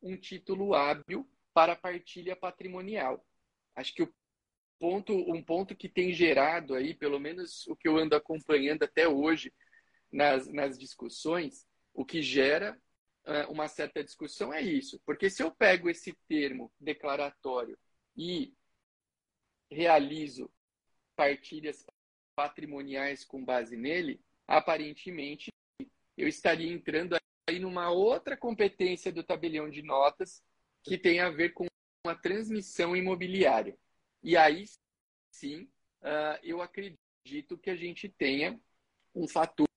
um 0.01 0.17
título 0.17 0.73
hábil 0.73 1.29
para 1.53 1.75
partilha 1.75 2.35
patrimonial. 2.35 3.23
Acho 3.75 3.93
que 3.93 4.01
o 4.01 4.13
ponto, 4.79 5.13
um 5.13 5.43
ponto 5.43 5.75
que 5.75 5.87
tem 5.87 6.11
gerado 6.11 6.73
aí, 6.73 6.95
pelo 6.95 7.19
menos 7.19 7.67
o 7.67 7.75
que 7.75 7.87
eu 7.87 7.95
ando 7.97 8.15
acompanhando 8.15 8.83
até 8.83 9.07
hoje 9.07 9.53
nas, 10.11 10.47
nas 10.51 10.79
discussões, 10.79 11.67
o 11.93 12.03
que 12.03 12.23
gera 12.23 12.75
uh, 13.27 13.51
uma 13.51 13.67
certa 13.67 14.03
discussão 14.03 14.51
é 14.51 14.61
isso. 14.61 14.99
Porque 15.05 15.29
se 15.29 15.43
eu 15.43 15.51
pego 15.51 15.89
esse 15.89 16.11
termo 16.27 16.73
declaratório 16.79 17.77
e 18.17 18.51
realizo 19.69 20.51
partilhas 21.15 21.85
patrimoniais 22.35 23.23
com 23.23 23.43
base 23.43 23.77
nele, 23.77 24.21
aparentemente 24.47 25.49
eu 26.17 26.27
estaria 26.27 26.71
entrando 26.71 27.17
aí 27.49 27.59
numa 27.59 27.89
outra 27.89 28.35
competência 28.35 29.11
do 29.11 29.23
tabelião 29.23 29.69
de 29.69 29.81
notas 29.81 30.43
que 30.83 30.97
tem 30.97 31.19
a 31.19 31.29
ver 31.29 31.53
com 31.53 31.65
a 32.05 32.15
transmissão 32.15 32.95
imobiliária. 32.95 33.77
E 34.23 34.37
aí 34.37 34.65
sim, 35.31 35.63
uh, 36.01 36.39
eu 36.43 36.61
acredito 36.61 37.57
que 37.61 37.69
a 37.69 37.75
gente 37.75 38.07
tenha 38.09 38.59
um 39.13 39.27
fator 39.27 39.67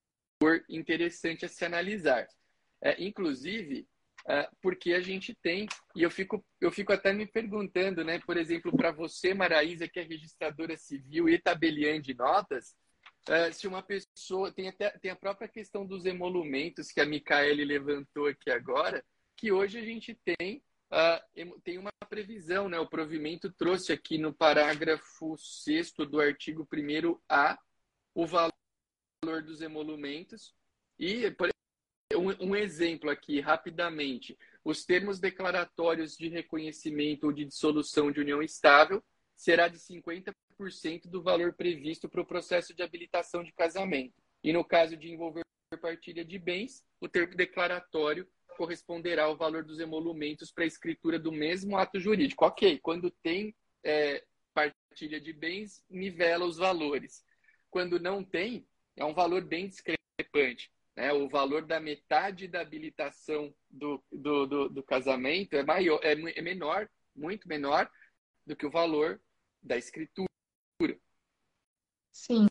interessante 0.69 1.45
a 1.45 1.49
se 1.49 1.65
analisar. 1.65 2.29
É, 2.81 3.03
inclusive, 3.03 3.89
porque 4.61 4.93
a 4.93 5.01
gente 5.01 5.35
tem, 5.43 5.67
e 5.97 6.03
eu 6.03 6.11
fico, 6.11 6.45
eu 6.61 6.71
fico 6.71 6.93
até 6.93 7.13
me 7.13 7.27
perguntando, 7.27 8.05
né, 8.05 8.19
por 8.21 8.37
exemplo, 8.37 8.71
para 8.77 8.93
você, 8.93 9.33
Maraísa, 9.33 9.89
que 9.89 10.01
é 10.01 10.03
registradora 10.03 10.77
civil 10.77 11.29
e 11.29 11.39
tabeliã 11.39 12.01
de 12.01 12.15
notas, 12.15 12.75
uh, 13.29 13.53
se 13.53 13.67
uma 13.67 13.83
pessoa. 13.83 14.53
Tem, 14.53 14.69
até, 14.69 14.91
tem 14.99 15.11
a 15.11 15.17
própria 15.17 15.49
questão 15.49 15.87
dos 15.87 16.05
emolumentos 16.05 16.91
que 16.91 17.01
a 17.01 17.07
Micaele 17.07 17.65
levantou 17.65 18.27
aqui 18.27 18.51
agora, 18.51 19.05
que 19.37 19.53
hoje 19.53 19.79
a 19.79 19.83
gente 19.83 20.15
tem. 20.15 20.63
Uh, 20.91 21.61
tem 21.61 21.77
uma 21.77 21.91
previsão, 22.09 22.69
né? 22.69 22.79
O 22.79 22.89
provimento 22.89 23.53
trouxe 23.53 23.93
aqui 23.93 24.17
no 24.17 24.33
parágrafo 24.33 25.37
6 25.37 25.93
do 26.11 26.19
artigo 26.19 26.67
1A 26.67 27.59
o 28.15 28.27
valor 28.27 28.53
dos 29.45 29.61
emolumentos. 29.61 30.55
E, 30.99 31.31
por 31.33 31.51
um, 32.19 32.51
um 32.51 32.57
exemplo 32.57 33.09
aqui, 33.11 33.41
rapidamente. 33.41 34.37
Os 34.65 34.85
termos 34.85 35.19
declaratórios 35.19 36.17
de 36.17 36.29
reconhecimento 36.29 37.25
ou 37.25 37.33
de 37.33 37.45
dissolução 37.45 38.11
de 38.11 38.21
união 38.21 38.43
estável 38.43 39.03
será 39.35 39.69
de 39.69 39.79
50% 39.79 40.33
do 41.07 41.23
valor 41.23 41.55
previsto 41.55 42.09
para 42.09 42.21
o 42.21 42.27
processo 42.27 42.75
de 42.75 42.83
habilitação 42.83 43.43
de 43.43 43.53
casamento. 43.53 44.15
E 44.43 44.53
no 44.53 44.65
caso 44.65 44.97
de 44.97 45.11
envolver 45.11 45.43
partilha 45.81 46.25
de 46.25 46.39
bens, 46.39 46.85
o 47.01 47.09
termo 47.09 47.35
declaratório 47.35 48.27
corresponderá 48.57 49.25
ao 49.25 49.37
valor 49.37 49.63
dos 49.63 49.79
emolumentos 49.79 50.51
para 50.51 50.65
a 50.65 50.67
escritura 50.67 51.19
do 51.19 51.31
mesmo 51.31 51.77
ato 51.77 52.01
jurídico. 52.01 52.45
Ok, 52.45 52.79
quando 52.81 53.11
tem 53.11 53.55
é, 53.85 54.25
partilha 54.53 55.21
de 55.21 55.33
bens, 55.33 55.85
nivela 55.89 56.45
os 56.45 56.57
valores. 56.57 57.25
Quando 57.71 58.01
não 58.01 58.25
tem, 58.25 58.67
é 58.97 59.05
um 59.05 59.15
valor 59.15 59.45
bem 59.45 59.69
discrepante. 59.69 60.73
Né? 60.99 61.13
O 61.13 61.29
valor 61.29 61.65
da 61.65 61.79
metade 61.79 62.49
da 62.49 62.61
habilitação 62.61 63.55
do, 63.71 64.03
do, 64.11 64.47
do, 64.47 64.69
do 64.69 64.83
casamento 64.83 65.55
é, 65.55 65.63
maior, 65.63 66.01
é, 66.03 66.11
é 66.11 66.43
menor, 66.43 66.91
muito 67.15 67.47
menor, 67.47 67.89
do 68.45 68.57
que 68.57 68.67
o 68.67 68.71
valor 68.71 69.21
da 69.63 69.77
escritura. 69.77 70.29
Sim. 72.11 72.49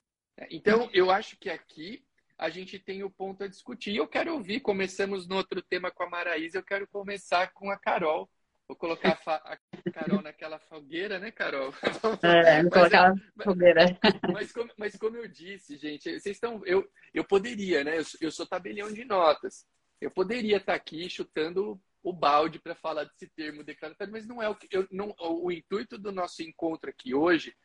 Então, 0.50 0.90
eu 0.94 1.12
acho 1.12 1.38
que 1.38 1.50
aqui 1.50 2.08
a 2.38 2.50
gente 2.50 2.80
tem 2.80 3.04
o 3.04 3.10
ponto 3.10 3.44
a 3.44 3.50
discutir. 3.50 3.98
Eu 3.98 4.08
quero 4.08 4.34
ouvir, 4.34 4.62
começamos 4.62 5.28
no 5.28 5.36
outro 5.36 5.62
tema 5.62 5.92
com 5.92 6.04
a 6.04 6.10
Maraísa, 6.10 6.60
eu 6.60 6.64
quero 6.64 6.88
começar 6.88 7.52
com 7.52 7.70
a 7.70 7.78
Carol. 7.78 8.30
Vou 8.66 8.78
colocar 8.78 9.20
a, 9.26 9.60
Carol 9.92 10.22
naquela 10.22 10.60
fogueira, 10.60 11.20
né, 11.20 11.32
Carol? 11.32 11.74
É, 12.24 12.62
vou 12.62 12.72
colocar 12.72 13.14
na 13.36 13.44
fogueira. 13.44 14.00
Mas 14.34 14.52
como, 14.52 14.72
mas 14.78 14.96
como 14.96 15.18
eu 15.18 15.28
disse, 15.28 15.78
gente, 15.78 16.04
vocês 16.04 16.36
estão. 16.36 16.62
Eu, 16.66 16.90
eu 17.14 17.24
poderia, 17.24 17.84
né? 17.84 18.00
Eu, 18.00 18.04
eu 18.22 18.32
sou 18.32 18.46
tabelião 18.46 18.92
de 18.92 19.06
notas. 19.06 19.66
Eu 20.00 20.12
poderia 20.12 20.58
estar 20.58 20.74
aqui 20.74 21.10
chutando 21.10 21.82
o 22.04 22.14
balde 22.14 22.60
para 22.60 22.76
falar 22.76 23.06
desse 23.06 23.28
termo 23.28 23.64
declaratório, 23.64 24.14
mas 24.14 24.28
não 24.28 24.42
é 24.42 24.48
o 24.48 24.56
que. 24.56 24.68
Eu, 24.72 24.88
não, 24.92 25.14
o, 25.20 25.48
o 25.48 25.52
intuito 25.52 25.98
do 25.98 26.12
nosso 26.12 26.42
encontro 26.42 26.90
aqui 26.90 27.14
hoje, 27.14 27.56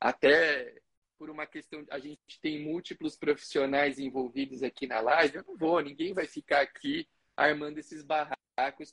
até 0.00 0.74
por 1.18 1.30
uma 1.30 1.46
questão. 1.46 1.84
A 1.90 1.98
gente 1.98 2.40
tem 2.40 2.64
múltiplos 2.64 3.16
profissionais 3.16 3.98
envolvidos 3.98 4.62
aqui 4.62 4.86
na 4.86 5.00
live. 5.00 5.36
Eu 5.36 5.44
não 5.46 5.56
vou, 5.56 5.80
ninguém 5.80 6.12
vai 6.12 6.26
ficar 6.26 6.62
aqui 6.62 7.06
armando 7.36 7.78
esses 7.78 8.02
barracos 8.02 8.41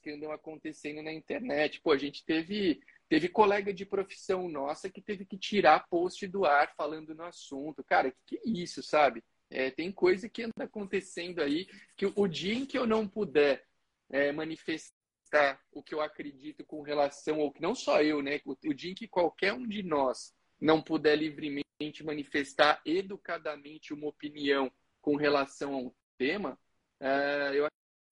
que 0.02 0.12
andam 0.12 0.32
acontecendo 0.32 1.02
na 1.02 1.12
internet. 1.12 1.82
Pô, 1.82 1.92
a 1.92 1.98
gente 1.98 2.24
teve, 2.26 2.82
teve 3.08 3.28
colega 3.28 3.74
de 3.74 3.86
profissão 3.86 4.48
nossa 4.48 4.90
que 4.90 5.02
teve 5.02 5.26
que 5.26 5.38
tirar 5.38 5.88
post 5.90 6.26
do 6.28 6.46
ar 6.46 6.74
falando 6.76 7.14
no 7.14 7.24
assunto. 7.24 7.84
Cara, 7.84 8.12
que, 8.26 8.38
que 8.38 8.50
é 8.50 8.52
isso, 8.52 8.82
sabe? 8.82 9.24
É, 9.50 9.72
tem 9.72 9.92
coisa 9.92 10.30
que 10.30 10.44
anda 10.44 10.64
acontecendo 10.64 11.42
aí 11.42 11.68
que 11.98 12.06
o 12.06 12.28
dia 12.28 12.54
em 12.54 12.66
que 12.66 12.78
eu 12.78 12.86
não 12.86 13.08
puder 13.08 13.66
é, 14.10 14.32
manifestar 14.32 15.60
o 15.72 15.84
que 15.84 15.94
eu 15.94 16.02
acredito 16.02 16.64
com 16.66 16.82
relação 16.82 17.42
ao 17.42 17.52
que 17.52 17.62
não 17.62 17.76
só 17.76 18.02
eu, 18.02 18.22
né? 18.22 18.40
O, 18.46 18.52
o 18.52 18.74
dia 18.74 18.92
em 18.92 18.96
que 18.96 19.08
qualquer 19.08 19.54
um 19.54 19.68
de 19.68 19.84
nós 19.84 20.34
não 20.60 20.82
puder 20.82 21.18
livremente 21.18 22.04
manifestar 22.04 22.82
educadamente 22.86 23.94
uma 23.94 24.08
opinião 24.08 24.72
com 25.02 25.16
relação 25.16 25.74
a 25.74 25.78
um 25.78 25.92
tema, 26.18 26.60
uh, 27.02 27.54
eu 27.54 27.66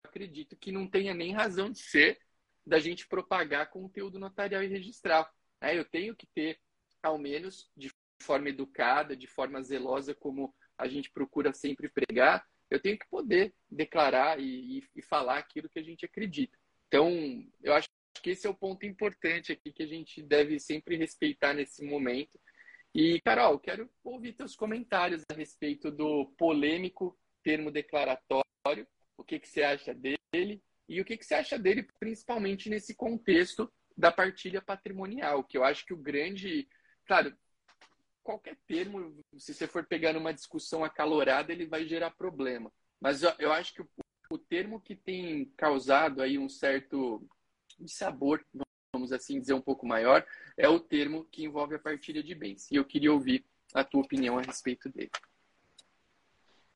acredito 0.07 0.55
que 0.55 0.71
não 0.71 0.87
tenha 0.87 1.13
nem 1.13 1.33
razão 1.33 1.71
de 1.71 1.79
ser 1.79 2.19
da 2.65 2.79
gente 2.79 3.07
propagar 3.07 3.69
conteúdo 3.69 4.19
notarial 4.19 4.63
e 4.63 4.67
registral. 4.67 5.29
É, 5.61 5.77
eu 5.77 5.85
tenho 5.85 6.15
que 6.15 6.27
ter, 6.27 6.59
ao 7.01 7.17
menos 7.17 7.69
de 7.75 7.89
forma 8.21 8.49
educada, 8.49 9.15
de 9.15 9.27
forma 9.27 9.61
zelosa, 9.61 10.13
como 10.13 10.53
a 10.77 10.87
gente 10.87 11.09
procura 11.11 11.53
sempre 11.53 11.89
pregar, 11.89 12.45
eu 12.69 12.81
tenho 12.81 12.97
que 12.97 13.07
poder 13.07 13.53
declarar 13.69 14.39
e, 14.39 14.79
e, 14.79 14.83
e 14.95 15.01
falar 15.01 15.37
aquilo 15.37 15.69
que 15.69 15.79
a 15.79 15.83
gente 15.83 16.05
acredita. 16.05 16.57
Então, 16.87 17.45
eu 17.63 17.73
acho 17.73 17.87
que 18.21 18.31
esse 18.31 18.45
é 18.45 18.49
o 18.49 18.55
ponto 18.55 18.85
importante 18.85 19.51
aqui 19.51 19.71
que 19.71 19.83
a 19.83 19.87
gente 19.87 20.21
deve 20.21 20.59
sempre 20.59 20.97
respeitar 20.97 21.53
nesse 21.53 21.83
momento 21.83 22.37
e, 22.93 23.21
Carol, 23.21 23.59
quero 23.59 23.89
ouvir 24.03 24.33
teus 24.33 24.55
comentários 24.55 25.23
a 25.31 25.35
respeito 25.35 25.91
do 25.91 26.25
polêmico 26.37 27.17
termo 27.43 27.69
declaratório, 27.69 28.87
o 29.17 29.23
que, 29.23 29.39
que 29.39 29.47
você 29.47 29.63
acha 29.63 29.93
dele 29.93 30.61
e 30.87 31.01
o 31.01 31.05
que, 31.05 31.17
que 31.17 31.25
você 31.25 31.35
acha 31.35 31.57
dele 31.59 31.87
principalmente 31.99 32.69
nesse 32.69 32.95
contexto 32.95 33.71
da 33.97 34.11
partilha 34.11 34.61
patrimonial, 34.61 35.43
que 35.43 35.57
eu 35.57 35.63
acho 35.63 35.85
que 35.85 35.93
o 35.93 35.97
grande. 35.97 36.67
Claro, 37.05 37.35
qualquer 38.23 38.57
termo, 38.67 39.17
se 39.37 39.53
você 39.53 39.65
for 39.65 39.85
pegar 39.85 40.13
numa 40.13 40.33
discussão 40.33 40.83
acalorada, 40.83 41.51
ele 41.51 41.65
vai 41.65 41.85
gerar 41.85 42.11
problema. 42.11 42.71
Mas 42.99 43.23
eu, 43.23 43.33
eu 43.39 43.51
acho 43.51 43.73
que 43.73 43.81
o, 43.81 43.89
o 44.31 44.37
termo 44.37 44.79
que 44.79 44.95
tem 44.95 45.45
causado 45.57 46.21
aí 46.21 46.37
um 46.37 46.49
certo 46.49 47.27
sabor, 47.85 48.45
vamos 48.93 49.11
assim 49.11 49.39
dizer, 49.39 49.53
um 49.53 49.61
pouco 49.61 49.85
maior, 49.85 50.25
é 50.55 50.67
o 50.69 50.79
termo 50.79 51.25
que 51.25 51.43
envolve 51.43 51.75
a 51.75 51.79
partilha 51.79 52.21
de 52.21 52.35
bens. 52.35 52.69
E 52.71 52.75
eu 52.75 52.85
queria 52.85 53.11
ouvir 53.11 53.45
a 53.73 53.83
tua 53.83 54.01
opinião 54.01 54.37
a 54.37 54.41
respeito 54.41 54.89
dele. 54.89 55.11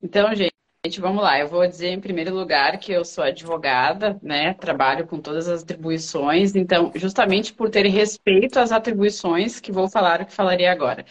Então, 0.02 0.34
gente, 0.34 0.51
vamos 1.00 1.22
lá. 1.22 1.40
Eu 1.40 1.48
vou 1.48 1.68
dizer 1.68 1.90
em 1.90 2.00
primeiro 2.00 2.34
lugar 2.34 2.80
que 2.80 2.92
eu 2.92 3.06
sou 3.06 3.24
advogada, 3.24 4.20
né? 4.22 4.56
Trabalho 4.56 5.06
com 5.06 5.20
todas 5.22 5.48
as 5.48 5.62
atribuições. 5.62 6.56
Então, 6.56 6.92
justamente 6.96 7.54
por 7.54 7.70
ter 7.70 7.86
respeito 7.88 8.60
às 8.60 8.72
atribuições 8.72 9.60
que 9.60 9.72
vou 9.72 9.88
falar 9.88 10.22
o 10.22 10.26
que 10.26 10.34
falaria 10.34 10.72
agora. 10.72 11.06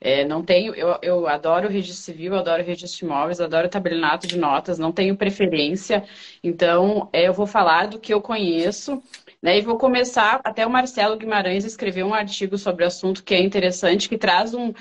É, 0.00 0.24
não 0.24 0.44
tenho, 0.44 0.74
eu, 0.76 0.96
eu 1.02 1.26
adoro 1.26 1.68
registro 1.68 2.04
civil, 2.04 2.36
adoro 2.36 2.62
registro 2.62 3.00
de 3.00 3.04
imóveis, 3.04 3.40
adoro 3.40 3.66
o 3.66 3.70
tabelionato 3.70 4.28
de 4.28 4.38
notas, 4.38 4.78
não 4.78 4.92
tenho 4.92 5.16
preferência. 5.16 6.04
Então, 6.42 7.08
é, 7.12 7.26
eu 7.26 7.32
vou 7.32 7.46
falar 7.48 7.88
do 7.88 7.98
que 7.98 8.14
eu 8.14 8.20
conheço 8.20 9.02
né? 9.42 9.58
E 9.58 9.62
vou 9.62 9.76
começar, 9.76 10.40
até 10.44 10.66
o 10.66 10.70
Marcelo 10.70 11.16
Guimarães 11.16 11.64
escreveu 11.64 12.06
um 12.06 12.14
artigo 12.14 12.56
sobre 12.58 12.84
o 12.84 12.86
assunto 12.86 13.22
que 13.22 13.34
é 13.34 13.40
interessante, 13.40 14.08
que 14.08 14.18
traz 14.18 14.54
um, 14.54 14.72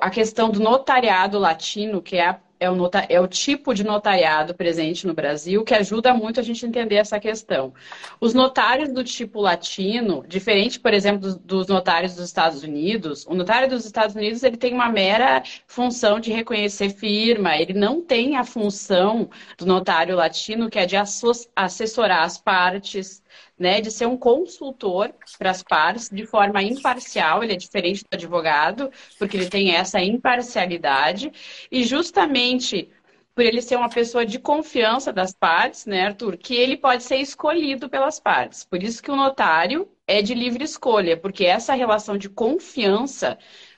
a 0.00 0.10
questão 0.10 0.50
do 0.50 0.60
notariado 0.60 1.38
latino, 1.38 2.02
que 2.02 2.16
é, 2.16 2.28
a, 2.28 2.40
é, 2.64 2.70
o 2.70 2.74
nota, 2.74 3.06
é 3.08 3.20
o 3.20 3.28
tipo 3.28 3.74
de 3.74 3.84
notariado 3.84 4.54
presente 4.54 5.06
no 5.06 5.14
Brasil, 5.14 5.62
que 5.64 5.74
ajuda 5.74 6.14
muito 6.14 6.40
a 6.40 6.42
gente 6.42 6.64
entender 6.64 6.96
essa 6.96 7.20
questão. 7.20 7.74
Os 8.20 8.32
notários 8.32 8.92
do 8.92 9.04
tipo 9.04 9.40
latino, 9.40 10.24
diferente, 10.26 10.80
por 10.80 10.94
exemplo, 10.94 11.20
dos, 11.20 11.36
dos 11.36 11.66
notários 11.66 12.14
dos 12.14 12.24
Estados 12.24 12.62
Unidos, 12.62 13.26
o 13.26 13.34
notário 13.34 13.68
dos 13.68 13.84
Estados 13.84 14.14
Unidos 14.14 14.42
ele 14.42 14.56
tem 14.56 14.72
uma 14.72 14.88
mera 14.88 15.42
função 15.66 16.18
de 16.18 16.32
reconhecer 16.32 16.90
firma, 16.90 17.56
ele 17.56 17.74
não 17.74 18.00
tem 18.00 18.36
a 18.36 18.44
função 18.44 19.28
do 19.58 19.66
notário 19.66 20.16
latino, 20.16 20.70
que 20.70 20.78
é 20.78 20.86
de 20.86 20.96
assessorar 20.96 22.22
as 22.22 22.38
partes, 22.38 23.22
né, 23.58 23.80
de 23.80 23.90
ser 23.90 24.06
um 24.06 24.16
consultor 24.16 25.12
para 25.38 25.50
as 25.50 25.62
partes 25.62 26.08
de 26.08 26.26
forma 26.26 26.62
imparcial, 26.62 27.42
ele 27.42 27.52
é 27.52 27.56
diferente 27.56 28.02
do 28.02 28.14
advogado, 28.14 28.90
porque 29.18 29.36
ele 29.36 29.48
tem 29.48 29.74
essa 29.74 30.00
imparcialidade, 30.00 31.32
e 31.70 31.84
justamente 31.84 32.90
por 33.34 33.44
ele 33.44 33.60
ser 33.60 33.76
uma 33.76 33.88
pessoa 33.88 34.24
de 34.24 34.38
confiança 34.38 35.12
das 35.12 35.34
partes, 35.34 35.86
né, 35.86 36.06
Arthur, 36.06 36.36
que 36.36 36.54
ele 36.54 36.76
pode 36.76 37.02
ser 37.02 37.16
escolhido 37.16 37.88
pelas 37.88 38.20
partes. 38.20 38.64
Por 38.64 38.82
isso 38.82 39.02
que 39.02 39.10
o 39.10 39.16
notário 39.16 39.88
é 40.06 40.22
de 40.22 40.34
livre 40.34 40.62
escolha, 40.62 41.16
porque 41.16 41.44
essa 41.44 41.74
relação 41.74 42.16
de 42.16 42.28
confiança 42.28 43.36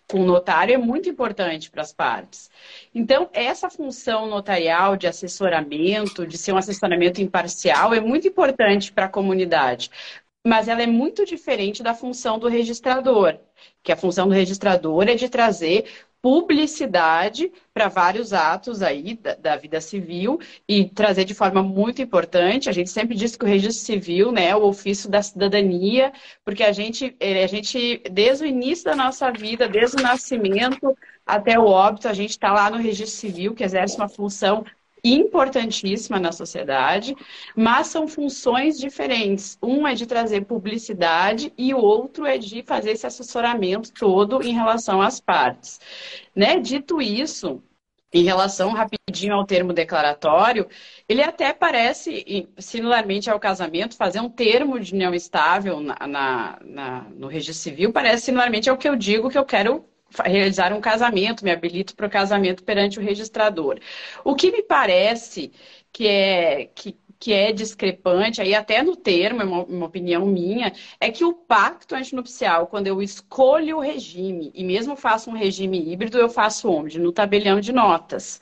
com 0.09 0.21
o 0.21 0.25
notário 0.25 0.75
é 0.75 0.79
muito 0.79 1.09
importante 1.09 1.71
para 1.71 1.83
as 1.83 1.93
partes. 1.93 2.51
Então, 2.95 3.29
essa 3.33 3.69
função 3.69 4.29
notarial 4.29 4.97
de 4.97 5.07
assessoramento, 5.07 6.27
de 6.27 6.39
ser 6.39 6.53
um 6.53 6.57
assessoramento 6.57 7.21
imparcial, 7.21 7.93
é 7.93 8.01
muito 8.01 8.29
importante 8.29 8.93
para 8.93 9.07
a 9.07 9.09
comunidade. 9.09 9.91
Mas 10.47 10.69
ela 10.69 10.83
é 10.83 10.87
muito 10.87 11.25
diferente 11.27 11.83
da 11.83 11.93
função 11.93 12.39
do 12.39 12.49
registrador, 12.49 13.39
que 13.83 13.91
a 13.91 13.97
função 13.97 14.29
do 14.29 14.35
registrador 14.35 15.09
é 15.09 15.17
de 15.17 15.29
trazer 15.29 15.87
publicidade 16.27 17.53
para 17.73 17.87
vários 17.87 18.33
atos 18.33 18.83
aí 18.83 19.15
da, 19.15 19.35
da, 19.37 19.57
vida 19.57 19.81
civil 19.81 20.41
e 20.69 20.89
trazer 20.89 21.25
de 21.25 21.35
forma 21.35 21.63
muito 21.63 22.03
importante. 22.03 22.69
A 22.69 22.73
gente 22.73 22.91
sempre 22.91 23.15
diz 23.15 23.37
que 23.37 23.45
o 23.45 23.49
registro 23.49 23.87
civil, 23.87 24.33
né, 24.33 24.49
é 24.49 24.57
o 24.57 24.65
ofício 24.65 25.09
da 25.09 25.23
cidadania, 25.23 26.13
porque 26.45 26.65
a 26.65 26.73
gente, 26.73 27.15
eh, 27.21 27.45
a 27.45 27.47
gente, 27.47 28.03
desde 28.11 28.43
o 28.43 28.47
início 28.49 28.87
da 28.87 28.97
nossa 28.97 29.31
vida, 29.31 29.69
desde 29.69 29.99
o 29.99 30.03
nascimento 30.03 30.99
até 31.25 31.57
o 31.57 31.67
óbito, 31.67 32.09
a 32.09 32.13
gente 32.13 32.31
está 32.31 32.53
lá 32.53 32.69
no 32.71 32.79
registro 32.79 33.17
civil, 33.17 33.55
que 33.55 33.63
exerce 33.63 33.97
uma 33.97 34.09
função 34.09 34.65
importantíssima 35.05 36.19
na 36.19 36.33
sociedade, 36.33 37.17
mas 37.55 37.89
são 37.89 38.09
funções 38.09 38.79
diferentes. 38.79 39.59
Um 39.63 39.87
é 39.87 39.95
de 39.95 40.07
trazer 40.07 40.45
publicidade 40.45 41.53
e 41.57 41.73
o 41.73 41.79
outro 41.79 42.27
é 42.27 42.39
de 42.39 42.63
fazer 42.63 42.93
esse 42.93 43.07
assessoramento 43.07 43.93
todo 43.93 44.43
em 44.43 44.53
relação 44.53 45.01
às 45.01 45.21
partes. 45.21 45.81
Né? 46.35 46.59
Dito 46.59 47.01
isso, 47.01 47.63
em 48.13 48.25
relação 48.25 48.73
rapidinho 48.73 49.35
ao 49.35 49.45
termo 49.45 49.73
declaratório, 49.73 50.67
ele 51.09 51.23
até 51.23 51.53
parece, 51.53 52.49
similarmente 52.59 53.31
ao 53.31 53.39
casamento, 53.39 53.97
fazer 53.97 54.21
um 54.21 54.31
termo 54.31 54.81
de 54.81 54.95
união 54.95 55.15
estável 55.15 55.81
na, 55.81 55.97
na, 56.07 56.59
na, 56.65 57.01
no 57.15 57.27
registro 57.27 57.63
civil, 57.63 57.93
parece 57.93 58.27
similarmente 58.27 58.71
ao 58.71 58.77
que 58.77 58.89
eu 58.89 58.97
digo 58.97 59.29
que 59.29 59.39
eu 59.39 59.45
quero 59.45 59.85
realizar 60.25 60.73
um 60.73 60.81
casamento, 60.81 61.45
me 61.45 61.51
habilito 61.51 61.95
para 61.95 62.07
o 62.07 62.11
casamento 62.11 62.65
perante 62.65 62.99
o 62.99 63.03
registrador. 63.03 63.79
O 64.25 64.35
que 64.35 64.51
me 64.51 64.63
parece 64.63 65.53
que 65.93 66.07
é 66.07 66.71
que 66.75 66.97
que 67.19 67.33
é 67.33 67.53
discrepante, 67.53 68.41
aí 68.41 68.55
até 68.55 68.83
no 68.83 68.95
termo, 68.95 69.43
é 69.43 69.45
uma, 69.45 69.65
uma, 69.65 69.87
opinião 69.87 70.27
minha, 70.27 70.73
é 71.01 71.11
que 71.11 71.25
o 71.25 71.33
pacto 71.33 71.95
antinupcial, 71.95 72.67
quando 72.67 72.87
eu 72.87 73.03
escolho 73.03 73.79
o 73.79 73.81
regime, 73.81 74.51
e 74.55 74.63
mesmo 74.63 74.97
faço 74.97 75.31
um 75.31 75.35
regime 75.35 75.93
híbrido, 75.93 76.19
eu 76.19 76.29
faço 76.29 76.71
onde? 76.71 76.99
No 76.99 77.13
tabelião 77.13 77.61
de 77.61 77.73
notas. 77.73 78.41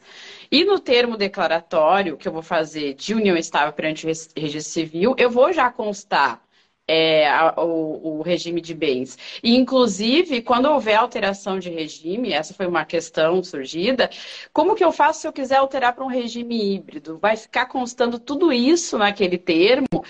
E 0.51 0.65
no 0.65 0.79
termo 0.79 1.17
declaratório, 1.17 2.17
que 2.17 2.27
eu 2.29 2.33
vou 2.33 2.43
fazer 2.43 2.95
de 2.95 3.15
união 3.15 3.37
estável 3.37 3.73
perante 3.73 4.07
o 4.07 4.09
registro 4.09 4.73
civil, 4.73 5.15
eu 5.19 5.31
vou 5.31 5.53
já 5.53 5.71
constar 5.71 6.44
é, 6.87 7.29
a, 7.29 7.55
o, 7.57 8.19
o, 8.19 8.23
regime 8.23 8.61
de 8.61 8.75
bens. 8.75 9.17
E, 9.43 9.55
inclusive, 9.57 10.43
quando 10.43 10.67
houver 10.67 10.97
alteração 10.97 11.59
de 11.59 11.71
regime, 11.71 12.33
essa 12.33 12.53
foi 12.53 12.67
uma 12.67 12.85
questão 12.85 13.43
surgida, 13.43 14.11
como 14.53 14.75
que 14.75 14.85
eu 14.85 14.93
faço 14.93 15.21
se 15.21 15.27
eu 15.27 15.33
quiser 15.33 15.57
alterar 15.57 15.95
para 15.95 16.05
um 16.05 16.09
regime 16.09 16.75
híbrido? 16.75 17.19
Vai 17.19 17.37
ficar 17.37 17.67
constando 17.67 18.19
tudo 18.19 18.53
isso 18.53 18.99
naquele 18.99 19.39
termo? 19.39 20.05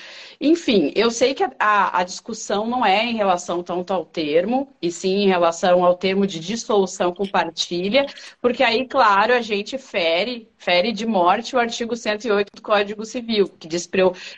Enfim, 0.46 0.92
eu 0.94 1.10
sei 1.10 1.32
que 1.32 1.42
a, 1.58 2.00
a 2.00 2.04
discussão 2.04 2.66
não 2.66 2.84
é 2.84 3.02
em 3.02 3.14
relação 3.14 3.62
tanto 3.62 3.94
ao 3.94 4.04
termo, 4.04 4.68
e 4.82 4.92
sim 4.92 5.22
em 5.22 5.26
relação 5.26 5.82
ao 5.82 5.96
termo 5.96 6.26
de 6.26 6.38
dissolução 6.38 7.14
com 7.14 7.26
partilha, 7.26 8.04
porque 8.42 8.62
aí, 8.62 8.86
claro, 8.86 9.32
a 9.32 9.40
gente 9.40 9.78
fere, 9.78 10.46
fere 10.58 10.92
de 10.92 11.06
morte 11.06 11.56
o 11.56 11.58
artigo 11.58 11.96
108 11.96 12.50
do 12.56 12.60
Código 12.60 13.06
Civil, 13.06 13.48
que 13.58 13.66
diz 13.66 13.88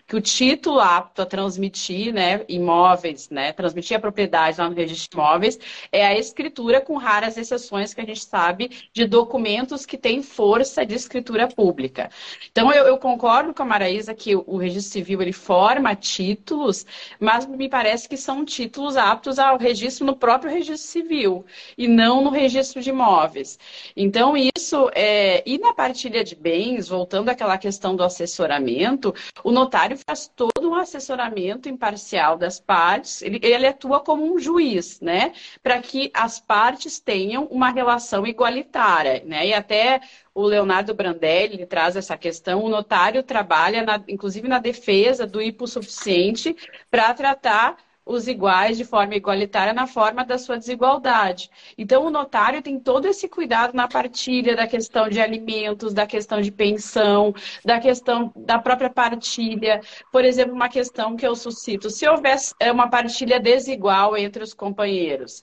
que 0.07 0.15
o 0.15 0.21
título 0.21 0.79
apto 0.79 1.23
a 1.23 1.27
transmitir, 1.27 2.15
né, 2.15 2.45
imóveis, 2.49 3.29
né, 3.29 3.53
transmitir 3.53 3.97
a 3.97 4.01
propriedade 4.01 4.61
lá 4.61 4.71
no 4.71 4.77
registro 4.77 5.11
de 5.11 5.17
imóveis, 5.17 5.59
é 5.91 6.07
a 6.07 6.17
escritura 6.17 6.81
com 6.81 6.97
raras 6.97 7.37
exceções 7.37 7.93
que 7.93 8.01
a 8.01 8.07
gente 8.07 8.25
sabe 8.25 8.71
de 8.93 9.07
documentos 9.07 9.85
que 9.85 9.99
têm 9.99 10.23
força 10.23 10.87
de 10.87 10.95
escritura 10.95 11.49
pública. 11.49 12.11
Então, 12.49 12.73
eu, 12.73 12.87
eu 12.87 12.97
concordo 12.97 13.53
com 13.53 13.65
a 13.65 13.67
Maraísa 13.67 14.15
que 14.15 14.37
o, 14.37 14.45
o 14.47 14.57
registro 14.57 14.93
civil 14.93 15.21
ele 15.21 15.33
forma 15.33 15.96
títulos, 15.97 16.87
mas 17.19 17.47
me 17.47 17.69
parece 17.69 18.09
que 18.09 18.17
são 18.17 18.45
títulos 18.45 18.97
aptos 18.97 19.39
ao 19.39 19.59
registro 19.59 20.07
no 20.07 20.17
próprio 20.17 20.53
registro 20.53 20.89
civil 20.89 21.45
e 21.77 21.89
não 21.89 22.23
no 22.23 22.31
registro 22.31 22.81
de 22.81 22.91
imóveis. 22.91 23.59
Então, 23.97 24.35
isso 24.37 24.91
é... 24.95 25.43
E 25.47 25.59
na 25.59 25.73
partilha 25.73 26.23
de 26.23 26.35
bens, 26.35 26.89
voltando 26.89 27.29
àquela 27.29 27.59
questão 27.59 27.97
do 27.97 28.05
assessoramento, 28.05 29.15
o 29.43 29.51
notário 29.51 29.99
faz 30.07 30.31
todo 30.35 30.69
um 30.69 30.75
assessoramento 30.75 31.69
imparcial 31.69 32.37
das 32.37 32.61
partes, 32.61 33.23
ele, 33.23 33.41
ele 33.43 33.67
atua 33.67 34.01
como 34.01 34.33
um 34.33 34.39
juiz, 34.39 35.01
né? 35.01 35.33
Para 35.63 35.81
que 35.81 36.11
as 36.15 36.41
partes 36.41 36.99
tenham 36.99 37.45
uma 37.45 37.71
relação 37.71 38.27
igualitária, 38.27 39.23
né? 39.25 39.47
E 39.47 39.55
até 39.55 40.01
o 40.37 40.43
Leonardo 40.43 40.93
Brandelli 40.93 41.65
traz 41.65 41.97
essa 41.97 42.15
questão, 42.15 42.63
o 42.63 42.69
notário 42.69 43.23
trabalha, 43.23 43.83
na, 43.83 44.05
inclusive, 44.07 44.47
na 44.47 44.59
defesa 44.59 45.27
do 45.27 45.41
hipossuficiente 45.41 46.55
para 46.91 47.15
tratar 47.15 47.79
os 48.07 48.29
iguais 48.29 48.77
de 48.77 48.85
forma 48.85 49.17
igualitária 49.17 49.73
na 49.73 49.87
forma 49.87 50.25
da 50.25 50.39
sua 50.39 50.57
desigualdade. 50.57 51.51
Então, 51.77 52.07
o 52.07 52.11
notário 52.11 52.63
tem 52.63 52.79
todo 52.79 53.07
esse 53.07 53.29
cuidado 53.29 53.75
na 53.75 53.89
partilha 53.89 54.55
da 54.55 54.67
questão 54.67 55.09
de 55.09 55.21
alimentos, 55.21 55.93
da 55.93 56.07
questão 56.07 56.41
de 56.41 56.53
pensão, 56.53 57.35
da 57.65 57.81
questão 57.81 58.33
da 58.37 58.61
própria 58.61 58.89
partilha. 58.89 59.81
Por 60.13 60.25
exemplo, 60.25 60.55
uma 60.55 60.69
questão 60.69 61.17
que 61.17 61.27
eu 61.27 61.35
suscito: 61.35 61.91
se 61.91 62.07
houvesse 62.07 62.55
é, 62.61 62.71
uma 62.71 62.89
partilha 62.89 63.41
desigual 63.41 64.17
entre 64.17 64.45
os 64.45 64.55
companheiros, 64.55 65.43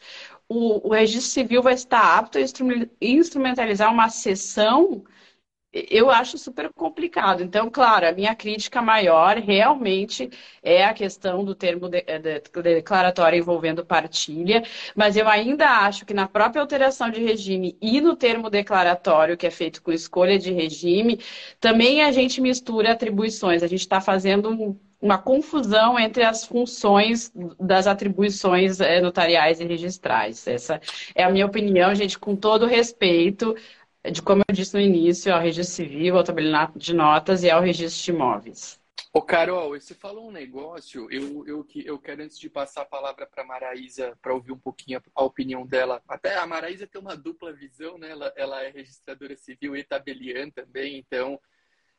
o, 0.53 0.87
o 0.87 0.93
registro 0.93 1.31
civil 1.31 1.61
vai 1.61 1.73
estar 1.73 2.17
apto 2.17 2.37
a 2.37 2.41
instrumentalizar 3.01 3.91
uma 3.91 4.09
sessão 4.09 5.03
eu 5.73 6.09
acho 6.11 6.37
super 6.37 6.71
complicado. 6.71 7.41
Então, 7.41 7.69
claro, 7.69 8.07
a 8.07 8.11
minha 8.11 8.35
crítica 8.35 8.81
maior 8.81 9.37
realmente 9.37 10.29
é 10.61 10.85
a 10.85 10.93
questão 10.93 11.43
do 11.43 11.55
termo 11.55 11.89
de, 11.89 12.01
de, 12.01 12.61
declaratório 12.61 13.39
envolvendo 13.39 13.83
partilha, 13.85 14.63
mas 14.95 15.17
eu 15.17 15.27
ainda 15.27 15.67
acho 15.79 16.05
que 16.05 16.13
na 16.13 16.27
própria 16.27 16.61
alteração 16.61 17.09
de 17.09 17.23
regime 17.23 17.75
e 17.81 17.99
no 17.99 18.15
termo 18.15 18.49
declaratório, 18.51 19.35
que 19.35 19.47
é 19.47 19.51
feito 19.51 19.81
com 19.81 19.91
escolha 19.91 20.37
de 20.37 20.51
regime, 20.51 21.19
também 21.59 22.03
a 22.03 22.11
gente 22.11 22.39
mistura 22.39 22.91
atribuições. 22.91 23.63
A 23.63 23.67
gente 23.67 23.81
está 23.81 23.99
fazendo 23.99 24.51
um, 24.51 24.79
uma 25.03 25.17
confusão 25.17 25.99
entre 25.99 26.23
as 26.23 26.45
funções 26.45 27.29
das 27.59 27.87
atribuições 27.87 28.79
eh, 28.79 29.01
notariais 29.01 29.59
e 29.59 29.65
registrais. 29.65 30.47
Essa 30.47 30.79
é 31.13 31.25
a 31.25 31.29
minha 31.29 31.45
opinião, 31.45 31.93
gente, 31.93 32.17
com 32.17 32.37
todo 32.37 32.65
respeito 32.65 33.53
de 34.09 34.21
como 34.21 34.43
eu 34.47 34.55
disse 34.55 34.73
no 34.73 34.79
início, 34.79 35.33
ao 35.33 35.41
registro 35.41 35.75
civil, 35.75 36.17
ao 36.17 36.23
tabelionato 36.23 36.79
de 36.79 36.93
notas 36.93 37.43
e 37.43 37.51
ao 37.51 37.61
registro 37.61 38.01
de 38.01 38.11
imóveis. 38.11 38.81
Ô, 39.11 39.21
Carol, 39.21 39.77
você 39.77 39.93
falou 39.93 40.29
um 40.29 40.31
negócio, 40.31 41.11
eu, 41.11 41.45
eu, 41.45 41.67
eu 41.85 41.99
quero, 41.99 42.23
antes 42.23 42.39
de 42.39 42.49
passar 42.49 42.83
a 42.83 42.85
palavra 42.85 43.27
para 43.27 43.43
a 43.43 43.45
Maraísa, 43.45 44.17
para 44.21 44.33
ouvir 44.33 44.53
um 44.53 44.57
pouquinho 44.57 44.99
a, 44.99 45.21
a, 45.21 45.23
opinião 45.25 45.67
dela. 45.67 46.01
Até 46.07 46.37
a 46.37 46.47
Maraísa 46.47 46.87
tem 46.87 46.99
uma 46.99 47.15
dupla 47.15 47.51
visão, 47.51 47.97
né? 47.97 48.09
Ela, 48.09 48.33
ela 48.37 48.63
é 48.63 48.69
registradora 48.69 49.35
civil 49.35 49.75
e 49.75 49.83
tabeliã 49.83 50.49
também, 50.49 50.97
então 50.97 51.39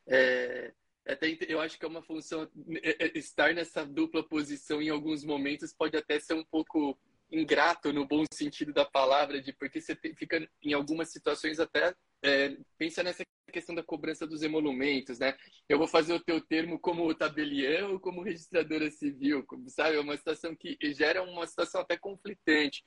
é, 0.07 0.73
até, 1.07 1.37
eu 1.49 1.61
acho 1.61 1.79
que 1.79 1.85
é 1.85 1.89
uma 1.89 2.03
função. 2.03 2.49
É, 2.83 3.05
é, 3.05 3.19
estar 3.19 3.55
nessa 3.55 3.85
dupla 3.85 4.23
posição 4.23 4.81
em 4.81 4.89
alguns 4.89 5.25
momentos 5.25 5.73
pode 5.73 5.97
até 5.97 6.19
ser 6.19 6.35
um 6.35 6.45
pouco 6.45 6.99
ingrato 7.31 7.93
no 7.93 8.07
bom 8.07 8.25
sentido 8.33 8.73
da 8.73 8.85
palavra, 8.85 9.41
de 9.41 9.53
porque 9.53 9.81
você 9.81 9.97
fica 9.97 10.49
em 10.63 10.73
algumas 10.73 11.11
situações 11.11 11.59
até 11.59 11.95
é, 12.25 12.57
pensa 12.79 13.03
nessa 13.03 13.23
questão 13.53 13.75
da 13.75 13.83
cobrança 13.83 14.27
dos 14.27 14.43
emolumentos, 14.43 15.19
né? 15.19 15.37
Eu 15.69 15.79
vou 15.79 15.87
fazer 15.87 16.15
o 16.15 16.25
teu 16.25 16.41
termo 16.41 16.79
como 16.79 17.15
tabelião 17.15 17.93
ou 17.93 18.01
como 18.01 18.23
registradora 18.23 18.91
civil, 18.91 19.45
como, 19.47 19.69
sabe? 19.69 19.97
É 19.97 20.01
uma 20.01 20.17
situação 20.17 20.57
que 20.57 20.77
gera 20.95 21.23
uma 21.23 21.47
situação 21.47 21.83
até 21.83 21.99
conflitante. 21.99 22.83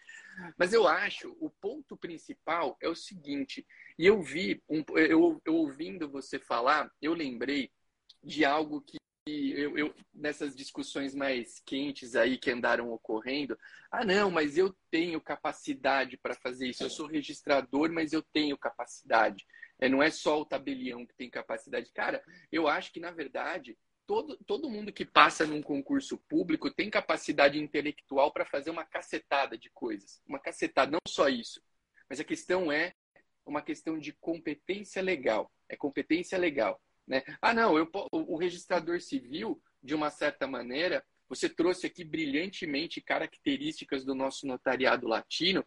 Mas 0.57 0.73
eu 0.73 0.87
acho 0.87 1.37
o 1.39 1.49
ponto 1.49 1.95
principal 1.95 2.75
é 2.81 2.89
o 2.89 2.95
seguinte, 2.95 3.65
e 3.97 4.07
eu 4.07 4.21
vi, 4.21 4.61
um, 4.67 4.83
eu, 4.95 5.39
eu 5.45 5.55
ouvindo 5.55 6.09
você 6.09 6.39
falar, 6.39 6.91
eu 7.01 7.13
lembrei 7.13 7.71
de 8.23 8.45
algo 8.45 8.81
que 8.81 8.97
eu, 9.29 9.77
eu, 9.77 9.95
nessas 10.13 10.55
discussões 10.55 11.13
mais 11.13 11.59
quentes 11.65 12.15
aí 12.15 12.37
que 12.37 12.51
andaram 12.51 12.91
ocorrendo, 12.91 13.57
ah, 13.91 14.05
não, 14.05 14.31
mas 14.31 14.57
eu 14.57 14.73
tenho 14.89 15.19
capacidade 15.19 16.17
para 16.17 16.35
fazer 16.35 16.69
isso. 16.69 16.83
Eu 16.83 16.89
sou 16.89 17.07
registrador, 17.07 17.91
mas 17.91 18.13
eu 18.13 18.21
tenho 18.21 18.57
capacidade. 18.57 19.45
É, 19.79 19.89
não 19.89 20.01
é 20.01 20.09
só 20.09 20.39
o 20.39 20.45
tabelião 20.45 21.05
que 21.05 21.15
tem 21.15 21.29
capacidade. 21.29 21.91
Cara, 21.91 22.23
eu 22.51 22.67
acho 22.67 22.91
que, 22.91 22.99
na 22.99 23.11
verdade, 23.11 23.77
todo, 24.05 24.37
todo 24.45 24.69
mundo 24.69 24.93
que 24.93 25.05
passa 25.05 25.45
num 25.45 25.61
concurso 25.61 26.17
público 26.29 26.71
tem 26.71 26.89
capacidade 26.89 27.59
intelectual 27.59 28.31
para 28.31 28.45
fazer 28.45 28.71
uma 28.71 28.85
cacetada 28.85 29.57
de 29.57 29.69
coisas. 29.71 30.21
Uma 30.25 30.39
cacetada, 30.39 30.91
não 30.91 30.99
só 31.07 31.27
isso. 31.27 31.61
Mas 32.09 32.19
a 32.19 32.23
questão 32.23 32.71
é 32.71 32.93
uma 33.45 33.61
questão 33.61 33.99
de 33.99 34.13
competência 34.13 35.01
legal. 35.01 35.51
É 35.69 35.75
competência 35.75 36.37
legal. 36.37 36.81
Né? 37.07 37.23
Ah, 37.41 37.53
não, 37.53 37.77
eu, 37.77 37.89
o 38.11 38.35
registrador 38.35 38.99
civil, 38.99 39.61
de 39.81 39.95
uma 39.95 40.09
certa 40.09 40.45
maneira, 40.45 41.03
você 41.29 41.47
trouxe 41.47 41.87
aqui 41.87 42.03
brilhantemente 42.03 43.01
características 43.01 44.03
do 44.03 44.13
nosso 44.13 44.45
notariado 44.45 45.07
latino, 45.07 45.65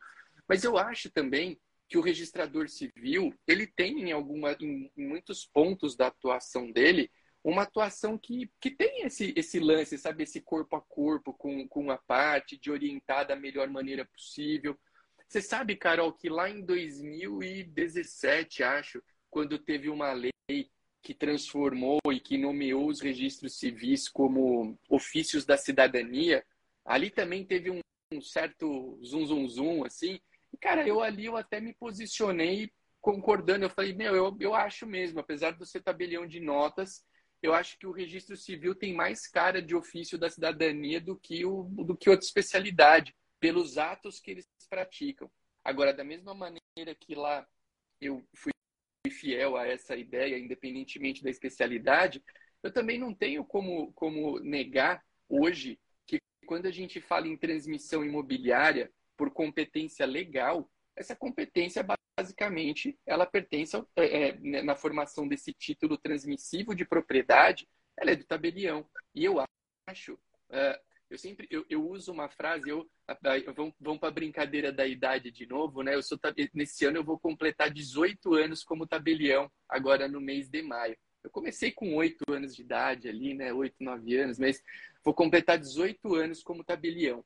mas 0.49 0.65
eu 0.65 0.77
acho 0.77 1.11
também 1.11 1.59
que 1.89 1.99
o 1.99 2.03
registrador 2.03 2.69
civil 2.69 3.35
ele 3.47 3.67
tem 3.67 4.03
em 4.03 4.13
alguma 4.13 4.57
em, 4.61 4.91
muitos 4.97 5.47
pontos 5.47 5.97
da 5.97 6.07
atuação 6.07 6.71
dele 6.71 7.11
uma 7.43 7.63
atuação 7.63 8.19
que, 8.19 8.51
que 8.61 8.71
tem 8.71 9.07
esse, 9.07 9.33
esse 9.35 9.59
lance, 9.59 9.97
sabe, 9.97 10.25
esse 10.25 10.43
corpo 10.43 10.77
a 10.77 10.81
corpo 10.81 11.33
com, 11.33 11.67
com 11.67 11.91
a 11.91 11.97
parte, 11.97 12.59
de 12.59 12.71
orientar 12.71 13.27
da 13.27 13.35
melhor 13.35 13.67
maneira 13.71 14.05
possível. 14.05 14.79
Você 15.27 15.41
sabe, 15.41 15.75
Carol, 15.75 16.13
que 16.13 16.29
lá 16.29 16.51
em 16.51 16.63
2017, 16.63 18.63
acho, 18.63 19.03
quando 19.31 19.59
teve 19.59 19.89
uma 19.89 20.13
lei 20.13 20.31
que 21.03 21.15
transformou 21.15 21.99
e 22.13 22.21
que 22.21 22.37
nomeou 22.37 22.89
os 22.89 23.01
registros 23.01 23.59
civis 23.59 24.09
como 24.09 24.79
ofícios 24.89 25.45
da 25.45 25.57
cidadania, 25.57 26.45
ali 26.85 27.11
também 27.11 27.45
teve 27.45 27.71
um, 27.71 27.81
um 28.13 28.21
certo 28.21 28.99
zum 29.03 29.25
zum 29.27 29.49
zum 29.49 29.85
assim. 29.85 30.21
E, 30.53 30.57
cara, 30.57 30.87
eu 30.87 31.01
ali 31.01 31.27
eu 31.27 31.37
até 31.37 31.61
me 31.61 31.73
posicionei 31.75 32.71
concordando. 33.01 33.65
Eu 33.65 33.71
falei, 33.71 33.95
meu, 33.95 34.15
eu, 34.15 34.37
eu 34.41 34.55
acho 34.55 34.87
mesmo, 34.87 35.21
apesar 35.21 35.53
de 35.53 35.67
ser 35.67 35.83
tabelião 35.83 36.27
de 36.27 36.41
notas, 36.41 37.05
eu 37.43 37.55
acho 37.55 37.79
que 37.79 37.87
o 37.87 37.93
registro 37.93 38.37
civil 38.37 38.75
tem 38.75 38.95
mais 38.95 39.27
cara 39.27 39.63
de 39.63 39.75
ofício 39.75 40.19
da 40.19 40.29
cidadania 40.29 41.01
do 41.01 41.17
que, 41.17 41.45
o, 41.45 41.65
do 41.65 41.97
que 41.97 42.11
outra 42.11 42.25
especialidade, 42.25 43.15
pelos 43.39 43.79
atos 43.79 44.21
que 44.21 44.31
eles 44.31 44.47
praticam. 44.69 45.31
Agora, 45.65 45.95
da 45.95 46.05
mesma 46.05 46.35
maneira 46.35 46.95
que 46.99 47.15
lá 47.15 47.47
eu 48.01 48.23
fui 48.35 48.53
fiel 49.11 49.57
a 49.57 49.67
essa 49.67 49.97
ideia, 49.97 50.39
independentemente 50.39 51.23
da 51.23 51.31
especialidade, 51.31 52.23
eu 52.63 52.73
também 52.73 52.99
não 52.99 53.15
tenho 53.15 53.45
como, 53.45 53.93
como 53.93 54.39
negar 54.41 55.03
hoje 55.29 55.79
que 56.07 56.19
quando 56.47 56.67
a 56.67 56.71
gente 56.71 57.01
fala 57.01 57.27
em 57.27 57.37
transmissão 57.37 58.05
imobiliária 58.05 58.93
por 59.17 59.31
competência 59.31 60.07
legal, 60.07 60.71
essa 60.97 61.17
competência 61.17 61.85
basicamente 62.19 62.99
ela 63.07 63.25
pertence 63.25 63.75
ao, 63.75 63.89
é, 63.97 64.29
é, 64.29 64.63
na 64.63 64.77
formação 64.77 65.27
desse 65.27 65.53
título 65.53 65.97
transmissivo 65.97 66.75
de 66.75 66.85
propriedade, 66.85 67.67
ela 67.97 68.11
é 68.11 68.17
do 68.17 68.25
tabelião. 68.25 68.87
E 69.15 69.25
eu 69.25 69.43
acho, 69.87 70.15
uh, 70.15 70.79
eu 71.09 71.19
sempre 71.19 71.47
eu, 71.51 71.65
eu, 71.69 71.87
uso 71.89 72.13
uma 72.13 72.29
frase, 72.29 72.69
eu, 72.69 72.89
vamos, 73.55 73.75
vamos 73.81 73.99
para 73.99 74.09
a 74.09 74.13
brincadeira 74.13 74.73
da 74.73 74.87
idade 74.87 75.31
de 75.31 75.47
novo, 75.47 75.83
né? 75.83 75.95
Eu 75.95 76.03
sou 76.03 76.19
nesse 76.55 76.85
ano 76.85 76.99
eu 76.99 77.05
vou 77.05 77.19
completar 77.19 77.71
18 77.71 78.35
anos 78.35 78.63
como 78.63 78.87
tabelião, 78.87 79.51
agora 79.69 80.09
no 80.09 80.21
mês 80.21 80.49
de 80.49 80.63
maio. 80.63 80.97
Eu 81.23 81.31
comecei 81.31 81.71
com 81.71 81.95
8 81.97 82.25
anos 82.31 82.55
de 82.55 82.63
idade 82.63 83.09
ali, 83.09 83.35
né? 83.35 83.53
8, 83.53 83.77
9 83.81 84.17
anos, 84.17 84.39
mas 84.39 84.63
vou 85.05 85.13
completar 85.13 85.59
18 85.59 86.15
anos 86.15 86.43
como 86.43 86.65
tabelião. 86.65 87.25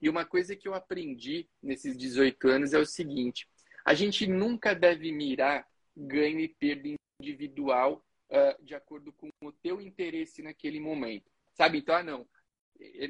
E 0.00 0.08
uma 0.08 0.24
coisa 0.24 0.56
que 0.56 0.68
eu 0.68 0.74
aprendi 0.74 1.48
nesses 1.62 1.96
18 1.96 2.48
anos 2.48 2.72
é 2.72 2.78
o 2.78 2.86
seguinte: 2.86 3.48
a 3.84 3.94
gente 3.94 4.26
nunca 4.26 4.74
deve 4.74 5.12
mirar 5.12 5.66
ganho 5.96 6.40
e 6.40 6.48
perda 6.48 6.96
individual 7.20 8.04
uh, 8.30 8.64
de 8.64 8.74
acordo 8.74 9.12
com 9.12 9.28
o 9.42 9.52
teu 9.52 9.80
interesse 9.80 10.42
naquele 10.42 10.80
momento. 10.80 11.30
Sabe? 11.54 11.78
Então, 11.78 11.94
ah, 11.94 12.02
não. 12.02 12.26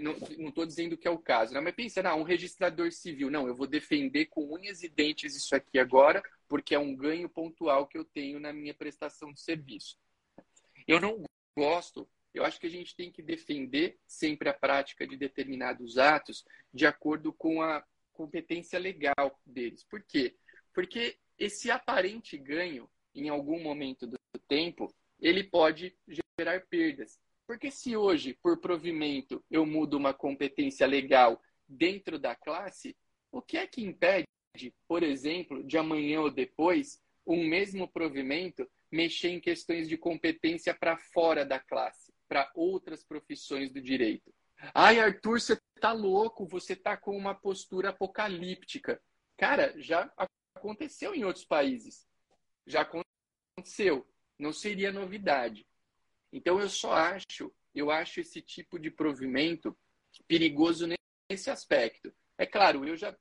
Não 0.00 0.48
estou 0.48 0.66
dizendo 0.66 0.96
que 0.96 1.08
é 1.08 1.10
o 1.10 1.18
caso, 1.18 1.54
né? 1.54 1.60
mas 1.60 1.74
pensa, 1.74 2.02
não, 2.02 2.20
um 2.20 2.24
registrador 2.24 2.92
civil, 2.92 3.30
não, 3.30 3.46
eu 3.46 3.54
vou 3.54 3.66
defender 3.66 4.26
com 4.26 4.54
unhas 4.54 4.82
e 4.82 4.88
dentes 4.88 5.34
isso 5.36 5.54
aqui 5.54 5.78
agora, 5.78 6.22
porque 6.48 6.74
é 6.74 6.78
um 6.78 6.94
ganho 6.94 7.28
pontual 7.28 7.86
que 7.86 7.98
eu 7.98 8.04
tenho 8.04 8.38
na 8.38 8.52
minha 8.52 8.74
prestação 8.74 9.32
de 9.32 9.40
serviço. 9.40 9.98
Eu 10.86 11.00
não 11.00 11.24
gosto, 11.56 12.08
eu 12.32 12.44
acho 12.44 12.60
que 12.60 12.66
a 12.66 12.70
gente 12.70 12.94
tem 12.94 13.10
que 13.10 13.22
defender 13.22 13.98
sempre 14.06 14.48
a 14.48 14.54
prática 14.54 15.06
de 15.06 15.16
determinados 15.16 15.98
atos 15.98 16.44
de 16.72 16.86
acordo 16.86 17.32
com 17.32 17.62
a 17.62 17.84
competência 18.12 18.78
legal 18.78 19.40
deles. 19.44 19.84
Por 19.84 20.02
quê? 20.02 20.36
Porque 20.72 21.18
esse 21.38 21.70
aparente 21.70 22.36
ganho, 22.36 22.88
em 23.14 23.28
algum 23.28 23.62
momento 23.62 24.06
do 24.06 24.18
tempo, 24.46 24.94
ele 25.18 25.44
pode 25.44 25.96
gerar 26.38 26.60
perdas. 26.66 27.18
Porque 27.46 27.70
se 27.70 27.96
hoje, 27.96 28.36
por 28.42 28.60
provimento, 28.60 29.44
eu 29.50 29.64
mudo 29.64 29.96
uma 29.96 30.12
competência 30.12 30.86
legal 30.86 31.40
dentro 31.68 32.18
da 32.18 32.34
classe, 32.34 32.96
o 33.30 33.40
que 33.40 33.56
é 33.56 33.66
que 33.66 33.82
impede, 33.82 34.26
por 34.88 35.02
exemplo, 35.02 35.62
de 35.64 35.78
amanhã 35.78 36.20
ou 36.20 36.30
depois, 36.30 37.00
um 37.26 37.46
mesmo 37.46 37.88
provimento 37.88 38.68
mexer 38.90 39.28
em 39.28 39.40
questões 39.40 39.88
de 39.88 39.96
competência 39.96 40.74
para 40.74 40.96
fora 40.96 41.44
da 41.44 41.58
classe, 41.58 42.12
para 42.28 42.50
outras 42.54 43.04
profissões 43.04 43.70
do 43.72 43.80
direito? 43.80 44.32
Ai, 44.74 44.98
Arthur, 44.98 45.40
você 45.40 45.60
tá 45.80 45.92
louco, 45.92 46.46
você 46.46 46.74
tá 46.74 46.96
com 46.96 47.16
uma 47.16 47.34
postura 47.34 47.90
apocalíptica. 47.90 49.00
Cara, 49.36 49.74
já 49.76 50.10
aconteceu 50.54 51.14
em 51.14 51.24
outros 51.24 51.44
países. 51.44 52.06
Já 52.66 52.82
aconteceu. 52.82 54.08
Não 54.38 54.52
seria 54.52 54.90
novidade. 54.90 55.66
Então 56.32 56.60
eu 56.60 56.68
só 56.68 56.92
acho, 56.92 57.52
eu 57.74 57.90
acho 57.90 58.20
esse 58.20 58.40
tipo 58.40 58.78
de 58.78 58.90
provimento 58.90 59.76
perigoso 60.26 60.86
nesse 61.30 61.50
aspecto. 61.50 62.12
É 62.38 62.46
claro, 62.46 62.84
eu 62.84 62.96
já 62.96 63.16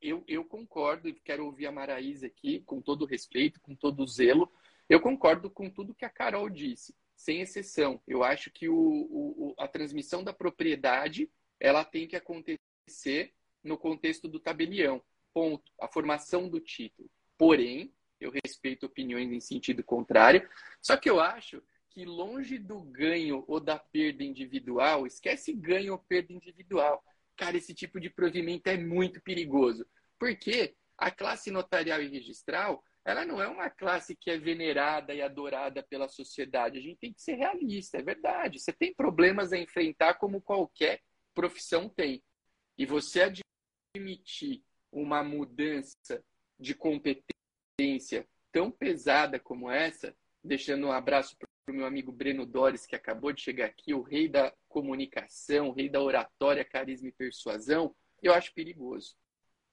eu, 0.00 0.24
eu 0.26 0.44
concordo 0.44 1.08
e 1.08 1.14
quero 1.14 1.46
ouvir 1.46 1.66
a 1.66 1.72
Maraísa 1.72 2.26
aqui 2.26 2.60
com 2.66 2.80
todo 2.80 3.06
respeito, 3.06 3.60
com 3.60 3.74
todo 3.74 4.06
zelo. 4.06 4.52
Eu 4.88 5.00
concordo 5.00 5.48
com 5.48 5.70
tudo 5.70 5.94
que 5.94 6.04
a 6.04 6.10
Carol 6.10 6.50
disse, 6.50 6.94
sem 7.14 7.40
exceção. 7.40 8.02
Eu 8.06 8.24
acho 8.24 8.50
que 8.50 8.68
o, 8.68 8.74
o, 8.74 9.54
a 9.58 9.68
transmissão 9.68 10.24
da 10.24 10.32
propriedade 10.32 11.30
ela 11.60 11.84
tem 11.84 12.08
que 12.08 12.16
acontecer 12.16 13.32
no 13.62 13.78
contexto 13.78 14.26
do 14.26 14.40
tabelião. 14.40 15.00
Ponto. 15.32 15.70
A 15.80 15.86
formação 15.86 16.48
do 16.48 16.58
título. 16.58 17.08
Porém, 17.38 17.94
eu 18.20 18.32
respeito 18.44 18.86
opiniões 18.86 19.30
em 19.30 19.40
sentido 19.40 19.84
contrário. 19.84 20.48
Só 20.80 20.96
que 20.96 21.08
eu 21.08 21.20
acho 21.20 21.62
que 21.92 22.04
longe 22.06 22.58
do 22.58 22.80
ganho 22.80 23.44
ou 23.46 23.60
da 23.60 23.78
perda 23.78 24.24
individual, 24.24 25.06
esquece 25.06 25.52
ganho 25.52 25.92
ou 25.92 25.98
perda 25.98 26.32
individual. 26.32 27.04
Cara, 27.36 27.56
esse 27.56 27.74
tipo 27.74 28.00
de 28.00 28.08
provimento 28.08 28.68
é 28.68 28.78
muito 28.78 29.20
perigoso. 29.20 29.86
Porque 30.18 30.74
a 30.96 31.10
classe 31.10 31.50
notarial 31.50 32.00
e 32.00 32.08
registral, 32.08 32.82
ela 33.04 33.26
não 33.26 33.42
é 33.42 33.48
uma 33.48 33.68
classe 33.68 34.16
que 34.16 34.30
é 34.30 34.38
venerada 34.38 35.12
e 35.12 35.20
adorada 35.20 35.82
pela 35.82 36.08
sociedade. 36.08 36.78
A 36.78 36.80
gente 36.80 36.98
tem 36.98 37.12
que 37.12 37.20
ser 37.20 37.34
realista, 37.34 37.98
é 37.98 38.02
verdade. 38.02 38.58
Você 38.58 38.72
tem 38.72 38.94
problemas 38.94 39.52
a 39.52 39.58
enfrentar 39.58 40.14
como 40.14 40.40
qualquer 40.40 41.00
profissão 41.34 41.88
tem. 41.88 42.22
E 42.78 42.86
você 42.86 43.34
admitir 43.94 44.62
uma 44.90 45.22
mudança 45.22 46.24
de 46.58 46.74
competência 46.74 48.26
tão 48.50 48.70
pesada 48.70 49.38
como 49.38 49.70
essa, 49.70 50.14
deixando 50.42 50.86
um 50.86 50.92
abraço 50.92 51.36
para 51.64 51.72
o 51.72 51.76
meu 51.76 51.86
amigo 51.86 52.10
Breno 52.12 52.44
Dores, 52.44 52.86
que 52.86 52.96
acabou 52.96 53.32
de 53.32 53.40
chegar 53.40 53.66
aqui, 53.66 53.94
o 53.94 54.02
rei 54.02 54.28
da 54.28 54.52
comunicação, 54.68 55.68
o 55.68 55.72
rei 55.72 55.88
da 55.88 56.00
oratória, 56.00 56.64
carisma 56.64 57.08
e 57.08 57.12
persuasão, 57.12 57.94
eu 58.22 58.34
acho 58.34 58.52
perigoso. 58.52 59.14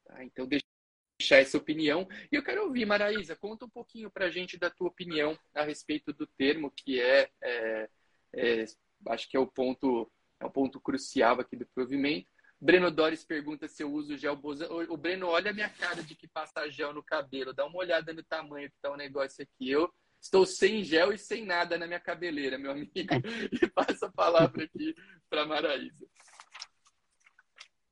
Tá? 0.06 0.24
Então, 0.24 0.48
deixar 0.48 1.38
essa 1.38 1.58
opinião. 1.58 2.08
E 2.32 2.36
eu 2.36 2.44
quero 2.44 2.64
ouvir, 2.64 2.86
Maraísa, 2.86 3.36
conta 3.36 3.66
um 3.66 3.70
pouquinho 3.70 4.10
para 4.10 4.26
a 4.26 4.30
gente 4.30 4.58
da 4.58 4.70
tua 4.70 4.88
opinião 4.88 5.38
a 5.54 5.64
respeito 5.64 6.14
do 6.14 6.28
termo, 6.28 6.72
que 6.72 7.02
é, 7.02 7.30
é, 7.42 7.90
é, 8.34 8.66
acho 9.08 9.30
que 9.30 9.36
é 9.36 9.40
o 9.40 9.48
ponto, 9.48 10.12
é 10.40 10.46
o 10.46 10.52
ponto 10.52 10.80
crucial 10.80 11.40
aqui 11.40 11.56
do 11.56 11.66
provimento. 11.66 12.30
Breno 12.62 12.92
Dores 12.92 13.24
pergunta 13.24 13.70
se 13.70 13.82
eu 13.84 13.92
uso 13.92 14.18
gel 14.18 14.36
Bosan. 14.36 14.68
O 14.90 14.98
Breno, 14.98 15.28
olha 15.28 15.52
a 15.52 15.54
minha 15.54 15.70
cara 15.70 16.04
de 16.04 16.14
que 16.14 16.28
passa 16.28 16.70
gel 16.70 16.94
no 16.94 17.02
cabelo. 17.02 17.54
Dá 17.54 17.66
uma 17.66 17.78
olhada 17.78 18.12
no 18.12 18.22
tamanho 18.22 18.70
que 18.70 18.76
tá 18.82 18.92
o 18.92 18.98
negócio 18.98 19.42
aqui. 19.42 19.70
Eu 19.70 19.90
estou 20.22 20.45
sem 20.45 20.84
gel 20.84 21.13
e 21.13 21.17
sem 21.17 21.45
nada 21.45 21.78
na 21.78 21.88
minha 21.88 21.99
cabeleira, 21.99 22.57
meu 22.57 22.72
amigo. 22.72 22.91
E 23.63 23.67
passa 23.67 24.07
a 24.07 24.11
palavra 24.11 24.63
aqui 24.63 24.95
para 25.30 25.45
Maraísa. 25.45 26.05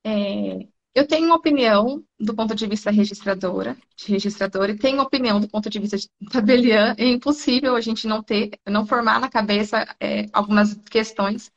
É, 0.04 0.68
eu 0.96 1.08
tenho 1.08 1.26
uma 1.26 1.36
opinião 1.36 2.04
do 2.20 2.36
ponto 2.36 2.56
de 2.56 2.66
vista 2.68 2.92
registradora, 2.92 3.78
de 3.96 4.12
registradora, 4.12 4.72
e 4.72 4.78
tenho 4.78 5.02
opinião 5.02 5.40
do 5.40 5.50
ponto 5.50 5.70
de 5.70 5.80
vista 5.80 5.98
de 5.98 6.10
tabeliã. 6.32 6.96
É 6.98 7.06
impossível 7.06 7.76
a 7.76 7.82
gente 7.82 8.08
não 8.08 8.24
ter, 8.24 8.52
não 8.68 8.86
formar 8.86 9.20
na 9.20 9.30
cabeça 9.30 9.86
é, 10.00 10.26
algumas 10.34 10.76
questões 10.90 11.52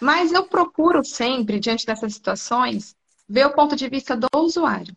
mas 0.00 0.32
eu 0.32 0.48
procuro 0.48 1.04
sempre, 1.04 1.60
diante 1.60 1.84
dessas 1.84 2.14
situações, 2.14 2.96
ver 3.28 3.46
o 3.46 3.52
ponto 3.52 3.76
de 3.76 3.88
vista 3.88 4.16
do 4.16 4.26
usuário. 4.34 4.96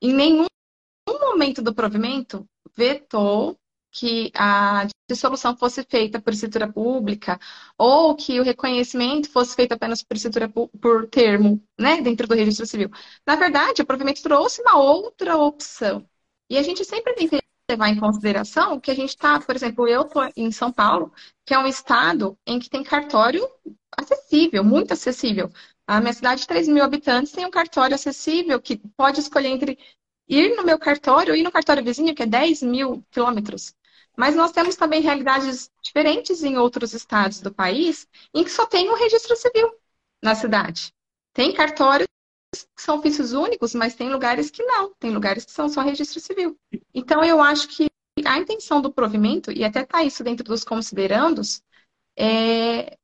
Em 0.00 0.12
nenhum 0.12 0.46
momento 1.08 1.62
do 1.62 1.74
provimento 1.74 2.46
vetou 2.76 3.58
que 3.92 4.32
a 4.34 4.86
dissolução 5.08 5.56
fosse 5.56 5.84
feita 5.84 6.20
por 6.20 6.32
escritura 6.32 6.72
pública 6.72 7.38
ou 7.78 8.16
que 8.16 8.40
o 8.40 8.42
reconhecimento 8.42 9.30
fosse 9.30 9.54
feito 9.54 9.72
apenas 9.72 10.02
por 10.02 10.16
escritura 10.16 10.48
por 10.48 11.08
termo, 11.08 11.62
né, 11.78 12.00
dentro 12.00 12.26
do 12.26 12.34
registro 12.34 12.66
civil. 12.66 12.90
Na 13.26 13.36
verdade, 13.36 13.82
o 13.82 13.86
provimento 13.86 14.22
trouxe 14.22 14.62
uma 14.62 14.78
outra 14.78 15.36
opção. 15.36 16.08
E 16.50 16.58
a 16.58 16.62
gente 16.62 16.84
sempre 16.84 17.14
tem 17.14 17.28
que 17.28 17.38
levar 17.70 17.88
em 17.88 17.98
consideração 17.98 18.80
que 18.80 18.90
a 18.90 18.94
gente 18.94 19.10
está, 19.10 19.40
por 19.40 19.54
exemplo, 19.54 19.86
eu 19.88 20.02
estou 20.02 20.22
em 20.36 20.50
São 20.50 20.72
Paulo, 20.72 21.12
que 21.44 21.54
é 21.54 21.58
um 21.58 21.66
estado 21.66 22.36
em 22.46 22.58
que 22.58 22.68
tem 22.70 22.82
cartório 22.82 23.46
acessível, 23.96 24.64
muito 24.64 24.92
acessível. 24.92 25.50
A 25.86 26.00
minha 26.00 26.12
cidade 26.12 26.42
de 26.42 26.46
3 26.46 26.68
mil 26.68 26.84
habitantes 26.84 27.32
tem 27.32 27.44
um 27.44 27.50
cartório 27.50 27.94
acessível 27.94 28.60
que 28.60 28.78
pode 28.96 29.20
escolher 29.20 29.48
entre 29.48 29.78
ir 30.28 30.56
no 30.56 30.64
meu 30.64 30.78
cartório 30.78 31.32
ou 31.32 31.38
ir 31.38 31.42
no 31.42 31.52
cartório 31.52 31.84
vizinho, 31.84 32.14
que 32.14 32.22
é 32.22 32.26
10 32.26 32.62
mil 32.62 33.04
quilômetros. 33.10 33.74
Mas 34.16 34.34
nós 34.36 34.52
temos 34.52 34.76
também 34.76 35.00
realidades 35.00 35.70
diferentes 35.82 36.42
em 36.42 36.56
outros 36.58 36.92
estados 36.92 37.40
do 37.40 37.52
país, 37.52 38.06
em 38.34 38.44
que 38.44 38.50
só 38.50 38.66
tem 38.66 38.90
um 38.90 38.94
registro 38.94 39.34
civil 39.36 39.72
na 40.22 40.34
cidade. 40.34 40.92
Tem 41.32 41.52
cartórios 41.52 42.08
que 42.54 42.82
são 42.82 42.98
ofícios 42.98 43.32
únicos, 43.32 43.74
mas 43.74 43.94
tem 43.94 44.10
lugares 44.10 44.50
que 44.50 44.62
não. 44.62 44.92
Tem 44.98 45.10
lugares 45.10 45.44
que 45.44 45.52
são 45.52 45.68
só 45.68 45.80
registro 45.80 46.20
civil. 46.20 46.58
Então, 46.94 47.24
eu 47.24 47.40
acho 47.40 47.68
que 47.68 47.86
a 48.24 48.38
intenção 48.38 48.80
do 48.80 48.92
provimento, 48.92 49.50
e 49.50 49.64
até 49.64 49.80
está 49.82 50.04
isso 50.04 50.22
dentro 50.22 50.44
dos 50.44 50.62
considerandos, 50.62 51.62
é 52.16 52.96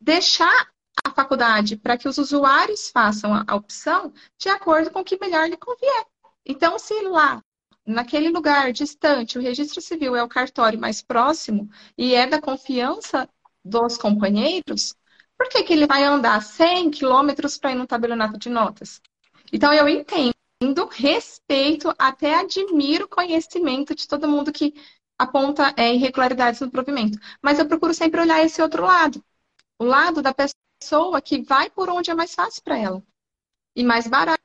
deixar 0.00 0.70
a 1.04 1.10
faculdade 1.10 1.76
para 1.76 1.96
que 1.96 2.08
os 2.08 2.18
usuários 2.18 2.90
façam 2.90 3.32
a 3.46 3.54
opção 3.54 4.12
de 4.36 4.48
acordo 4.48 4.90
com 4.90 5.00
o 5.00 5.04
que 5.04 5.18
melhor 5.20 5.48
lhe 5.48 5.56
convier. 5.56 6.06
Então, 6.44 6.78
se 6.78 7.00
lá, 7.02 7.42
naquele 7.88 8.28
lugar 8.30 8.72
distante, 8.72 9.38
o 9.38 9.42
registro 9.42 9.80
civil 9.80 10.14
é 10.14 10.22
o 10.22 10.28
cartório 10.28 10.78
mais 10.78 11.02
próximo 11.02 11.68
e 11.96 12.14
é 12.14 12.26
da 12.26 12.40
confiança 12.40 13.28
dos 13.64 13.96
companheiros, 13.98 14.94
por 15.36 15.48
que, 15.48 15.62
que 15.62 15.72
ele 15.72 15.86
vai 15.86 16.04
andar 16.04 16.42
100 16.42 16.90
quilômetros 16.90 17.56
para 17.58 17.72
ir 17.72 17.76
no 17.76 17.86
tabelionato 17.86 18.38
de 18.38 18.48
notas? 18.48 19.00
Então, 19.52 19.72
eu 19.72 19.88
entendo, 19.88 20.34
respeito, 20.90 21.94
até 21.98 22.34
admiro 22.34 23.04
o 23.04 23.08
conhecimento 23.08 23.94
de 23.94 24.06
todo 24.06 24.28
mundo 24.28 24.52
que 24.52 24.74
aponta 25.18 25.74
é, 25.76 25.94
irregularidades 25.94 26.60
no 26.60 26.70
provimento. 26.70 27.18
Mas 27.42 27.58
eu 27.58 27.66
procuro 27.66 27.94
sempre 27.94 28.20
olhar 28.20 28.44
esse 28.44 28.60
outro 28.60 28.84
lado 28.84 29.22
o 29.78 29.84
lado 29.84 30.20
da 30.20 30.34
pessoa 30.34 31.20
que 31.22 31.42
vai 31.42 31.70
por 31.70 31.88
onde 31.88 32.10
é 32.10 32.14
mais 32.14 32.34
fácil 32.34 32.62
para 32.62 32.76
ela. 32.76 33.02
E 33.76 33.84
mais 33.84 34.08
barato, 34.08 34.37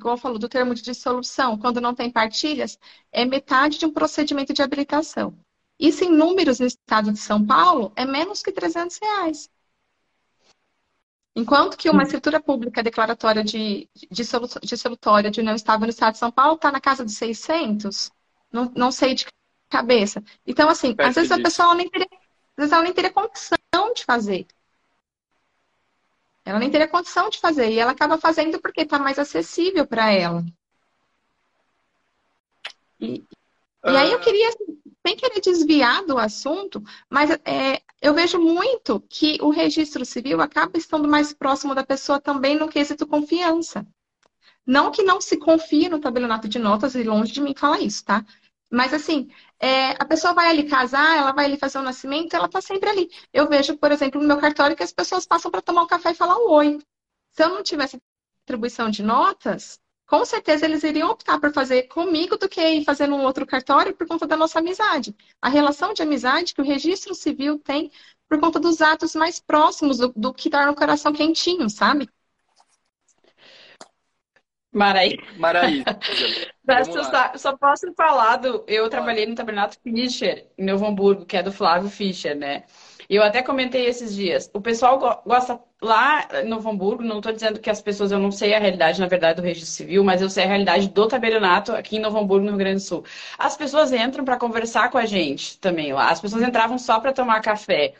como 0.00 0.14
eu 0.14 0.18
falo 0.18 0.38
do 0.38 0.48
termo 0.48 0.74
de 0.74 0.82
dissolução, 0.82 1.58
quando 1.58 1.80
não 1.80 1.94
tem 1.94 2.10
partilhas, 2.10 2.78
é 3.10 3.24
metade 3.24 3.78
de 3.78 3.86
um 3.86 3.92
procedimento 3.92 4.52
de 4.52 4.62
habilitação. 4.62 5.36
Isso 5.78 6.04
em 6.04 6.10
números 6.10 6.60
no 6.60 6.66
estado 6.66 7.12
de 7.12 7.18
São 7.18 7.44
Paulo 7.44 7.92
é 7.96 8.04
menos 8.04 8.42
que 8.42 8.52
300 8.52 8.98
reais. 8.98 9.50
Enquanto 11.36 11.76
que 11.76 11.90
uma 11.90 12.04
escritura 12.04 12.40
pública 12.40 12.82
declaratória 12.82 13.42
de, 13.42 13.88
de, 14.10 14.24
de 15.32 15.40
união 15.40 15.56
estável 15.56 15.86
no 15.86 15.90
estado 15.90 16.12
de 16.12 16.18
São 16.18 16.30
Paulo 16.30 16.54
está 16.54 16.70
na 16.70 16.80
casa 16.80 17.04
de 17.04 17.10
600, 17.10 18.12
não, 18.52 18.70
não 18.76 18.92
sei 18.92 19.14
de 19.14 19.26
cabeça. 19.68 20.22
Então, 20.46 20.68
assim, 20.68 20.94
Perto 20.94 21.08
às 21.08 21.14
vezes 21.16 21.30
disso. 21.30 21.40
a 21.40 21.42
pessoa 21.42 21.74
nem 21.74 21.90
teria, 21.90 22.06
às 22.12 22.56
vezes 22.56 22.72
ela 22.72 22.82
nem 22.84 22.92
teria 22.92 23.12
condição 23.12 23.58
de 23.96 24.04
fazer. 24.04 24.46
Ela 26.44 26.58
nem 26.58 26.70
teria 26.70 26.88
condição 26.88 27.30
de 27.30 27.40
fazer. 27.40 27.70
E 27.70 27.78
ela 27.78 27.92
acaba 27.92 28.18
fazendo 28.18 28.60
porque 28.60 28.82
está 28.82 28.98
mais 28.98 29.18
acessível 29.18 29.86
para 29.86 30.10
ela. 30.10 30.44
E, 33.00 33.24
e 33.84 33.96
aí 33.96 34.10
eu 34.12 34.18
ah. 34.18 34.20
queria, 34.20 34.48
assim, 34.48 34.78
sem 35.06 35.16
querer 35.16 35.40
desviar 35.40 36.04
do 36.04 36.18
assunto, 36.18 36.82
mas 37.08 37.30
é, 37.44 37.82
eu 38.00 38.14
vejo 38.14 38.38
muito 38.38 39.00
que 39.08 39.38
o 39.40 39.50
registro 39.50 40.04
civil 40.04 40.40
acaba 40.40 40.78
estando 40.78 41.08
mais 41.08 41.32
próximo 41.32 41.74
da 41.74 41.84
pessoa 41.84 42.20
também 42.20 42.56
no 42.56 42.68
quesito 42.68 43.06
confiança. 43.06 43.86
Não 44.66 44.90
que 44.90 45.02
não 45.02 45.20
se 45.20 45.38
confie 45.38 45.88
no 45.88 45.98
tabelionato 45.98 46.48
de 46.48 46.58
notas, 46.58 46.94
e 46.94 47.02
longe 47.02 47.32
de 47.32 47.40
mim 47.42 47.54
falar 47.56 47.80
isso, 47.80 48.04
tá? 48.04 48.24
Mas 48.70 48.94
assim, 48.94 49.28
é, 49.64 49.92
a 49.98 50.04
pessoa 50.04 50.34
vai 50.34 50.50
ali 50.50 50.68
casar, 50.68 51.16
ela 51.16 51.32
vai 51.32 51.46
ali 51.46 51.58
fazer 51.58 51.78
o 51.78 51.82
nascimento, 51.82 52.34
ela 52.34 52.48
tá 52.48 52.60
sempre 52.60 52.90
ali. 52.90 53.10
Eu 53.32 53.48
vejo, 53.48 53.78
por 53.78 53.90
exemplo, 53.90 54.20
no 54.20 54.28
meu 54.28 54.38
cartório 54.38 54.76
que 54.76 54.82
as 54.82 54.92
pessoas 54.92 55.24
passam 55.26 55.50
para 55.50 55.62
tomar 55.62 55.84
um 55.84 55.86
café 55.86 56.10
e 56.10 56.14
falar 56.14 56.36
um 56.36 56.50
oi. 56.50 56.78
Se 57.30 57.42
eu 57.42 57.48
não 57.48 57.62
tivesse 57.62 57.98
atribuição 58.44 58.90
de 58.90 59.02
notas, 59.02 59.80
com 60.06 60.22
certeza 60.26 60.66
eles 60.66 60.82
iriam 60.84 61.10
optar 61.10 61.40
por 61.40 61.50
fazer 61.50 61.84
comigo 61.84 62.36
do 62.36 62.46
que 62.46 62.60
ir 62.60 62.84
fazer 62.84 63.06
num 63.06 63.22
outro 63.24 63.46
cartório 63.46 63.96
por 63.96 64.06
conta 64.06 64.26
da 64.26 64.36
nossa 64.36 64.58
amizade. 64.58 65.16
A 65.40 65.48
relação 65.48 65.94
de 65.94 66.02
amizade 66.02 66.54
que 66.54 66.60
o 66.60 66.64
registro 66.64 67.14
civil 67.14 67.58
tem 67.58 67.90
por 68.28 68.38
conta 68.38 68.60
dos 68.60 68.82
atos 68.82 69.14
mais 69.14 69.40
próximos 69.40 69.96
do, 69.96 70.12
do 70.14 70.34
que 70.34 70.50
torna 70.50 70.72
o 70.72 70.76
coração 70.76 71.12
quentinho, 71.12 71.70
sabe? 71.70 72.06
Maraí. 74.74 75.18
Maraí. 75.38 75.84
só, 76.92 77.32
só 77.36 77.56
posso 77.56 77.92
falar 77.96 78.36
do. 78.36 78.64
Eu 78.66 78.90
trabalhei 78.90 79.24
no 79.24 79.34
Tabernato 79.34 79.78
Fischer, 79.82 80.46
em 80.58 80.64
Novo 80.64 80.84
Hamburgo, 80.84 81.24
que 81.24 81.36
é 81.36 81.42
do 81.42 81.52
Flávio 81.52 81.88
Fischer, 81.88 82.36
né? 82.36 82.64
E 83.08 83.16
eu 83.16 83.22
até 83.22 83.42
comentei 83.42 83.86
esses 83.86 84.14
dias. 84.14 84.50
O 84.52 84.60
pessoal 84.60 84.98
gosta 85.26 85.60
lá 85.80 86.26
em 86.42 86.48
Novo 86.48 86.68
Hamburgo, 86.70 87.02
não 87.02 87.18
estou 87.18 87.32
dizendo 87.32 87.60
que 87.60 87.68
as 87.68 87.80
pessoas, 87.82 88.10
eu 88.10 88.18
não 88.18 88.30
sei 88.30 88.54
a 88.54 88.58
realidade, 88.58 88.98
na 88.98 89.06
verdade, 89.06 89.40
do 89.40 89.44
registro 89.44 89.70
civil, 89.70 90.02
mas 90.02 90.22
eu 90.22 90.30
sei 90.30 90.44
a 90.44 90.46
realidade 90.48 90.88
do 90.88 91.06
tabelionato 91.06 91.72
aqui 91.72 91.96
em 91.96 92.00
Novo 92.00 92.18
Hamburgo, 92.18 92.46
no 92.46 92.52
Rio 92.52 92.58
Grande 92.58 92.76
do 92.76 92.86
Sul. 92.86 93.04
As 93.38 93.56
pessoas 93.56 93.92
entram 93.92 94.24
para 94.24 94.38
conversar 94.38 94.90
com 94.90 94.98
a 94.98 95.04
gente 95.06 95.58
também 95.58 95.92
lá. 95.92 96.10
As 96.10 96.20
pessoas 96.20 96.42
entravam 96.42 96.78
só 96.78 96.98
para 96.98 97.12
tomar 97.12 97.40
café. 97.42 97.94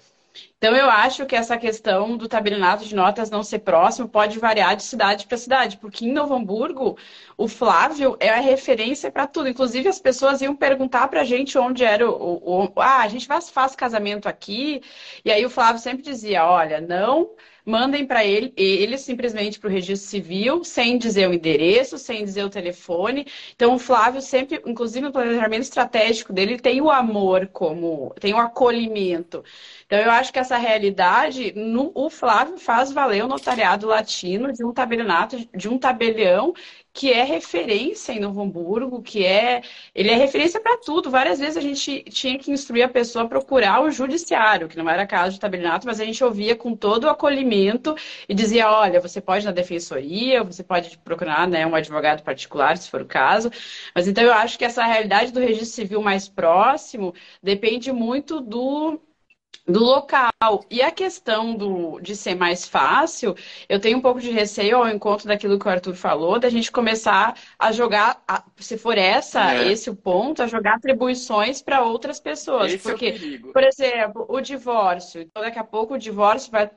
Então, 0.56 0.74
eu 0.74 0.88
acho 0.90 1.26
que 1.26 1.36
essa 1.36 1.56
questão 1.56 2.16
do 2.16 2.28
tabelionato 2.28 2.84
de 2.84 2.94
notas 2.94 3.30
não 3.30 3.42
ser 3.42 3.60
próximo 3.60 4.08
pode 4.08 4.38
variar 4.38 4.74
de 4.76 4.82
cidade 4.82 5.26
para 5.26 5.36
cidade, 5.36 5.76
porque 5.76 6.06
em 6.06 6.12
Novo 6.12 6.34
Hamburgo, 6.34 6.96
o 7.36 7.46
Flávio 7.46 8.16
é 8.18 8.30
a 8.30 8.40
referência 8.40 9.10
para 9.12 9.26
tudo. 9.26 9.48
Inclusive, 9.48 9.88
as 9.88 10.00
pessoas 10.00 10.40
iam 10.40 10.56
perguntar 10.56 11.08
para 11.08 11.20
a 11.20 11.24
gente 11.24 11.56
onde 11.58 11.84
era 11.84 12.08
o, 12.08 12.14
o, 12.14 12.64
o. 12.66 12.80
Ah, 12.80 13.02
a 13.02 13.08
gente 13.08 13.26
faz 13.26 13.76
casamento 13.76 14.28
aqui. 14.28 14.82
E 15.24 15.30
aí 15.30 15.44
o 15.44 15.50
Flávio 15.50 15.80
sempre 15.80 16.02
dizia: 16.02 16.44
olha, 16.46 16.80
não 16.80 17.30
mandem 17.64 18.06
para 18.06 18.24
ele, 18.24 18.52
ele 18.56 18.98
simplesmente 18.98 19.58
para 19.58 19.68
o 19.68 19.72
registro 19.72 20.08
civil, 20.08 20.64
sem 20.64 20.98
dizer 20.98 21.28
o 21.28 21.34
endereço, 21.34 21.98
sem 21.98 22.24
dizer 22.24 22.44
o 22.44 22.50
telefone. 22.50 23.26
Então, 23.54 23.74
o 23.74 23.78
Flávio 23.78 24.20
sempre, 24.20 24.60
inclusive 24.66 25.06
no 25.06 25.12
planejamento 25.12 25.62
estratégico 25.62 26.32
dele, 26.32 26.58
tem 26.58 26.80
o 26.80 26.90
amor 26.90 27.48
como, 27.48 28.14
tem 28.20 28.34
o 28.34 28.38
acolhimento. 28.38 29.42
Então, 29.86 29.98
eu 29.98 30.10
acho 30.10 30.32
que 30.32 30.38
essa 30.38 30.56
realidade, 30.56 31.52
no, 31.54 31.90
o 31.94 32.10
Flávio 32.10 32.58
faz 32.58 32.92
valer 32.92 33.24
o 33.24 33.28
notariado 33.28 33.86
latino 33.86 34.52
de 34.52 34.64
um 34.64 34.72
tabelionato, 34.72 35.36
de 35.56 35.68
um 35.68 35.78
tabelião 35.78 36.54
que 36.94 37.12
é 37.12 37.24
referência 37.24 38.12
em 38.12 38.20
Novo 38.20 38.40
Hamburgo, 38.40 39.02
que 39.02 39.26
é. 39.26 39.62
Ele 39.94 40.10
é 40.10 40.14
referência 40.14 40.60
para 40.60 40.78
tudo. 40.78 41.10
Várias 41.10 41.40
vezes 41.40 41.56
a 41.56 41.60
gente 41.60 42.04
tinha 42.04 42.38
que 42.38 42.52
instruir 42.52 42.84
a 42.84 42.88
pessoa 42.88 43.24
a 43.24 43.28
procurar 43.28 43.82
o 43.82 43.90
judiciário, 43.90 44.68
que 44.68 44.76
não 44.78 44.88
era 44.88 45.04
caso 45.06 45.34
de 45.34 45.40
tabelionato, 45.40 45.86
mas 45.88 46.00
a 46.00 46.04
gente 46.04 46.22
ouvia 46.22 46.54
com 46.54 46.76
todo 46.76 47.04
o 47.04 47.10
acolhimento 47.10 47.96
e 48.28 48.34
dizia: 48.34 48.70
olha, 48.70 49.00
você 49.00 49.20
pode 49.20 49.44
ir 49.44 49.46
na 49.46 49.52
defensoria, 49.52 50.44
você 50.44 50.62
pode 50.62 50.96
procurar 50.98 51.48
né, 51.48 51.66
um 51.66 51.74
advogado 51.74 52.22
particular, 52.22 52.76
se 52.78 52.88
for 52.88 53.02
o 53.02 53.06
caso. 53.06 53.50
Mas 53.94 54.06
então 54.06 54.22
eu 54.22 54.32
acho 54.32 54.56
que 54.56 54.64
essa 54.64 54.84
realidade 54.84 55.32
do 55.32 55.40
registro 55.40 55.66
civil 55.66 56.00
mais 56.00 56.28
próximo 56.28 57.12
depende 57.42 57.92
muito 57.92 58.40
do 58.40 59.00
do 59.66 59.80
local. 59.80 60.30
E 60.70 60.82
a 60.82 60.90
questão 60.90 61.54
do, 61.54 61.98
de 62.00 62.14
ser 62.14 62.34
mais 62.34 62.66
fácil, 62.66 63.34
eu 63.68 63.80
tenho 63.80 63.98
um 63.98 64.00
pouco 64.00 64.20
de 64.20 64.30
receio 64.30 64.76
ao 64.76 64.88
encontro 64.88 65.26
daquilo 65.26 65.58
que 65.58 65.66
o 65.66 65.70
Arthur 65.70 65.94
falou, 65.94 66.38
da 66.38 66.50
gente 66.50 66.70
começar 66.70 67.38
a 67.58 67.72
jogar, 67.72 68.22
a, 68.28 68.44
se 68.58 68.76
for 68.76 68.98
essa, 68.98 69.54
é. 69.54 69.72
esse 69.72 69.88
o 69.88 69.96
ponto, 69.96 70.42
a 70.42 70.46
jogar 70.46 70.74
atribuições 70.74 71.62
para 71.62 71.82
outras 71.82 72.20
pessoas. 72.20 72.72
Esse 72.72 72.82
Porque, 72.82 73.06
é 73.06 73.52
por 73.52 73.62
exemplo, 73.62 74.26
o 74.28 74.40
divórcio. 74.40 75.22
Então, 75.22 75.42
daqui 75.42 75.58
a 75.58 75.64
pouco 75.64 75.94
o 75.94 75.98
divórcio 75.98 76.50
vai 76.50 76.70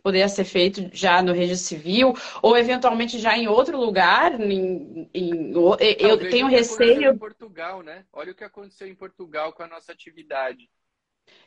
poder 0.00 0.28
ser 0.28 0.44
feito 0.44 0.88
já 0.92 1.20
no 1.20 1.32
registro 1.32 1.68
civil 1.68 2.14
ou 2.40 2.56
eventualmente 2.56 3.18
já 3.18 3.36
em 3.36 3.48
outro 3.48 3.76
lugar 3.76 4.40
em, 4.40 5.10
em 5.12 5.52
eu 5.98 6.30
tenho 6.30 6.46
receio 6.46 7.12
em 7.12 7.18
Portugal 7.18 7.82
né 7.82 8.04
olha 8.12 8.30
o 8.30 8.34
que 8.34 8.44
aconteceu 8.44 8.86
em 8.86 8.94
Portugal 8.94 9.52
com 9.52 9.64
a 9.64 9.66
nossa 9.66 9.90
atividade 9.90 10.70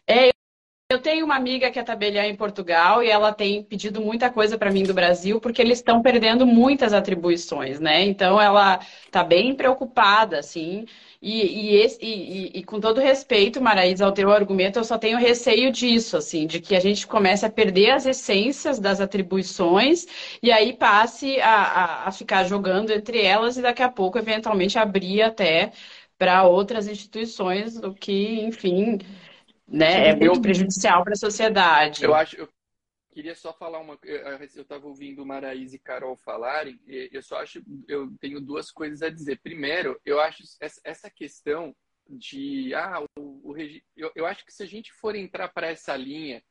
é 0.06 0.32
eu 0.92 1.00
tenho 1.00 1.26
uma 1.26 1.36
amiga 1.36 1.72
que 1.72 1.80
é 1.80 1.84
tabeliã 1.84 2.26
em 2.26 2.36
Portugal 2.36 3.02
e 3.04 3.10
ela 3.10 3.32
tem 3.34 3.64
pedido 3.64 4.02
muita 4.02 4.30
coisa 4.30 4.58
para 4.58 4.72
mim 4.72 4.84
do 4.84 4.94
Brasil 4.94 5.40
porque 5.40 5.62
eles 5.62 5.80
estão 5.80 6.02
perdendo 6.02 6.46
muitas 6.46 6.94
atribuições, 6.94 7.80
né? 7.80 8.04
Então 8.04 8.40
ela 8.42 8.80
está 9.06 9.24
bem 9.24 9.56
preocupada, 9.56 10.40
assim. 10.40 10.86
E, 11.22 11.70
e, 11.72 11.76
esse, 11.76 12.00
e, 12.04 12.60
e, 12.60 12.64
com 12.64 12.80
todo 12.80 13.00
respeito, 13.00 13.62
Maraísa, 13.62 14.06
ao 14.06 14.12
teu 14.12 14.32
argumento, 14.32 14.80
eu 14.80 14.84
só 14.84 14.98
tenho 14.98 15.20
receio 15.20 15.72
disso, 15.72 16.18
assim, 16.18 16.48
de 16.48 16.60
que 16.60 16.76
a 16.76 16.80
gente 16.80 17.06
comece 17.06 17.46
a 17.46 17.50
perder 17.50 17.92
as 17.92 18.06
essências 18.08 18.80
das 18.80 19.00
atribuições 19.00 20.08
e 20.42 20.52
aí 20.52 20.74
passe 20.74 21.40
a, 21.40 21.52
a, 21.52 22.08
a 22.08 22.12
ficar 22.12 22.44
jogando 22.46 22.92
entre 22.92 23.22
elas 23.22 23.56
e 23.58 23.62
daqui 23.62 23.84
a 23.84 23.90
pouco, 23.90 24.18
eventualmente, 24.18 24.80
abrir 24.80 25.22
até 25.22 25.72
para 26.18 26.44
outras 26.44 26.88
instituições, 26.88 27.78
o 27.78 27.94
que, 27.94 28.42
enfim, 28.42 29.00
né? 29.72 30.10
É 30.10 30.16
muito 30.16 30.42
prejudicial 30.42 31.04
para 31.04 31.14
a 31.14 31.18
sociedade. 31.18 32.04
Eu 32.04 32.14
acho. 32.14 32.36
Eu 32.36 32.50
queria 33.12 33.34
só 33.34 33.54
falar 33.54 33.80
uma. 33.80 33.98
Eu 34.04 34.46
estava 34.46 34.86
ouvindo 34.86 35.26
Maraís 35.26 35.74
e 35.74 35.80
Carol 35.80 36.18
falarem. 36.18 36.80
E 36.86 37.10
eu 37.12 37.24
só 37.24 37.38
acho. 37.38 37.64
Eu 37.88 38.12
tenho 38.20 38.42
duas 38.42 38.70
coisas 38.70 39.02
a 39.02 39.10
dizer. 39.10 39.40
Primeiro, 39.42 40.00
eu 40.06 40.20
acho 40.20 40.44
essa 40.60 41.10
questão 41.10 41.74
de. 42.08 42.74
Ah, 42.76 43.02
o, 43.18 43.52
o 43.52 43.56
eu, 43.96 44.12
eu 44.14 44.26
acho 44.26 44.46
que 44.46 44.54
se 44.54 44.62
a 44.62 44.68
gente 44.68 44.92
for 44.94 45.16
entrar 45.16 45.48
para 45.48 45.68
essa 45.68 45.96
linha. 45.96 46.44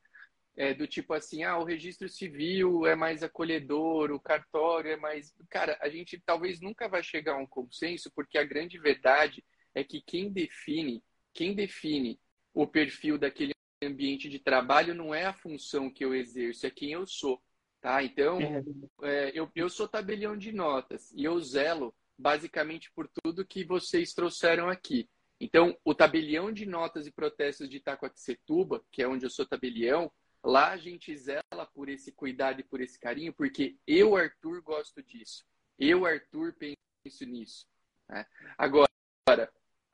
É, 0.57 0.75
do 0.75 0.87
tipo 0.87 1.14
assim, 1.14 1.45
ah, 1.45 1.57
o 1.57 1.64
registro 1.64 2.09
civil 2.09 2.85
é 2.85 2.95
mais 2.95 3.23
acolhedor, 3.23 4.11
o 4.11 4.21
cartório 4.21 4.91
é 4.91 4.97
mais. 4.97 5.33
Cara, 5.49 5.79
a 5.81 5.89
gente 5.89 6.21
talvez 6.27 6.61
nunca 6.61 6.89
vai 6.89 7.03
chegar 7.05 7.35
a 7.35 7.39
um 7.39 7.47
consenso, 7.47 8.11
porque 8.14 8.37
a 8.37 8.45
grande 8.45 8.77
verdade 8.77 9.45
é 9.75 9.85
que 9.85 10.03
quem 10.03 10.31
define, 10.31 11.03
quem 11.33 11.55
define 11.55 12.18
o 12.53 12.67
perfil 12.67 13.19
daquele 13.19 13.53
ambiente 13.83 14.29
de 14.29 14.39
trabalho 14.39 14.95
não 14.95 15.15
é 15.15 15.27
a 15.27 15.33
função 15.33 15.91
que 15.91 16.05
eu 16.05 16.15
exerço, 16.15 16.67
é 16.67 16.71
quem 16.71 16.93
eu 16.93 17.07
sou. 17.07 17.43
Tá? 17.81 18.03
Então, 18.03 18.39
é. 18.41 18.63
É, 19.03 19.33
eu, 19.35 19.51
eu 19.55 19.71
sou 19.71 19.89
tabelião 19.89 20.37
de 20.37 20.53
notas 20.53 21.11
e 21.13 21.25
eu 21.25 21.41
zelo 21.41 21.95
basicamente 22.19 22.93
por 22.93 23.09
tudo 23.09 23.47
que 23.47 23.65
vocês 23.65 24.13
trouxeram 24.13 24.69
aqui. 24.69 25.09
Então, 25.41 25.75
o 25.83 25.95
tabelião 25.95 26.53
de 26.53 26.67
notas 26.67 27.07
e 27.07 27.11
protestos 27.11 27.69
de 27.69 27.79
Itacoaxetuba, 27.79 28.85
que 28.93 29.03
é 29.03 29.09
onde 29.09 29.25
eu 29.25 29.31
sou 29.31 29.47
tabelião, 29.47 30.13
lá 30.45 30.73
a 30.73 30.77
gente 30.77 31.17
zela 31.17 31.67
por 31.73 31.89
esse 31.89 32.13
cuidado 32.13 32.61
e 32.61 32.65
por 32.65 32.83
esse 32.83 32.99
carinho, 32.99 33.33
porque 33.33 33.79
eu, 33.87 34.15
Arthur, 34.15 34.61
gosto 34.61 35.03
disso. 35.03 35.43
Eu, 35.79 36.05
Arthur, 36.05 36.55
penso 36.55 37.25
nisso. 37.25 37.67
Né? 38.07 38.27
Agora, 38.59 38.87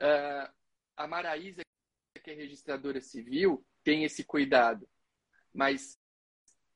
uh, 0.03 0.53
a 0.97 1.07
Maraísa 1.07 1.61
que 2.27 2.31
é 2.31 2.33
registradora 2.33 2.99
civil 2.99 3.65
tem 3.85 4.03
esse 4.03 4.21
cuidado. 4.21 4.85
Mas 5.53 5.97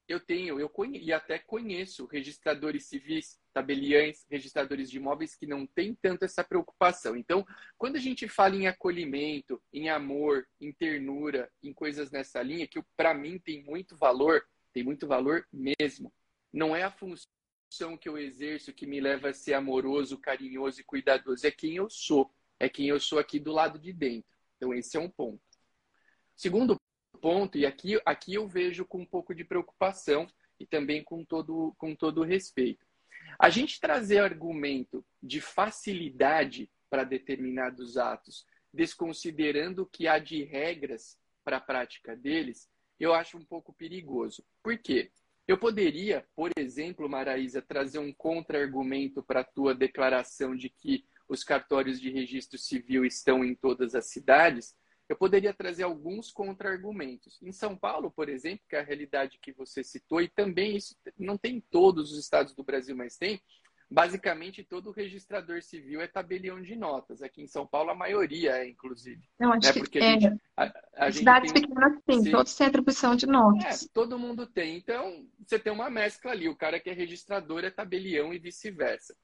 eu 0.07 0.17
tenho, 0.17 0.57
eu 0.57 0.71
e 0.93 1.11
até 1.11 1.37
conheço 1.37 2.05
registradores 2.05 2.85
civis, 2.85 3.37
tabeliães, 3.53 4.25
registradores 4.29 4.89
de 4.89 4.95
imóveis 4.95 5.35
que 5.35 5.45
não 5.45 5.67
têm 5.67 5.93
tanto 5.93 6.23
essa 6.23 6.41
preocupação. 6.41 7.17
Então, 7.17 7.45
quando 7.77 7.97
a 7.97 7.99
gente 7.99 8.29
fala 8.29 8.55
em 8.55 8.67
acolhimento, 8.67 9.61
em 9.73 9.89
amor, 9.89 10.47
em 10.59 10.71
ternura, 10.71 11.51
em 11.61 11.73
coisas 11.73 12.11
nessa 12.11 12.41
linha, 12.41 12.65
que 12.65 12.81
para 12.95 13.13
mim 13.13 13.37
tem 13.37 13.61
muito 13.61 13.97
valor, 13.97 14.41
tem 14.71 14.83
muito 14.83 15.05
valor 15.05 15.45
mesmo. 15.51 16.13
Não 16.51 16.73
é 16.73 16.83
a 16.83 16.91
função 16.91 17.97
que 17.99 18.07
eu 18.07 18.17
exerço 18.17 18.73
que 18.73 18.87
me 18.87 19.01
leva 19.01 19.29
a 19.29 19.33
ser 19.33 19.53
amoroso, 19.53 20.17
carinhoso 20.17 20.79
e 20.79 20.85
cuidadoso, 20.85 21.45
é 21.45 21.51
quem 21.51 21.75
eu 21.75 21.89
sou, 21.89 22.33
é 22.57 22.69
quem 22.69 22.87
eu 22.87 23.01
sou 23.01 23.19
aqui 23.19 23.37
do 23.37 23.51
lado 23.51 23.77
de 23.77 23.91
dentro. 23.91 24.31
Então, 24.61 24.75
esse 24.75 24.95
é 24.95 24.99
um 24.99 25.09
ponto. 25.09 25.41
Segundo 26.35 26.79
ponto, 27.19 27.57
e 27.57 27.65
aqui, 27.65 27.99
aqui 28.05 28.35
eu 28.35 28.47
vejo 28.47 28.85
com 28.85 29.01
um 29.01 29.05
pouco 29.05 29.33
de 29.33 29.43
preocupação, 29.43 30.27
e 30.59 30.67
também 30.67 31.03
com 31.03 31.25
todo, 31.25 31.73
com 31.79 31.95
todo 31.95 32.21
respeito. 32.21 32.85
A 33.39 33.49
gente 33.49 33.79
trazer 33.79 34.19
argumento 34.19 35.03
de 35.21 35.41
facilidade 35.41 36.69
para 36.91 37.03
determinados 37.03 37.97
atos, 37.97 38.45
desconsiderando 38.71 39.81
o 39.81 39.87
que 39.87 40.07
há 40.07 40.19
de 40.19 40.43
regras 40.43 41.17
para 41.43 41.57
a 41.57 41.61
prática 41.61 42.15
deles, 42.15 42.69
eu 42.99 43.15
acho 43.15 43.35
um 43.35 43.43
pouco 43.43 43.73
perigoso. 43.73 44.45
Por 44.61 44.77
quê? 44.77 45.11
Eu 45.47 45.57
poderia, 45.57 46.23
por 46.35 46.51
exemplo, 46.55 47.09
Maraísa, 47.09 47.63
trazer 47.63 47.97
um 47.97 48.13
contra-argumento 48.13 49.23
para 49.23 49.39
a 49.39 49.43
tua 49.43 49.73
declaração 49.73 50.55
de 50.55 50.69
que 50.69 51.03
os 51.31 51.45
cartórios 51.45 51.99
de 51.99 52.11
registro 52.11 52.57
civil 52.57 53.05
estão 53.05 53.41
em 53.41 53.55
todas 53.55 53.95
as 53.95 54.07
cidades, 54.07 54.75
eu 55.07 55.15
poderia 55.15 55.53
trazer 55.53 55.83
alguns 55.83 56.29
contra-argumentos. 56.29 57.41
Em 57.41 57.53
São 57.53 57.75
Paulo, 57.75 58.11
por 58.11 58.27
exemplo, 58.27 58.65
que 58.67 58.75
é 58.75 58.81
a 58.81 58.83
realidade 58.83 59.39
que 59.41 59.53
você 59.53 59.81
citou, 59.81 60.21
e 60.21 60.27
também 60.27 60.75
isso 60.75 60.93
não 61.17 61.37
tem 61.37 61.55
em 61.55 61.61
todos 61.61 62.11
os 62.11 62.19
estados 62.19 62.53
do 62.53 62.65
Brasil, 62.65 62.97
mas 62.97 63.15
tem, 63.15 63.41
basicamente 63.89 64.61
todo 64.61 64.91
registrador 64.91 65.61
civil 65.61 66.01
é 66.01 66.07
tabelião 66.07 66.61
de 66.61 66.75
notas. 66.75 67.21
Aqui 67.21 67.41
em 67.41 67.47
São 67.47 67.65
Paulo, 67.65 67.91
a 67.91 67.95
maioria 67.95 68.57
é, 68.57 68.67
inclusive. 68.67 69.21
Não, 69.39 69.53
acho 69.53 69.67
né? 69.67 69.73
Porque 69.73 69.99
que 69.99 70.05
a 70.05 70.11
gente, 70.11 70.27
é. 70.27 70.37
a, 70.57 70.73
a 71.07 71.11
cidades 71.13 71.53
tem... 71.53 71.61
pequenas 71.61 71.93
sim, 72.09 72.31
todos 72.31 72.55
têm 72.55 72.67
atribuição 72.67 73.15
de 73.15 73.25
notas. 73.25 73.83
É, 73.83 73.89
todo 73.93 74.19
mundo 74.19 74.45
tem. 74.45 74.75
Então, 74.75 75.25
você 75.47 75.57
tem 75.57 75.71
uma 75.71 75.89
mescla 75.89 76.31
ali. 76.31 76.49
O 76.49 76.57
cara 76.57 76.77
que 76.77 76.89
é 76.89 76.93
registrador 76.93 77.63
é 77.63 77.71
tabelião 77.71 78.33
e 78.33 78.39
vice-versa. 78.39 79.15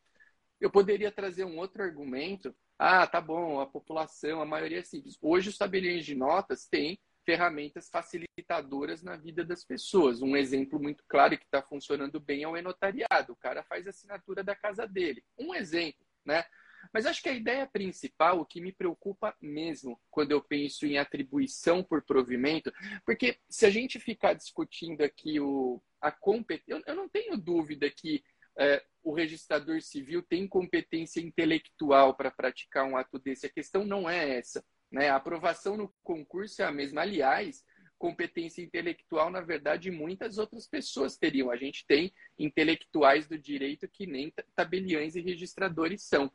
Eu 0.59 0.71
poderia 0.71 1.11
trazer 1.11 1.45
um 1.45 1.57
outro 1.57 1.83
argumento 1.83 2.55
ah, 2.79 3.07
tá 3.07 3.19
bom, 3.19 3.59
a 3.59 3.65
população, 3.65 4.39
a 4.39 4.45
maioria 4.45 4.79
é 4.79 4.83
simples. 4.83 5.17
Hoje 5.19 5.49
os 5.49 5.57
tabeliões 5.57 6.05
de 6.05 6.13
notas 6.13 6.67
têm 6.67 6.99
ferramentas 7.25 7.89
facilitadoras 7.89 9.01
na 9.01 9.17
vida 9.17 9.43
das 9.43 9.65
pessoas. 9.65 10.21
Um 10.21 10.37
exemplo 10.37 10.79
muito 10.79 11.03
claro 11.07 11.37
que 11.37 11.43
está 11.43 11.61
funcionando 11.61 12.19
bem 12.19 12.43
é 12.43 12.47
o 12.47 12.55
enotariado. 12.55 13.33
O 13.33 13.35
cara 13.35 13.63
faz 13.63 13.87
a 13.87 13.89
assinatura 13.89 14.43
da 14.43 14.55
casa 14.55 14.87
dele. 14.87 15.23
Um 15.37 15.55
exemplo, 15.55 16.05
né? 16.23 16.45
Mas 16.93 17.07
acho 17.07 17.21
que 17.21 17.29
a 17.29 17.33
ideia 17.33 17.65
principal, 17.65 18.39
o 18.39 18.45
que 18.45 18.61
me 18.61 18.71
preocupa 18.71 19.35
mesmo 19.41 19.99
quando 20.11 20.31
eu 20.31 20.41
penso 20.41 20.85
em 20.85 20.99
atribuição 20.99 21.83
por 21.83 22.03
provimento, 22.03 22.71
porque 23.03 23.39
se 23.49 23.65
a 23.65 23.69
gente 23.71 23.99
ficar 23.99 24.33
discutindo 24.33 25.01
aqui 25.01 25.39
o, 25.39 25.81
a 25.99 26.11
competência, 26.11 26.71
eu, 26.71 26.83
eu 26.85 26.95
não 26.95 27.09
tenho 27.09 27.35
dúvida 27.35 27.89
que 27.89 28.23
é, 28.59 28.83
o 29.03 29.13
registrador 29.13 29.81
civil 29.81 30.21
tem 30.21 30.47
competência 30.47 31.21
intelectual 31.21 32.15
para 32.15 32.31
praticar 32.31 32.85
um 32.85 32.97
ato 32.97 33.19
desse. 33.19 33.45
A 33.45 33.51
questão 33.51 33.85
não 33.85 34.09
é 34.09 34.37
essa. 34.37 34.63
Né? 34.91 35.09
A 35.09 35.15
aprovação 35.15 35.77
no 35.77 35.93
concurso 36.03 36.61
é 36.61 36.65
a 36.65 36.71
mesma. 36.71 37.01
Aliás, 37.01 37.63
competência 37.97 38.61
intelectual, 38.61 39.29
na 39.29 39.41
verdade, 39.41 39.91
muitas 39.91 40.37
outras 40.37 40.67
pessoas 40.67 41.17
teriam. 41.17 41.49
A 41.49 41.57
gente 41.57 41.85
tem 41.87 42.13
intelectuais 42.37 43.27
do 43.27 43.37
direito 43.37 43.87
que 43.87 44.05
nem 44.05 44.33
tabeliães 44.55 45.15
e 45.15 45.21
registradores 45.21 46.03
são. 46.03 46.31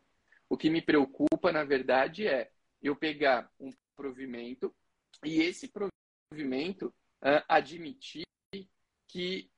O 0.48 0.56
que 0.56 0.70
me 0.70 0.82
preocupa, 0.82 1.52
na 1.52 1.64
verdade, 1.64 2.26
é 2.26 2.50
eu 2.82 2.96
pegar 2.96 3.50
um 3.60 3.70
provimento 3.96 4.74
e 5.24 5.40
esse 5.40 5.68
provimento 5.68 6.86
uh, 7.22 7.44
admitir 7.48 8.24
que 9.06 9.51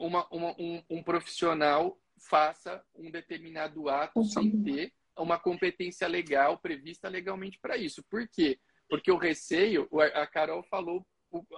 uma, 0.00 0.26
uma, 0.30 0.54
um, 0.58 0.82
um, 0.88 1.02
profissional 1.02 2.00
faça 2.18 2.82
um 2.94 3.10
determinado 3.10 3.88
ato 3.88 4.24
sem 4.24 4.62
ter 4.62 4.92
uma 5.16 5.38
competência 5.38 6.08
legal 6.08 6.58
prevista 6.58 7.08
legalmente 7.08 7.58
para 7.60 7.76
isso. 7.76 8.02
Por 8.08 8.26
quê? 8.28 8.58
Porque 8.88 9.12
o 9.12 9.18
receio, 9.18 9.88
a 10.14 10.26
Carol 10.26 10.62
falou 10.64 11.06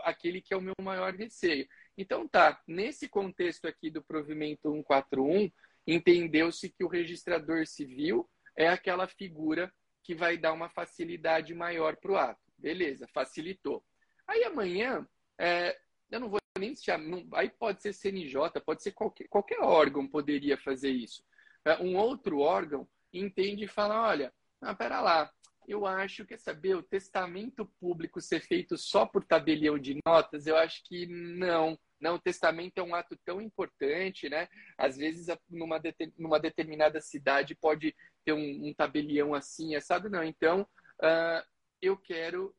aquele 0.03 0.43
que 0.43 0.53
é 0.53 0.57
o 0.57 0.61
meu 0.61 0.75
maior 0.83 1.15
receio. 1.15 1.67
Então 1.97 2.27
tá, 2.27 2.61
nesse 2.67 3.09
contexto 3.09 3.67
aqui 3.67 3.91
do 3.91 4.03
provimento 4.03 4.71
141, 4.71 5.51
entendeu-se 5.87 6.69
que 6.69 6.85
o 6.85 6.89
registrador 6.89 7.67
civil 7.67 8.29
é 8.57 8.69
aquela 8.69 9.07
figura 9.07 9.73
que 10.03 10.15
vai 10.15 10.37
dar 10.37 10.53
uma 10.53 10.69
facilidade 10.69 11.55
maior 11.55 11.97
para 11.97 12.13
o 12.13 12.17
ato. 12.17 12.41
Beleza, 12.59 13.07
facilitou. 13.15 13.85
Aí 14.27 14.43
amanhã, 14.45 15.07
é, 15.39 15.79
eu 16.11 16.21
não 16.21 16.29
vou 16.29 16.42
nem 16.59 16.75
se 16.75 16.85
chama, 16.85 17.25
aí 17.35 17.49
pode 17.49 17.83
ser 17.83 17.93
CNJ, 17.93 18.61
pode 18.65 18.83
ser 18.83 18.93
qualquer, 18.93 19.29
qualquer 19.29 19.61
órgão 19.61 20.07
poderia 20.07 20.57
fazer 20.59 20.91
isso. 20.91 21.25
É, 21.65 21.81
um 21.83 21.97
outro 21.97 22.41
órgão 22.41 22.87
entende 23.13 23.65
e 23.65 23.69
fala, 23.69 24.09
olha, 24.09 24.33
ah, 24.61 24.75
pera 24.75 25.01
lá, 25.01 25.33
eu 25.67 25.87
acho 25.87 26.25
que 26.25 26.37
saber 26.37 26.75
o 26.75 26.83
testamento 26.83 27.67
público 27.81 28.21
ser 28.21 28.41
feito 28.41 28.77
só 28.77 29.07
por 29.07 29.25
tabelião 29.25 29.79
de 29.79 29.99
notas, 30.05 30.47
eu 30.47 30.57
acho 30.57 30.83
que 30.85 31.07
não. 31.07 31.79
Não, 32.01 32.17
o 32.17 32.21
testamento 32.21 32.79
é 32.79 32.83
um 32.83 32.97
ato 32.97 33.17
tão 33.25 33.41
importante, 33.41 34.29
né? 34.29 34.49
Às 34.77 34.97
vezes, 34.97 35.29
numa, 35.49 35.81
numa 36.19 36.41
determinada 36.41 37.01
cidade 37.01 37.55
pode 37.55 37.95
ter 38.25 38.33
um, 38.33 38.67
um 38.67 38.75
tabelião 38.75 39.35
assim, 39.35 39.79
sabe? 39.81 40.09
Não. 40.09 40.25
Então, 40.25 40.63
uh, 40.99 41.47
eu 41.81 41.97
quero 41.97 42.53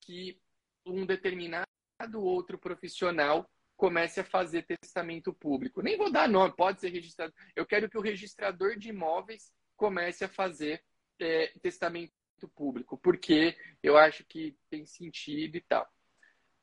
que 0.00 0.40
um 0.86 1.04
determinado 1.04 1.66
outro 2.14 2.58
profissional 2.58 3.48
comece 3.76 4.20
a 4.20 4.24
fazer 4.24 4.66
testamento 4.66 5.32
público. 5.32 5.82
Nem 5.82 5.96
vou 5.96 6.10
dar 6.10 6.28
nome, 6.28 6.54
pode 6.56 6.80
ser 6.80 6.90
registrado. 6.90 7.32
Eu 7.54 7.64
quero 7.64 7.88
que 7.88 7.96
o 7.96 8.02
registrador 8.02 8.76
de 8.76 8.88
imóveis 8.88 9.52
comece 9.76 10.24
a 10.24 10.28
fazer 10.28 10.82
é, 11.20 11.52
testamento 11.62 12.12
público, 12.54 12.98
porque 12.98 13.56
eu 13.82 13.96
acho 13.96 14.24
que 14.24 14.56
tem 14.68 14.84
sentido 14.84 15.56
e 15.56 15.60
tal. 15.60 15.88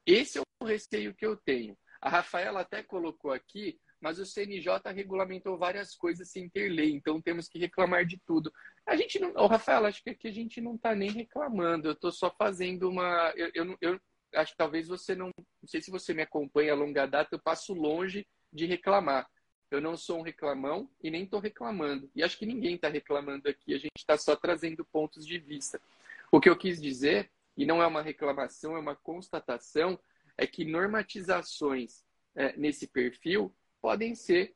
Esse 0.06 0.40
é 0.40 0.42
o 0.62 0.66
receio 0.66 1.16
que 1.16 1.26
eu 1.26 1.36
tenho. 1.36 1.78
A 2.02 2.10
Rafaela 2.10 2.62
até 2.62 2.84
colocou 2.84 3.32
aqui, 3.32 3.80
mas 4.00 4.20
o 4.20 4.26
CNJ 4.26 4.92
regulamentou 4.94 5.58
várias 5.58 5.96
coisas 5.96 6.30
sem 6.30 6.50
ter 6.50 6.70
lei, 6.70 6.92
então 6.92 7.22
temos 7.22 7.48
que 7.48 7.58
reclamar 7.58 8.06
de 8.06 8.22
tudo. 8.26 8.52
A 8.86 8.96
gente 8.96 9.20
não. 9.20 9.34
Ô, 9.36 9.48
Rafaela, 9.48 9.88
acho 9.88 10.04
que 10.04 10.12
aqui 10.12 10.28
a 10.28 10.32
gente 10.32 10.62
não 10.62 10.76
está 10.76 10.94
nem 10.94 11.10
reclamando, 11.10 11.88
eu 11.88 11.94
estou 11.94 12.12
só 12.12 12.30
fazendo 12.30 12.90
uma. 12.90 13.34
Eu, 13.36 13.50
eu, 13.56 13.78
eu, 13.82 14.00
acho 14.36 14.52
que 14.52 14.58
talvez 14.58 14.88
você 14.88 15.16
não. 15.16 15.30
Não 15.38 15.68
sei 15.68 15.82
se 15.82 15.92
você 15.92 16.14
me 16.14 16.22
acompanha 16.22 16.74
a 16.74 16.76
longa 16.76 17.06
data, 17.06 17.36
eu 17.36 17.40
passo 17.40 17.74
longe 17.74 18.28
de 18.52 18.66
reclamar. 18.66 19.30
Eu 19.72 19.82
não 19.82 19.98
sou 19.98 20.20
um 20.20 20.22
reclamão 20.22 20.90
e 21.02 21.10
nem 21.10 21.24
estou 21.24 21.40
reclamando. 21.40 22.10
E 22.16 22.24
acho 22.24 22.38
que 22.38 22.46
ninguém 22.46 22.76
está 22.76 22.88
reclamando 22.88 23.50
aqui, 23.50 23.74
a 23.74 23.78
gente 23.78 23.98
está 23.98 24.18
só 24.18 24.36
trazendo 24.36 24.86
pontos 24.86 25.26
de 25.26 25.40
vista. 25.40 25.82
O 26.32 26.40
que 26.40 26.50
eu 26.50 26.58
quis 26.58 26.82
dizer, 26.82 27.32
e 27.58 27.66
não 27.66 27.82
é 27.82 27.88
uma 27.88 28.02
reclamação, 28.02 28.76
é 28.76 28.80
uma 28.80 28.96
constatação, 28.96 30.00
é 30.38 30.46
que 30.46 30.64
normatizações 30.64 32.06
é, 32.36 32.56
nesse 32.58 32.88
perfil 32.88 33.54
podem 33.82 34.16
ser 34.16 34.56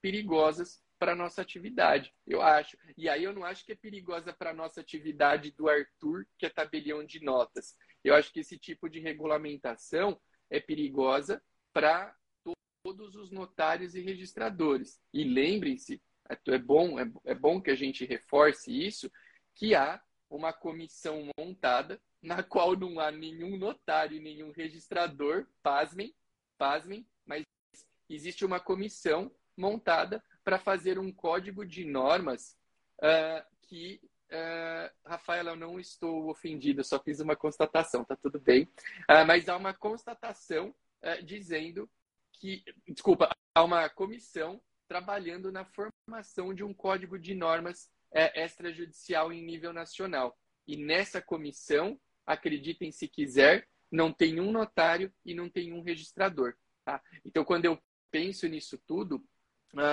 perigosas 0.00 0.82
para 1.00 1.12
a 1.12 1.16
nossa 1.16 1.40
atividade, 1.40 2.14
eu 2.26 2.42
acho. 2.42 2.76
E 2.96 3.08
aí 3.08 3.24
eu 3.24 3.32
não 3.32 3.42
acho 3.42 3.64
que 3.64 3.72
é 3.72 3.74
perigosa 3.74 4.34
para 4.34 4.50
a 4.50 4.54
nossa 4.54 4.82
atividade 4.82 5.50
do 5.52 5.66
Arthur, 5.66 6.26
que 6.36 6.44
é 6.44 6.50
tabelião 6.50 7.02
de 7.02 7.24
notas. 7.24 7.74
Eu 8.02 8.14
acho 8.14 8.32
que 8.32 8.40
esse 8.40 8.58
tipo 8.58 8.88
de 8.88 9.00
regulamentação 9.00 10.20
é 10.48 10.58
perigosa 10.58 11.42
para 11.72 12.14
todos 12.82 13.14
os 13.14 13.30
notários 13.30 13.94
e 13.94 14.00
registradores. 14.00 15.00
E 15.12 15.24
lembrem-se, 15.24 16.02
é, 16.28 16.38
é 16.54 16.58
bom, 16.58 16.98
é, 16.98 17.10
é 17.24 17.34
bom 17.34 17.60
que 17.60 17.70
a 17.70 17.74
gente 17.74 18.04
reforce 18.04 18.70
isso, 18.72 19.10
que 19.54 19.74
há 19.74 20.02
uma 20.28 20.52
comissão 20.52 21.28
montada 21.38 22.00
na 22.22 22.42
qual 22.42 22.76
não 22.76 23.00
há 23.00 23.10
nenhum 23.10 23.56
notário 23.56 24.16
e 24.16 24.20
nenhum 24.20 24.52
registrador, 24.52 25.46
pasmem, 25.62 26.14
pasmem, 26.58 27.06
mas 27.24 27.44
existe 28.08 28.44
uma 28.44 28.60
comissão 28.60 29.30
montada 29.56 30.22
para 30.44 30.58
fazer 30.58 30.98
um 30.98 31.12
código 31.12 31.64
de 31.64 31.84
normas 31.84 32.56
uh, 32.98 33.44
que 33.62 34.00
Uh, 34.30 34.88
Rafaela, 35.04 35.50
eu 35.50 35.56
não 35.56 35.80
estou 35.80 36.30
ofendida, 36.30 36.84
só 36.84 37.00
fiz 37.00 37.18
uma 37.18 37.34
constatação, 37.34 38.04
tá 38.04 38.14
tudo 38.14 38.38
bem. 38.38 38.62
Uh, 39.10 39.26
mas 39.26 39.48
há 39.48 39.56
uma 39.56 39.74
constatação 39.74 40.72
uh, 41.02 41.22
dizendo 41.24 41.90
que, 42.34 42.62
desculpa, 42.86 43.28
há 43.52 43.64
uma 43.64 43.88
comissão 43.88 44.62
trabalhando 44.88 45.50
na 45.50 45.64
formação 45.64 46.54
de 46.54 46.62
um 46.62 46.72
código 46.72 47.18
de 47.18 47.34
normas 47.34 47.90
extrajudicial 48.34 49.32
em 49.32 49.44
nível 49.44 49.72
nacional. 49.72 50.36
E 50.66 50.76
nessa 50.76 51.20
comissão, 51.22 52.00
acreditem 52.26 52.90
se 52.90 53.06
quiser, 53.06 53.68
não 53.90 54.12
tem 54.12 54.40
um 54.40 54.50
notário 54.50 55.12
e 55.24 55.32
não 55.32 55.48
tem 55.48 55.72
um 55.72 55.80
registrador. 55.80 56.54
Tá? 56.84 57.00
Então, 57.24 57.44
quando 57.44 57.66
eu 57.66 57.80
penso 58.10 58.48
nisso 58.48 58.76
tudo, 58.84 59.24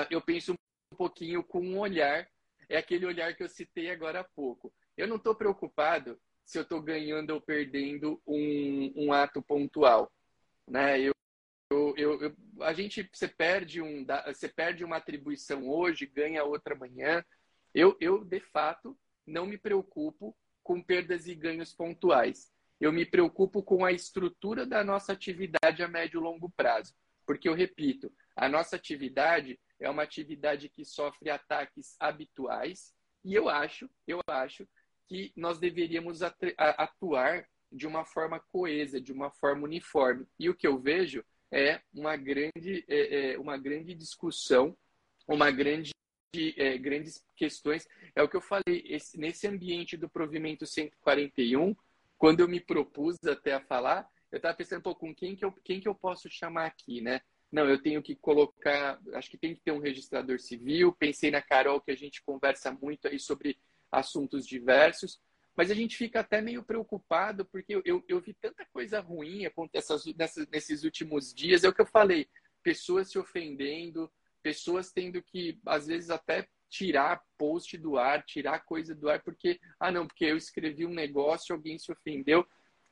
eu 0.09 0.19
penso 0.19 0.53
um 0.53 0.95
pouquinho 0.95 1.43
com 1.43 1.61
um 1.61 1.77
olhar 1.77 2.27
é 2.69 2.77
aquele 2.77 3.05
olhar 3.05 3.35
que 3.35 3.43
eu 3.43 3.49
citei 3.49 3.89
agora 3.89 4.21
há 4.21 4.23
pouco. 4.23 4.73
Eu 4.95 5.07
não 5.07 5.17
estou 5.17 5.35
preocupado 5.35 6.19
se 6.43 6.57
eu 6.57 6.63
estou 6.63 6.81
ganhando 6.81 7.31
ou 7.31 7.41
perdendo 7.41 8.21
um, 8.25 8.93
um 8.95 9.13
ato 9.13 9.41
pontual. 9.41 10.11
Né? 10.67 10.99
Eu, 11.01 11.13
eu, 11.71 11.95
eu, 11.97 12.35
a 12.61 12.73
gente 12.73 13.09
você 13.11 13.27
perde, 13.27 13.81
um, 13.81 14.05
você 14.25 14.47
perde 14.47 14.83
uma 14.83 14.97
atribuição 14.97 15.69
hoje, 15.69 16.05
ganha 16.05 16.43
outra 16.43 16.73
amanhã. 16.73 17.23
Eu, 17.73 17.95
eu, 17.99 18.23
de 18.23 18.39
fato, 18.39 18.97
não 19.25 19.45
me 19.45 19.57
preocupo 19.57 20.35
com 20.63 20.81
perdas 20.81 21.27
e 21.27 21.35
ganhos 21.35 21.73
pontuais. 21.73 22.51
Eu 22.79 22.91
me 22.91 23.05
preocupo 23.05 23.63
com 23.63 23.83
a 23.83 23.91
estrutura 23.91 24.65
da 24.65 24.83
nossa 24.83 25.13
atividade 25.13 25.83
a 25.83 25.87
médio 25.87 26.19
e 26.19 26.23
longo 26.23 26.49
prazo. 26.49 26.93
Porque 27.25 27.49
eu 27.49 27.53
repito, 27.53 28.11
a 28.35 28.47
nossa 28.47 28.75
atividade 28.75 29.59
é 29.79 29.89
uma 29.89 30.03
atividade 30.03 30.69
que 30.69 30.83
sofre 30.83 31.29
ataques 31.29 31.95
habituais 31.99 32.93
e 33.23 33.33
eu 33.33 33.49
acho, 33.49 33.89
eu 34.07 34.19
acho 34.27 34.67
que 35.07 35.31
nós 35.35 35.59
deveríamos 35.59 36.21
atuar 36.57 37.47
de 37.71 37.85
uma 37.85 38.05
forma 38.05 38.39
coesa, 38.39 39.01
de 39.01 39.11
uma 39.11 39.29
forma 39.31 39.63
uniforme. 39.63 40.25
E 40.39 40.49
o 40.49 40.55
que 40.55 40.67
eu 40.67 40.79
vejo 40.79 41.23
é 41.51 41.81
uma 41.93 42.15
grande, 42.15 42.85
é, 42.87 43.33
é 43.33 43.39
uma 43.39 43.57
grande 43.57 43.93
discussão, 43.93 44.77
uma 45.27 45.51
grande 45.51 45.91
é, 46.57 46.77
grandes 46.77 47.23
questões. 47.35 47.87
É 48.15 48.21
o 48.21 48.29
que 48.29 48.35
eu 48.35 48.41
falei, 48.41 48.83
esse, 48.85 49.17
nesse 49.17 49.47
ambiente 49.47 49.97
do 49.97 50.09
provimento 50.09 50.65
141, 50.65 51.75
quando 52.17 52.41
eu 52.41 52.47
me 52.47 52.59
propus 52.59 53.17
até 53.25 53.53
a 53.53 53.61
falar, 53.61 54.07
eu 54.31 54.37
estava 54.37 54.55
pensando, 54.55 54.81
pô, 54.81 54.95
com 54.95 55.13
quem 55.15 55.35
que, 55.35 55.45
eu, 55.45 55.51
quem 55.63 55.79
que 55.79 55.87
eu 55.87 55.95
posso 55.95 56.29
chamar 56.29 56.65
aqui, 56.65 57.01
né? 57.01 57.21
Não, 57.51 57.67
eu 57.67 57.81
tenho 57.81 58.03
que 58.03 58.15
colocar, 58.15 58.99
acho 59.13 59.29
que 59.29 59.37
tem 59.37 59.55
que 59.55 59.61
ter 59.61 59.71
um 59.71 59.79
registrador 59.79 60.39
civil. 60.39 60.91
Pensei 60.91 61.31
na 61.31 61.41
Carol, 61.41 61.79
que 61.79 61.91
a 61.91 61.95
gente 61.95 62.21
conversa 62.23 62.71
muito 62.71 63.07
aí 63.07 63.19
sobre 63.19 63.57
assuntos 63.91 64.45
diversos, 64.45 65.19
mas 65.55 65.71
a 65.71 65.73
gente 65.73 65.95
fica 65.95 66.19
até 66.19 66.41
meio 66.41 66.61
preocupado, 66.61 67.45
porque 67.45 67.81
eu, 67.83 68.03
eu, 68.07 68.19
vi 68.19 68.33
tanta 68.33 68.65
coisa 68.65 68.99
ruim 68.99 69.45
acontecer 69.45 69.95
nesses 70.51 70.83
últimos 70.83 71.33
dias. 71.33 71.63
É 71.63 71.69
o 71.69 71.73
que 71.73 71.81
eu 71.81 71.85
falei, 71.85 72.27
pessoas 72.61 73.09
se 73.09 73.17
ofendendo, 73.17 74.11
pessoas 74.43 74.91
tendo 74.91 75.21
que, 75.21 75.59
às 75.65 75.87
vezes, 75.87 76.09
até 76.09 76.47
tirar 76.69 77.23
post 77.37 77.77
do 77.77 77.97
ar, 77.97 78.23
tirar 78.23 78.59
coisa 78.65 78.93
do 78.93 79.09
ar, 79.09 79.23
porque, 79.23 79.59
ah, 79.79 79.91
não, 79.91 80.05
porque 80.05 80.25
eu 80.25 80.37
escrevi 80.37 80.85
um 80.85 80.93
negócio, 80.93 81.55
alguém 81.55 81.79
se 81.79 81.91
ofendeu. 81.91 82.45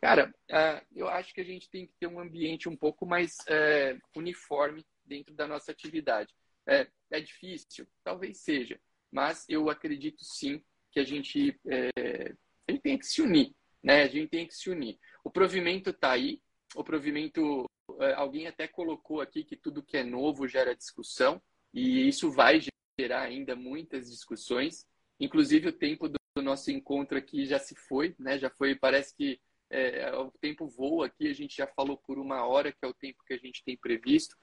Cara, 0.05 0.31
uh, 0.51 0.85
eu 0.95 1.07
acho 1.07 1.33
que 1.33 1.41
a 1.41 1.43
gente 1.43 1.67
tem 1.67 1.87
que 1.87 1.93
ter 1.99 2.05
um 2.05 2.19
ambiente 2.19 2.69
um 2.69 2.77
pouco 2.77 3.07
mais 3.07 3.37
uh, 3.49 3.99
uniforme 4.15 4.85
dentro 5.03 5.33
da 5.33 5.47
nossa 5.47 5.71
atividade. 5.71 6.31
É, 6.67 6.87
é, 7.09 7.19
difícil? 7.19 7.87
Talvez 8.03 8.37
seja, 8.37 8.79
mas 9.11 9.43
eu 9.49 9.67
acredito 9.67 10.23
sim 10.23 10.63
que 10.91 10.99
a 10.99 11.03
gente, 11.03 11.59
é, 11.67 12.35
a 12.67 12.71
gente 12.71 12.81
tem 12.83 12.99
que 12.99 13.05
se 13.07 13.19
unir, 13.19 13.51
né? 13.81 14.03
A 14.03 14.07
gente 14.07 14.29
tem 14.29 14.45
que 14.45 14.53
se 14.53 14.69
unir. 14.69 14.99
O 15.23 15.31
provimento 15.31 15.89
está 15.89 16.11
aí, 16.11 16.39
o 16.75 16.83
provimento 16.83 17.65
é, 17.99 18.13
alguém 18.13 18.45
até 18.45 18.67
colocou 18.67 19.21
aqui 19.21 19.43
que 19.43 19.55
tudo 19.55 19.81
que 19.81 19.97
é 19.97 20.03
novo 20.03 20.47
gera 20.47 20.75
discussão, 20.75 21.41
e 21.73 22.07
isso 22.07 22.29
vai 22.29 22.59
gerar 22.99 23.23
ainda 23.23 23.55
muitas 23.55 24.11
discussões. 24.11 24.85
Inclusive, 25.19 25.69
o 25.69 25.73
tempo 25.73 26.07
do 26.07 26.19
nosso 26.43 26.69
encontro 26.69 27.17
aqui 27.17 27.47
já 27.47 27.57
se 27.57 27.73
foi, 27.73 28.15
né? 28.19 28.37
Já 28.37 28.51
foi, 28.51 28.75
parece 28.75 29.15
que 29.15 29.39
é, 29.69 30.15
o 30.15 30.31
tempo 30.39 30.67
voa 30.67 31.07
aqui, 31.07 31.27
a 31.27 31.33
gente 31.33 31.55
já 31.55 31.67
falou 31.67 31.97
por 31.97 32.17
uma 32.17 32.45
hora, 32.45 32.71
que 32.71 32.83
é 32.83 32.87
o 32.87 32.93
tempo 32.93 33.23
que 33.25 33.33
a 33.33 33.37
gente 33.37 33.63
tem 33.63 33.77
previsto. 33.77 34.35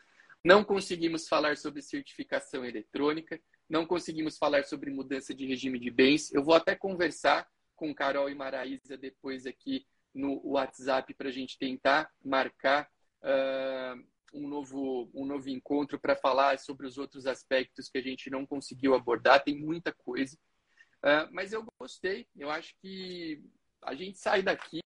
Não 0.45 0.65
conseguimos 0.65 1.29
falar 1.29 1.57
sobre 1.57 1.83
certificação 1.83 2.65
eletrônica, 2.65 3.41
não 3.69 3.87
conseguimos 3.87 4.37
falar 4.37 4.65
sobre 4.65 4.91
mudança 4.91 5.33
de 5.33 5.47
regime 5.47 5.79
de 5.79 5.91
bens. 5.91 6.33
Eu 6.33 6.43
vou 6.43 6.55
até 6.55 6.75
conversar 6.75 7.49
com 7.77 7.95
Carol 7.95 8.29
e 8.29 8.35
Maraísa 8.35 8.97
depois 8.97 9.47
aqui 9.47 9.87
no 10.13 10.41
WhatsApp 10.45 11.15
para 11.15 11.29
a 11.29 11.33
gente 11.33 11.59
tentar 11.59 12.11
marcar 12.23 12.89
uh, 13.23 14.05
um, 14.35 14.49
novo, 14.49 15.11
um 15.15 15.25
novo 15.25 15.49
encontro 15.49 15.99
para 15.99 16.17
falar 16.17 16.59
sobre 16.59 16.87
os 16.87 16.99
outros 16.99 17.27
aspectos 17.27 17.89
que 17.89 17.99
a 17.99 18.03
gente 18.03 18.29
não 18.29 18.45
conseguiu 18.45 18.95
abordar. 18.95 19.43
Tem 19.43 19.57
muita 19.57 19.93
coisa. 19.93 20.37
Uh, 20.99 21.31
mas 21.31 21.53
eu 21.53 21.65
gostei. 21.79 22.27
Eu 22.37 22.51
acho 22.51 22.75
que 22.81 23.43
a 23.83 23.95
gente 23.95 24.19
sai 24.19 24.43
daqui 24.43 24.81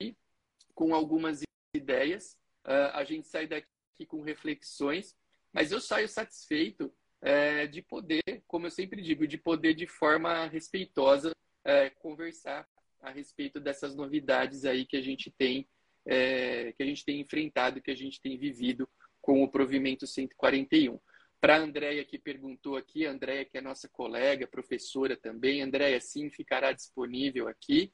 com 0.75 0.93
algumas 0.93 1.41
ideias, 1.73 2.37
uh, 2.65 2.91
a 2.93 3.03
gente 3.03 3.27
sai 3.27 3.47
daqui 3.47 4.05
com 4.07 4.21
reflexões, 4.21 5.15
mas 5.51 5.71
eu 5.71 5.81
saio 5.81 6.07
satisfeito 6.07 6.93
uh, 7.23 7.67
de 7.67 7.81
poder, 7.81 8.43
como 8.47 8.67
eu 8.67 8.71
sempre 8.71 9.01
digo, 9.01 9.25
de 9.25 9.37
poder 9.37 9.73
de 9.73 9.87
forma 9.87 10.45
respeitosa 10.47 11.31
uh, 11.31 11.99
conversar 11.99 12.67
a 13.01 13.09
respeito 13.09 13.59
dessas 13.59 13.95
novidades 13.95 14.65
aí 14.65 14.85
que 14.85 14.97
a 14.97 15.01
gente 15.01 15.31
tem 15.31 15.67
é, 16.05 16.71
que 16.73 16.83
a 16.83 16.85
gente 16.85 17.03
tem 17.03 17.19
enfrentado, 17.19 17.81
que 17.81 17.91
a 17.91 17.95
gente 17.95 18.21
tem 18.21 18.37
vivido 18.37 18.87
com 19.21 19.43
o 19.43 19.49
provimento 19.49 20.05
141. 20.05 20.99
Para 21.41 21.55
a 21.55 21.59
Andréia 21.59 22.05
que 22.05 22.17
perguntou 22.17 22.77
aqui, 22.77 23.05
Andréia 23.05 23.45
que 23.45 23.57
é 23.57 23.61
nossa 23.61 23.89
colega, 23.89 24.47
professora 24.47 25.17
também, 25.17 25.61
Andréia 25.61 25.99
sim 25.99 26.29
ficará 26.29 26.71
disponível 26.71 27.47
aqui. 27.47 27.91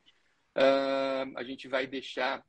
Uh, 0.57 1.37
a 1.37 1.43
gente 1.43 1.67
vai 1.67 1.87
deixar 1.87 2.45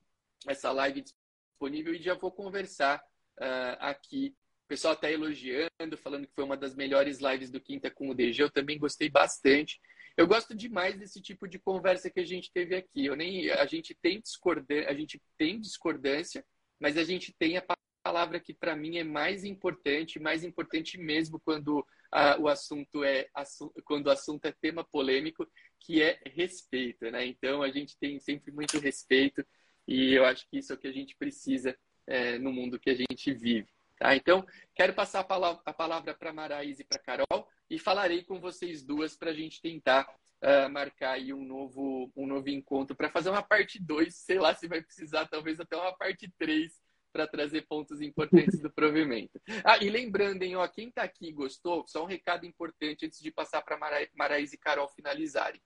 essa 0.47 0.71
live 0.73 1.03
disponível 1.03 1.95
e 1.95 2.03
já 2.03 2.15
vou 2.15 2.33
conversar 2.33 3.03
uh, 3.39 3.77
aqui. 3.81 4.35
O 4.65 4.69
pessoal 4.69 4.95
está 4.95 5.11
elogiando, 5.11 5.97
falando 5.97 6.27
que 6.27 6.35
foi 6.35 6.45
uma 6.45 6.57
das 6.57 6.75
melhores 6.75 7.19
lives 7.19 7.51
do 7.51 7.61
Quinta 7.61 7.91
com 7.91 8.09
o 8.09 8.15
DG. 8.15 8.43
Eu 8.43 8.51
também 8.51 8.79
gostei 8.79 9.11
bastante. 9.11 9.81
Eu 10.17 10.27
gosto 10.27 10.55
demais 10.55 10.99
desse 10.99 11.21
tipo 11.21 11.49
de 11.49 11.59
conversa 11.59 12.11
que 12.11 12.21
a 12.21 12.27
gente 12.27 12.51
teve 12.53 12.75
aqui. 12.75 13.07
Eu 13.07 13.17
nem, 13.17 13.51
a 13.51 13.67
gente 13.67 13.95
tem 13.95 14.21
discordância, 14.21 14.89
a 14.89 14.95
gente 14.95 15.21
tem 15.39 15.61
discordância, 15.61 16.45
mas 16.79 16.97
a 16.97 17.05
gente 17.05 17.35
tem 17.39 17.57
a 17.57 17.65
palavra 18.03 18.41
que 18.41 18.53
para 18.53 18.77
mim 18.77 18.99
é 18.99 19.05
mais 19.05 19.45
importante, 19.45 20.19
mais 20.19 20.43
importante 20.43 20.99
mesmo 20.99 21.41
quando 21.41 21.87
a, 22.11 22.39
o 22.39 22.49
assunto 22.49 23.05
é 23.05 23.29
quando 23.85 24.09
o 24.09 24.11
assunto 24.11 24.45
é 24.45 24.53
tema 24.53 24.85
polêmico, 24.85 25.47
que 25.81 26.03
é 26.03 26.21
respeito, 26.27 27.11
né? 27.11 27.25
Então 27.27 27.63
a 27.63 27.71
gente 27.71 27.97
tem 27.99 28.19
sempre 28.19 28.53
muito 28.53 28.79
respeito 28.79 29.45
e 29.87 30.15
eu 30.15 30.25
acho 30.25 30.49
que 30.49 30.59
isso 30.59 30.73
é 30.73 30.77
o 30.77 30.79
que 30.79 30.89
a 30.89 30.93
gente 30.93 31.17
precisa 31.17 31.77
é, 32.07 32.39
no 32.39 32.53
mundo 32.53 32.79
que 32.79 32.91
a 32.91 32.95
gente 32.95 33.33
vive. 33.33 33.69
Tá? 33.99 34.17
Então, 34.17 34.45
quero 34.75 34.95
passar 34.95 35.21
a 35.21 35.73
palavra, 35.73 36.15
para 36.15 36.31
a 36.31 36.33
Maraís 36.33 36.81
e 36.81 36.85
para 36.85 36.99
a 36.99 37.03
Carol 37.03 37.49
e 37.71 37.79
falarei 37.79 38.25
com 38.25 38.41
vocês 38.41 38.83
duas 38.83 39.17
para 39.17 39.31
a 39.31 39.35
gente 39.35 39.61
tentar 39.61 40.09
uh, 40.43 40.69
marcar 40.71 41.13
aí 41.13 41.33
um 41.33 41.45
novo, 41.45 42.11
um 42.17 42.27
novo 42.27 42.49
encontro 42.51 42.97
para 42.97 43.11
fazer 43.11 43.31
uma 43.31 43.43
parte 43.43 43.81
2, 43.81 44.15
sei 44.15 44.39
lá 44.39 44.55
se 44.55 44.67
vai 44.67 44.83
precisar, 44.83 45.27
talvez 45.29 45.61
até 45.61 45.77
uma 45.77 45.97
parte 45.97 46.29
3 46.39 46.73
para 47.13 47.27
trazer 47.27 47.63
pontos 47.69 48.01
importantes 48.01 48.61
do 48.61 48.73
provimento. 48.73 49.41
Ah, 49.65 49.79
e 49.79 49.89
lembrando, 49.89 50.43
hein, 50.43 50.57
ó, 50.57 50.67
quem 50.67 50.89
está 50.89 51.03
aqui 51.03 51.29
e 51.29 51.33
gostou, 51.33 51.87
só 51.87 52.03
um 52.03 52.07
recado 52.07 52.45
importante 52.45 53.07
antes 53.07 53.21
de 53.21 53.31
passar 53.31 53.63
para 53.63 53.77
Mara, 53.77 54.09
Maraís 54.15 54.53
e 54.53 54.59
Carol 54.59 54.89
finalizarem. 54.89 55.61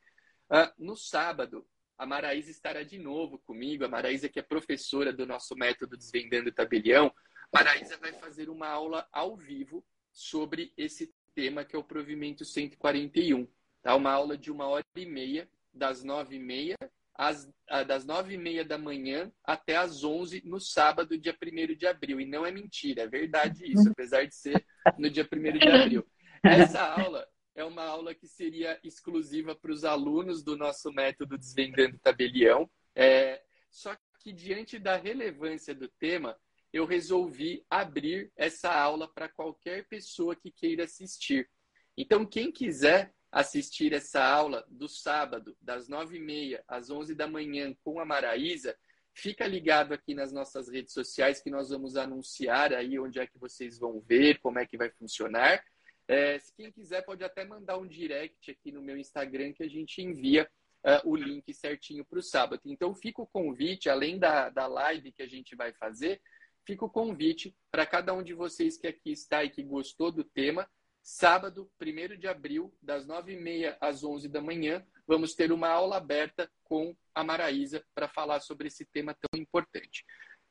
Uh, 0.50 0.70
no 0.76 0.96
sábado, 0.96 1.66
a 1.98 2.06
Maraísa 2.06 2.50
estará 2.50 2.82
de 2.82 2.98
novo 2.98 3.38
comigo. 3.38 3.84
A 3.84 3.88
Maraísa, 3.88 4.28
que 4.28 4.38
é 4.38 4.42
professora 4.42 5.12
do 5.12 5.26
nosso 5.26 5.54
método 5.54 5.96
Desvendando 5.96 6.52
Tabelião, 6.52 7.12
Paraísa 7.50 7.96
vai 7.96 8.12
fazer 8.12 8.48
uma 8.48 8.68
aula 8.68 9.06
ao 9.12 9.36
vivo 9.36 9.84
sobre 10.12 10.72
esse 10.76 11.12
tema 11.34 11.64
que 11.64 11.76
é 11.76 11.78
o 11.78 11.84
provimento 11.84 12.44
141. 12.44 13.46
Tá? 13.82 13.94
Uma 13.94 14.12
aula 14.12 14.36
de 14.36 14.50
uma 14.50 14.66
hora 14.66 14.84
e 14.96 15.06
meia, 15.06 15.48
das 15.72 16.02
nove 16.02 16.36
e 16.36 16.38
meia, 16.38 16.76
às, 17.14 17.48
das 17.86 18.04
nove 18.04 18.34
e 18.34 18.38
meia 18.38 18.64
da 18.64 18.76
manhã 18.76 19.32
até 19.44 19.76
às 19.76 20.04
onze 20.04 20.42
no 20.44 20.60
sábado, 20.60 21.18
dia 21.18 21.34
1 21.40 21.74
de 21.74 21.86
abril. 21.86 22.20
E 22.20 22.26
não 22.26 22.44
é 22.44 22.50
mentira, 22.50 23.02
é 23.02 23.06
verdade 23.06 23.70
isso, 23.70 23.88
apesar 23.90 24.26
de 24.26 24.34
ser 24.34 24.64
no 24.98 25.08
dia 25.08 25.26
1 25.30 25.58
de 25.58 25.68
abril. 25.68 26.06
Essa 26.44 26.82
aula 26.82 27.26
é 27.56 27.64
uma 27.64 27.84
aula 27.84 28.14
que 28.14 28.28
seria 28.28 28.78
exclusiva 28.84 29.56
para 29.56 29.72
os 29.72 29.82
alunos 29.82 30.44
do 30.44 30.56
nosso 30.56 30.92
método 30.92 31.38
Desvendando 31.38 31.98
Tabelião. 31.98 32.70
É, 32.94 33.42
só 33.70 33.96
que, 34.20 34.30
diante 34.30 34.78
da 34.78 34.96
relevância 34.96 35.74
do 35.74 35.88
tema, 35.88 36.38
eu 36.70 36.84
resolvi 36.84 37.64
abrir 37.70 38.30
essa 38.36 38.70
aula 38.70 39.08
para 39.08 39.28
qualquer 39.28 39.88
pessoa 39.88 40.36
que 40.36 40.50
queira 40.50 40.84
assistir. 40.84 41.48
Então, 41.96 42.26
quem 42.26 42.52
quiser 42.52 43.14
assistir 43.32 43.94
essa 43.94 44.22
aula 44.22 44.64
do 44.68 44.86
sábado, 44.86 45.56
das 45.60 45.88
nove 45.88 46.18
e 46.18 46.20
meia 46.20 46.62
às 46.68 46.90
onze 46.90 47.14
da 47.14 47.26
manhã, 47.26 47.74
com 47.82 47.98
a 47.98 48.04
Maraísa, 48.04 48.76
fica 49.14 49.46
ligado 49.46 49.94
aqui 49.94 50.14
nas 50.14 50.30
nossas 50.30 50.68
redes 50.68 50.92
sociais 50.92 51.40
que 51.40 51.50
nós 51.50 51.70
vamos 51.70 51.96
anunciar 51.96 52.74
aí 52.74 52.98
onde 52.98 53.18
é 53.18 53.26
que 53.26 53.38
vocês 53.38 53.78
vão 53.78 53.98
ver, 53.98 54.40
como 54.40 54.58
é 54.58 54.66
que 54.66 54.76
vai 54.76 54.90
funcionar. 54.90 55.64
É, 56.08 56.38
se 56.38 56.54
quem 56.54 56.70
quiser 56.70 57.02
pode 57.02 57.24
até 57.24 57.44
mandar 57.44 57.78
um 57.78 57.86
direct 57.86 58.50
aqui 58.50 58.70
no 58.70 58.82
meu 58.82 58.96
Instagram 58.96 59.52
que 59.52 59.62
a 59.62 59.68
gente 59.68 60.00
envia 60.00 60.48
uh, 60.84 61.10
o 61.10 61.16
link 61.16 61.52
certinho 61.52 62.04
para 62.04 62.18
o 62.18 62.22
sábado. 62.22 62.62
Então 62.64 62.94
fica 62.94 63.20
o 63.20 63.26
convite, 63.26 63.88
além 63.88 64.18
da, 64.18 64.48
da 64.50 64.66
live 64.66 65.12
que 65.12 65.22
a 65.22 65.26
gente 65.26 65.56
vai 65.56 65.72
fazer, 65.72 66.20
fica 66.64 66.84
o 66.84 66.90
convite 66.90 67.54
para 67.70 67.84
cada 67.84 68.14
um 68.14 68.22
de 68.22 68.34
vocês 68.34 68.76
que 68.76 68.86
aqui 68.86 69.10
está 69.10 69.42
e 69.42 69.50
que 69.50 69.62
gostou 69.62 70.12
do 70.12 70.22
tema. 70.22 70.68
Sábado, 71.02 71.70
1 71.80 72.18
de 72.18 72.26
abril, 72.26 72.74
das 72.82 73.06
9h30 73.06 73.76
às 73.80 74.02
11 74.02 74.28
da 74.28 74.40
manhã, 74.40 74.84
vamos 75.06 75.34
ter 75.34 75.52
uma 75.52 75.68
aula 75.68 75.96
aberta 75.96 76.50
com 76.64 76.96
a 77.14 77.22
Maraísa 77.22 77.84
para 77.94 78.08
falar 78.08 78.40
sobre 78.40 78.66
esse 78.66 78.84
tema 78.84 79.14
tão 79.14 79.40
importante. 79.40 80.04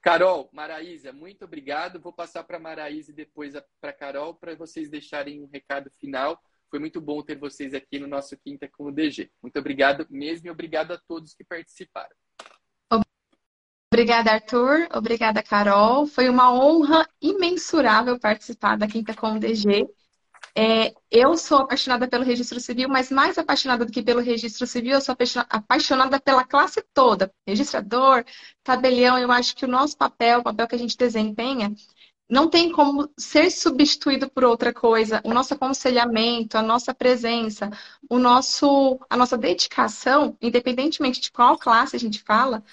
Carol, 0.06 0.48
Maraísa, 0.54 1.12
muito 1.12 1.46
obrigado. 1.46 2.00
Vou 2.00 2.14
passar 2.14 2.44
para 2.44 2.60
Maraísa 2.60 3.10
e 3.10 3.16
depois 3.16 3.56
para 3.82 3.92
Carol 3.92 4.36
para 4.36 4.56
vocês 4.56 4.88
deixarem 4.88 5.42
um 5.42 5.50
recado 5.52 5.90
final. 6.00 6.40
Foi 6.70 6.78
muito 6.78 7.02
bom 7.02 7.24
ter 7.24 7.40
vocês 7.40 7.74
aqui 7.74 7.98
no 7.98 8.06
nosso 8.06 8.38
Quinta 8.38 8.70
com 8.70 8.84
o 8.84 8.92
DG. 8.92 9.32
Muito 9.42 9.58
obrigado 9.58 10.06
mesmo 10.08 10.46
e 10.46 10.52
obrigado 10.52 10.92
a 10.92 11.00
todos 11.08 11.34
que 11.34 11.44
participaram. 11.44 12.16
Obrigada, 13.92 14.34
Arthur. 14.34 14.88
Obrigada, 14.94 15.42
Carol. 15.42 16.06
Foi 16.06 16.30
uma 16.30 16.54
honra 16.54 17.10
imensurável 17.20 18.20
participar 18.20 18.78
da 18.78 18.88
Quinta 18.88 19.16
com 19.16 19.34
o 19.34 19.40
DG. 19.40 19.88
É, 20.58 20.94
eu 21.10 21.38
sou 21.38 21.60
apaixonada 21.60 22.08
pelo 22.08 22.24
registro 22.24 22.60
civil, 22.60 22.90
mas 22.90 23.10
mais 23.10 23.38
apaixonada 23.38 23.86
do 23.86 23.92
que 23.92 24.04
pelo 24.04 24.22
registro 24.22 24.68
civil, 24.68 24.94
eu 24.94 25.02
sou 25.02 25.16
apaixonada 25.50 26.20
pela 26.20 26.44
classe 26.44 26.84
toda. 26.94 27.32
Registrador, 27.48 28.24
tabelião, 28.64 29.18
eu 29.18 29.32
acho 29.32 29.56
que 29.56 29.66
o 29.66 29.68
nosso 29.68 29.98
papel, 29.98 30.40
o 30.40 30.44
papel 30.44 30.68
que 30.68 30.76
a 30.76 30.78
gente 30.80 30.98
desempenha, 30.98 31.74
não 32.30 32.50
tem 32.50 32.72
como 32.72 33.10
ser 33.18 33.52
substituído 33.52 34.30
por 34.30 34.44
outra 34.44 34.74
coisa. 34.74 35.22
O 35.24 35.34
nosso 35.34 35.54
aconselhamento, 35.54 36.58
a 36.58 36.62
nossa 36.62 36.94
presença, 36.94 37.70
o 38.10 38.18
nosso, 38.18 39.00
a 39.10 39.16
nossa 39.18 39.38
dedicação, 39.38 40.38
independentemente 40.42 41.22
de 41.22 41.32
qual 41.32 41.58
classe 41.58 41.96
a 41.96 42.00
gente 42.00 42.22
fala, 42.24 42.64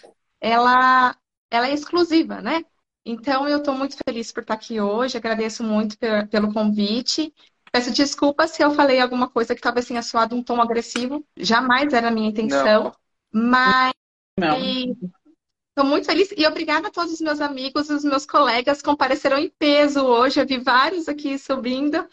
ela, 0.41 1.16
ela 1.51 1.68
é 1.68 1.75
exclusiva, 1.75 2.41
né? 2.41 2.64
Então, 3.05 3.49
eu 3.49 3.59
estou 3.59 3.75
muito 3.75 3.97
feliz 4.07 4.31
por 4.33 4.43
estar 4.43 4.55
aqui 4.55 4.81
hoje, 4.81 5.16
agradeço 5.16 5.64
muito 5.64 5.97
pelo 6.31 6.53
convite. 6.53 7.35
Peço 7.73 7.91
desculpas 7.91 8.51
se 8.51 8.62
eu 8.62 8.75
falei 8.75 9.01
alguma 9.01 9.31
coisa 9.31 9.55
que 9.55 9.61
talvez 9.61 9.87
tenha 9.87 10.03
soado 10.03 10.37
um 10.37 10.43
tom 10.43 10.61
agressivo, 10.61 11.27
jamais 11.39 11.91
era 11.95 12.09
a 12.09 12.11
minha 12.11 12.29
intenção, 12.29 12.95
Não. 13.33 13.51
mas 13.51 13.93
estou 14.37 15.85
muito 15.87 16.05
feliz 16.05 16.29
e 16.37 16.47
obrigada 16.47 16.89
a 16.89 16.91
todos 16.91 17.14
os 17.14 17.20
meus 17.23 17.41
amigos, 17.41 17.89
os 17.89 18.05
meus 18.05 18.27
colegas 18.27 18.79
que 18.79 18.85
compareceram 18.85 19.39
em 19.39 19.49
peso 19.49 20.05
hoje, 20.05 20.39
eu 20.39 20.47
vi 20.47 20.59
vários 20.59 21.09
aqui 21.09 21.39
subindo. 21.39 22.07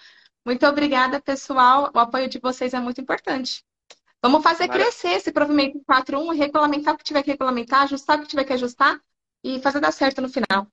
Muito 0.45 0.65
obrigada, 0.65 1.19
pessoal, 1.19 1.91
o 1.93 1.99
apoio 1.99 2.29
de 2.29 2.39
vocês 2.39 2.73
é 2.73 2.79
muito 2.79 3.01
importante. 3.01 3.61
Vamos 4.21 4.41
fazer 4.41 4.69
crescer 4.69 5.09
esse 5.09 5.31
provimento 5.31 5.81
4.1, 5.85 6.37
regulamentar 6.37 6.93
o 6.93 6.97
que 6.97 7.03
tiver 7.03 7.21
que 7.21 7.31
regulamentar, 7.31 7.83
ajustar 7.83 8.17
o 8.17 8.21
que 8.21 8.29
tiver 8.29 8.45
que 8.45 8.53
ajustar 8.53 8.97
e 9.43 9.59
fazer 9.59 9.81
dar 9.81 9.91
certo 9.91 10.21
no 10.21 10.29
final. 10.29 10.67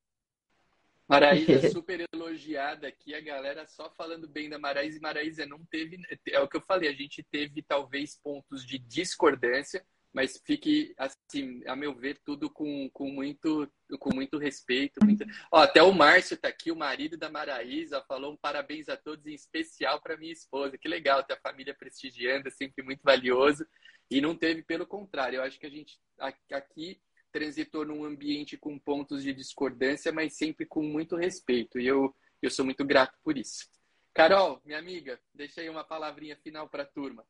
Maraísa 1.08 1.70
super 1.70 2.06
elogiada 2.12 2.88
aqui, 2.88 3.14
a 3.14 3.20
galera 3.20 3.66
só 3.66 3.90
falando 3.96 4.28
bem 4.28 4.48
da 4.48 4.58
Maraísa. 4.58 4.98
E 4.98 5.00
Maraísa 5.00 5.46
não 5.46 5.64
teve, 5.66 6.00
é 6.28 6.40
o 6.40 6.48
que 6.48 6.56
eu 6.56 6.62
falei, 6.62 6.88
a 6.88 6.94
gente 6.94 7.22
teve 7.30 7.62
talvez 7.62 8.18
pontos 8.22 8.66
de 8.66 8.78
discordância, 8.78 9.84
mas 10.12 10.40
fique, 10.44 10.94
assim, 10.96 11.62
a 11.66 11.76
meu 11.76 11.94
ver, 11.94 12.18
tudo 12.24 12.48
com, 12.48 12.88
com, 12.90 13.10
muito, 13.10 13.70
com 13.98 14.14
muito 14.14 14.38
respeito. 14.38 14.98
Muito... 15.04 15.26
Ó, 15.52 15.58
até 15.58 15.82
o 15.82 15.92
Márcio 15.92 16.34
está 16.34 16.48
aqui, 16.48 16.72
o 16.72 16.76
marido 16.76 17.18
da 17.18 17.28
Maraísa, 17.28 18.02
falou 18.08 18.32
um 18.32 18.36
parabéns 18.36 18.88
a 18.88 18.96
todos, 18.96 19.26
em 19.26 19.34
especial 19.34 20.00
para 20.00 20.16
minha 20.16 20.32
esposa. 20.32 20.78
Que 20.78 20.88
legal 20.88 21.22
ter 21.22 21.34
a 21.34 21.40
família 21.40 21.74
prestigiando, 21.74 22.48
é 22.48 22.50
sempre 22.50 22.82
muito 22.82 23.02
valioso. 23.02 23.66
E 24.10 24.20
não 24.22 24.34
teve, 24.34 24.62
pelo 24.62 24.86
contrário, 24.86 25.36
eu 25.36 25.42
acho 25.42 25.60
que 25.60 25.66
a 25.66 25.70
gente 25.70 26.00
aqui 26.50 26.98
transitou 27.36 27.84
num 27.84 28.02
ambiente 28.02 28.56
com 28.56 28.78
pontos 28.78 29.22
de 29.22 29.30
discordância, 29.30 30.10
mas 30.10 30.32
sempre 30.32 30.64
com 30.64 30.82
muito 30.82 31.16
respeito. 31.16 31.78
E 31.78 31.86
eu, 31.86 32.14
eu 32.40 32.50
sou 32.50 32.64
muito 32.64 32.82
grato 32.82 33.14
por 33.22 33.36
isso. 33.36 33.68
Carol, 34.14 34.58
minha 34.64 34.78
amiga, 34.78 35.20
deixa 35.34 35.60
aí 35.60 35.68
uma 35.68 35.84
palavrinha 35.84 36.34
final 36.36 36.66
para 36.66 36.84
a 36.84 36.86
turma. 36.86 37.22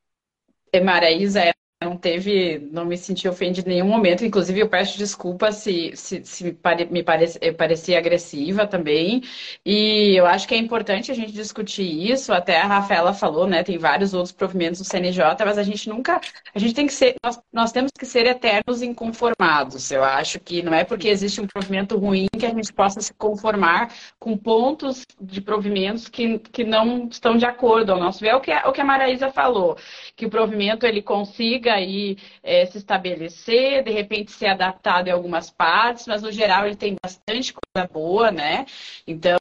Maraísa, 0.81 1.41
é 1.41 1.53
não 1.85 1.95
teve, 1.95 2.59
não 2.72 2.87
me 2.87 2.97
senti 2.97 3.29
ofendida 3.29 3.68
em 3.68 3.74
nenhum 3.74 3.89
momento. 3.89 4.24
Inclusive, 4.24 4.61
eu 4.61 4.68
peço 4.68 4.97
desculpa 4.97 5.53
se, 5.53 5.93
se, 5.95 6.24
se 6.24 6.45
me, 6.45 6.53
pare, 6.53 6.87
me 6.87 7.03
parece, 7.03 7.39
parecia 7.53 7.99
agressiva 7.99 8.66
também. 8.66 9.22
E 9.64 10.14
eu 10.16 10.24
acho 10.24 10.49
que 10.49 10.55
é 10.55 10.59
importante 10.59 11.12
a 11.12 11.14
gente 11.14 11.33
discutir 11.33 11.83
isso. 12.11 12.33
Até 12.33 12.59
a 12.59 12.66
Rafaela 12.66 13.12
falou, 13.12 13.47
né? 13.47 13.62
Tem 13.62 13.77
vários 13.77 14.14
outros 14.14 14.33
provimentos 14.33 14.81
do 14.81 14.87
CNJ, 14.87 15.22
mas 15.45 15.59
a 15.59 15.62
gente 15.62 15.89
nunca. 15.89 16.18
A 16.55 16.59
gente 16.59 16.74
tem 16.74 16.87
que 16.87 16.95
ser. 16.95 17.14
Nós, 17.22 17.39
nós 17.53 17.72
temos 17.72 17.91
que 17.99 18.07
ser 18.07 18.27
eternos 18.27 18.81
inconformados. 18.81 19.91
Eu 19.91 20.03
acho 20.03 20.41
que 20.41 20.62
não 20.62 20.72
é 20.72 20.83
porque 20.83 21.09
existe 21.09 21.43
um 21.43 21.47
provimento 21.47 21.99
ruim 21.99 22.27
que 22.39 22.47
a 22.47 22.55
gente 22.55 22.72
possa 22.72 23.03
se 23.03 23.12
conformar 23.12 23.93
com 24.18 24.35
pontos 24.37 25.05
de 25.20 25.43
provimentos 25.43 26.09
que, 26.09 26.39
que 26.39 26.64
não 26.64 27.07
estão 27.11 27.37
de 27.37 27.45
acordo 27.45 27.93
ao 27.93 28.01
nosso 28.01 28.20
ver. 28.20 28.29
É 28.29 28.37
o 28.37 28.41
que, 28.41 28.53
o 28.53 28.72
que 28.72 28.81
a 28.81 28.85
Maraísa 28.85 29.31
falou, 29.31 29.77
que 30.16 30.24
o 30.24 30.31
provimento 30.31 30.87
ele 30.87 31.03
consiga 31.03 31.66
consiga 31.67 31.75
aí 31.75 32.17
é, 32.43 32.64
se 32.67 32.79
estabelecer, 32.79 33.83
de 33.83 33.91
repente 33.91 34.31
ser 34.31 34.47
adaptado 34.47 35.09
em 35.09 35.11
algumas 35.11 35.51
partes, 35.51 36.07
mas 36.07 36.23
no 36.23 36.31
geral 36.31 36.67
ele 36.67 36.77
tem 36.77 36.97
bastante 37.03 37.53
coisa 37.53 37.89
boa, 37.93 38.31
né? 38.31 38.64
Então, 39.07 39.37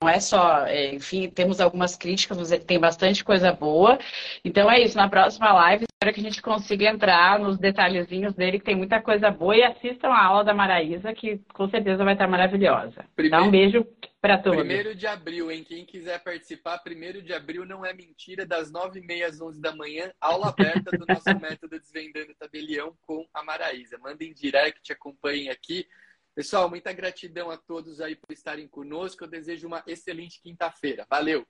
não 0.00 0.08
é 0.08 0.18
só, 0.18 0.66
é, 0.66 0.94
enfim, 0.94 1.28
temos 1.28 1.60
algumas 1.60 1.96
críticas, 1.96 2.38
mas 2.38 2.52
ele 2.52 2.64
tem 2.64 2.78
bastante 2.78 3.22
coisa 3.22 3.52
boa. 3.52 3.98
Então 4.44 4.70
é 4.70 4.80
isso, 4.80 4.96
na 4.96 5.08
próxima 5.08 5.52
live 5.52 5.84
espero 5.84 6.14
que 6.14 6.20
a 6.20 6.30
gente 6.30 6.42
consiga 6.42 6.88
entrar 6.88 7.38
nos 7.38 7.58
detalhezinhos 7.58 8.34
dele, 8.34 8.58
que 8.58 8.64
tem 8.64 8.76
muita 8.76 9.00
coisa 9.00 9.30
boa, 9.30 9.56
e 9.56 9.62
assistam 9.62 10.08
a 10.08 10.24
aula 10.24 10.44
da 10.44 10.54
Maraísa, 10.54 11.12
que 11.12 11.40
com 11.52 11.68
certeza 11.68 12.04
vai 12.04 12.12
estar 12.14 12.28
maravilhosa. 12.28 13.04
Primeiro, 13.14 13.36
Dá 13.36 13.48
um 13.48 13.50
beijo 13.50 13.86
para 14.26 14.42
todos. 14.42 14.58
Primeiro 14.58 14.94
de 14.94 15.06
abril, 15.06 15.50
hein? 15.50 15.62
Quem 15.62 15.86
quiser 15.86 16.22
participar, 16.22 16.78
primeiro 16.78 17.22
de 17.22 17.32
abril 17.32 17.64
não 17.64 17.84
é 17.84 17.92
mentira, 17.92 18.44
das 18.44 18.70
nove 18.70 19.00
e 19.00 19.06
meia 19.06 19.28
às 19.28 19.40
onze 19.40 19.60
da 19.60 19.74
manhã, 19.74 20.12
aula 20.20 20.48
aberta 20.48 20.90
do 20.96 21.06
nosso 21.06 21.24
método 21.40 21.78
Desvendando 21.78 22.34
Tabelião 22.34 22.96
com 23.02 23.26
a 23.32 23.42
Maraísa. 23.42 23.98
Mandem 23.98 24.34
direct, 24.34 24.92
acompanhem 24.92 25.48
aqui. 25.48 25.86
Pessoal, 26.34 26.68
muita 26.68 26.92
gratidão 26.92 27.50
a 27.50 27.56
todos 27.56 28.00
aí 28.00 28.16
por 28.16 28.32
estarem 28.32 28.68
conosco. 28.68 29.24
Eu 29.24 29.28
desejo 29.28 29.66
uma 29.66 29.82
excelente 29.86 30.40
quinta-feira. 30.42 31.06
Valeu! 31.08 31.46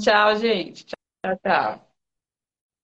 Tchau, 0.00 0.36
gente. 0.36 0.86
Tchau, 0.86 1.38
tchau. 1.44 1.93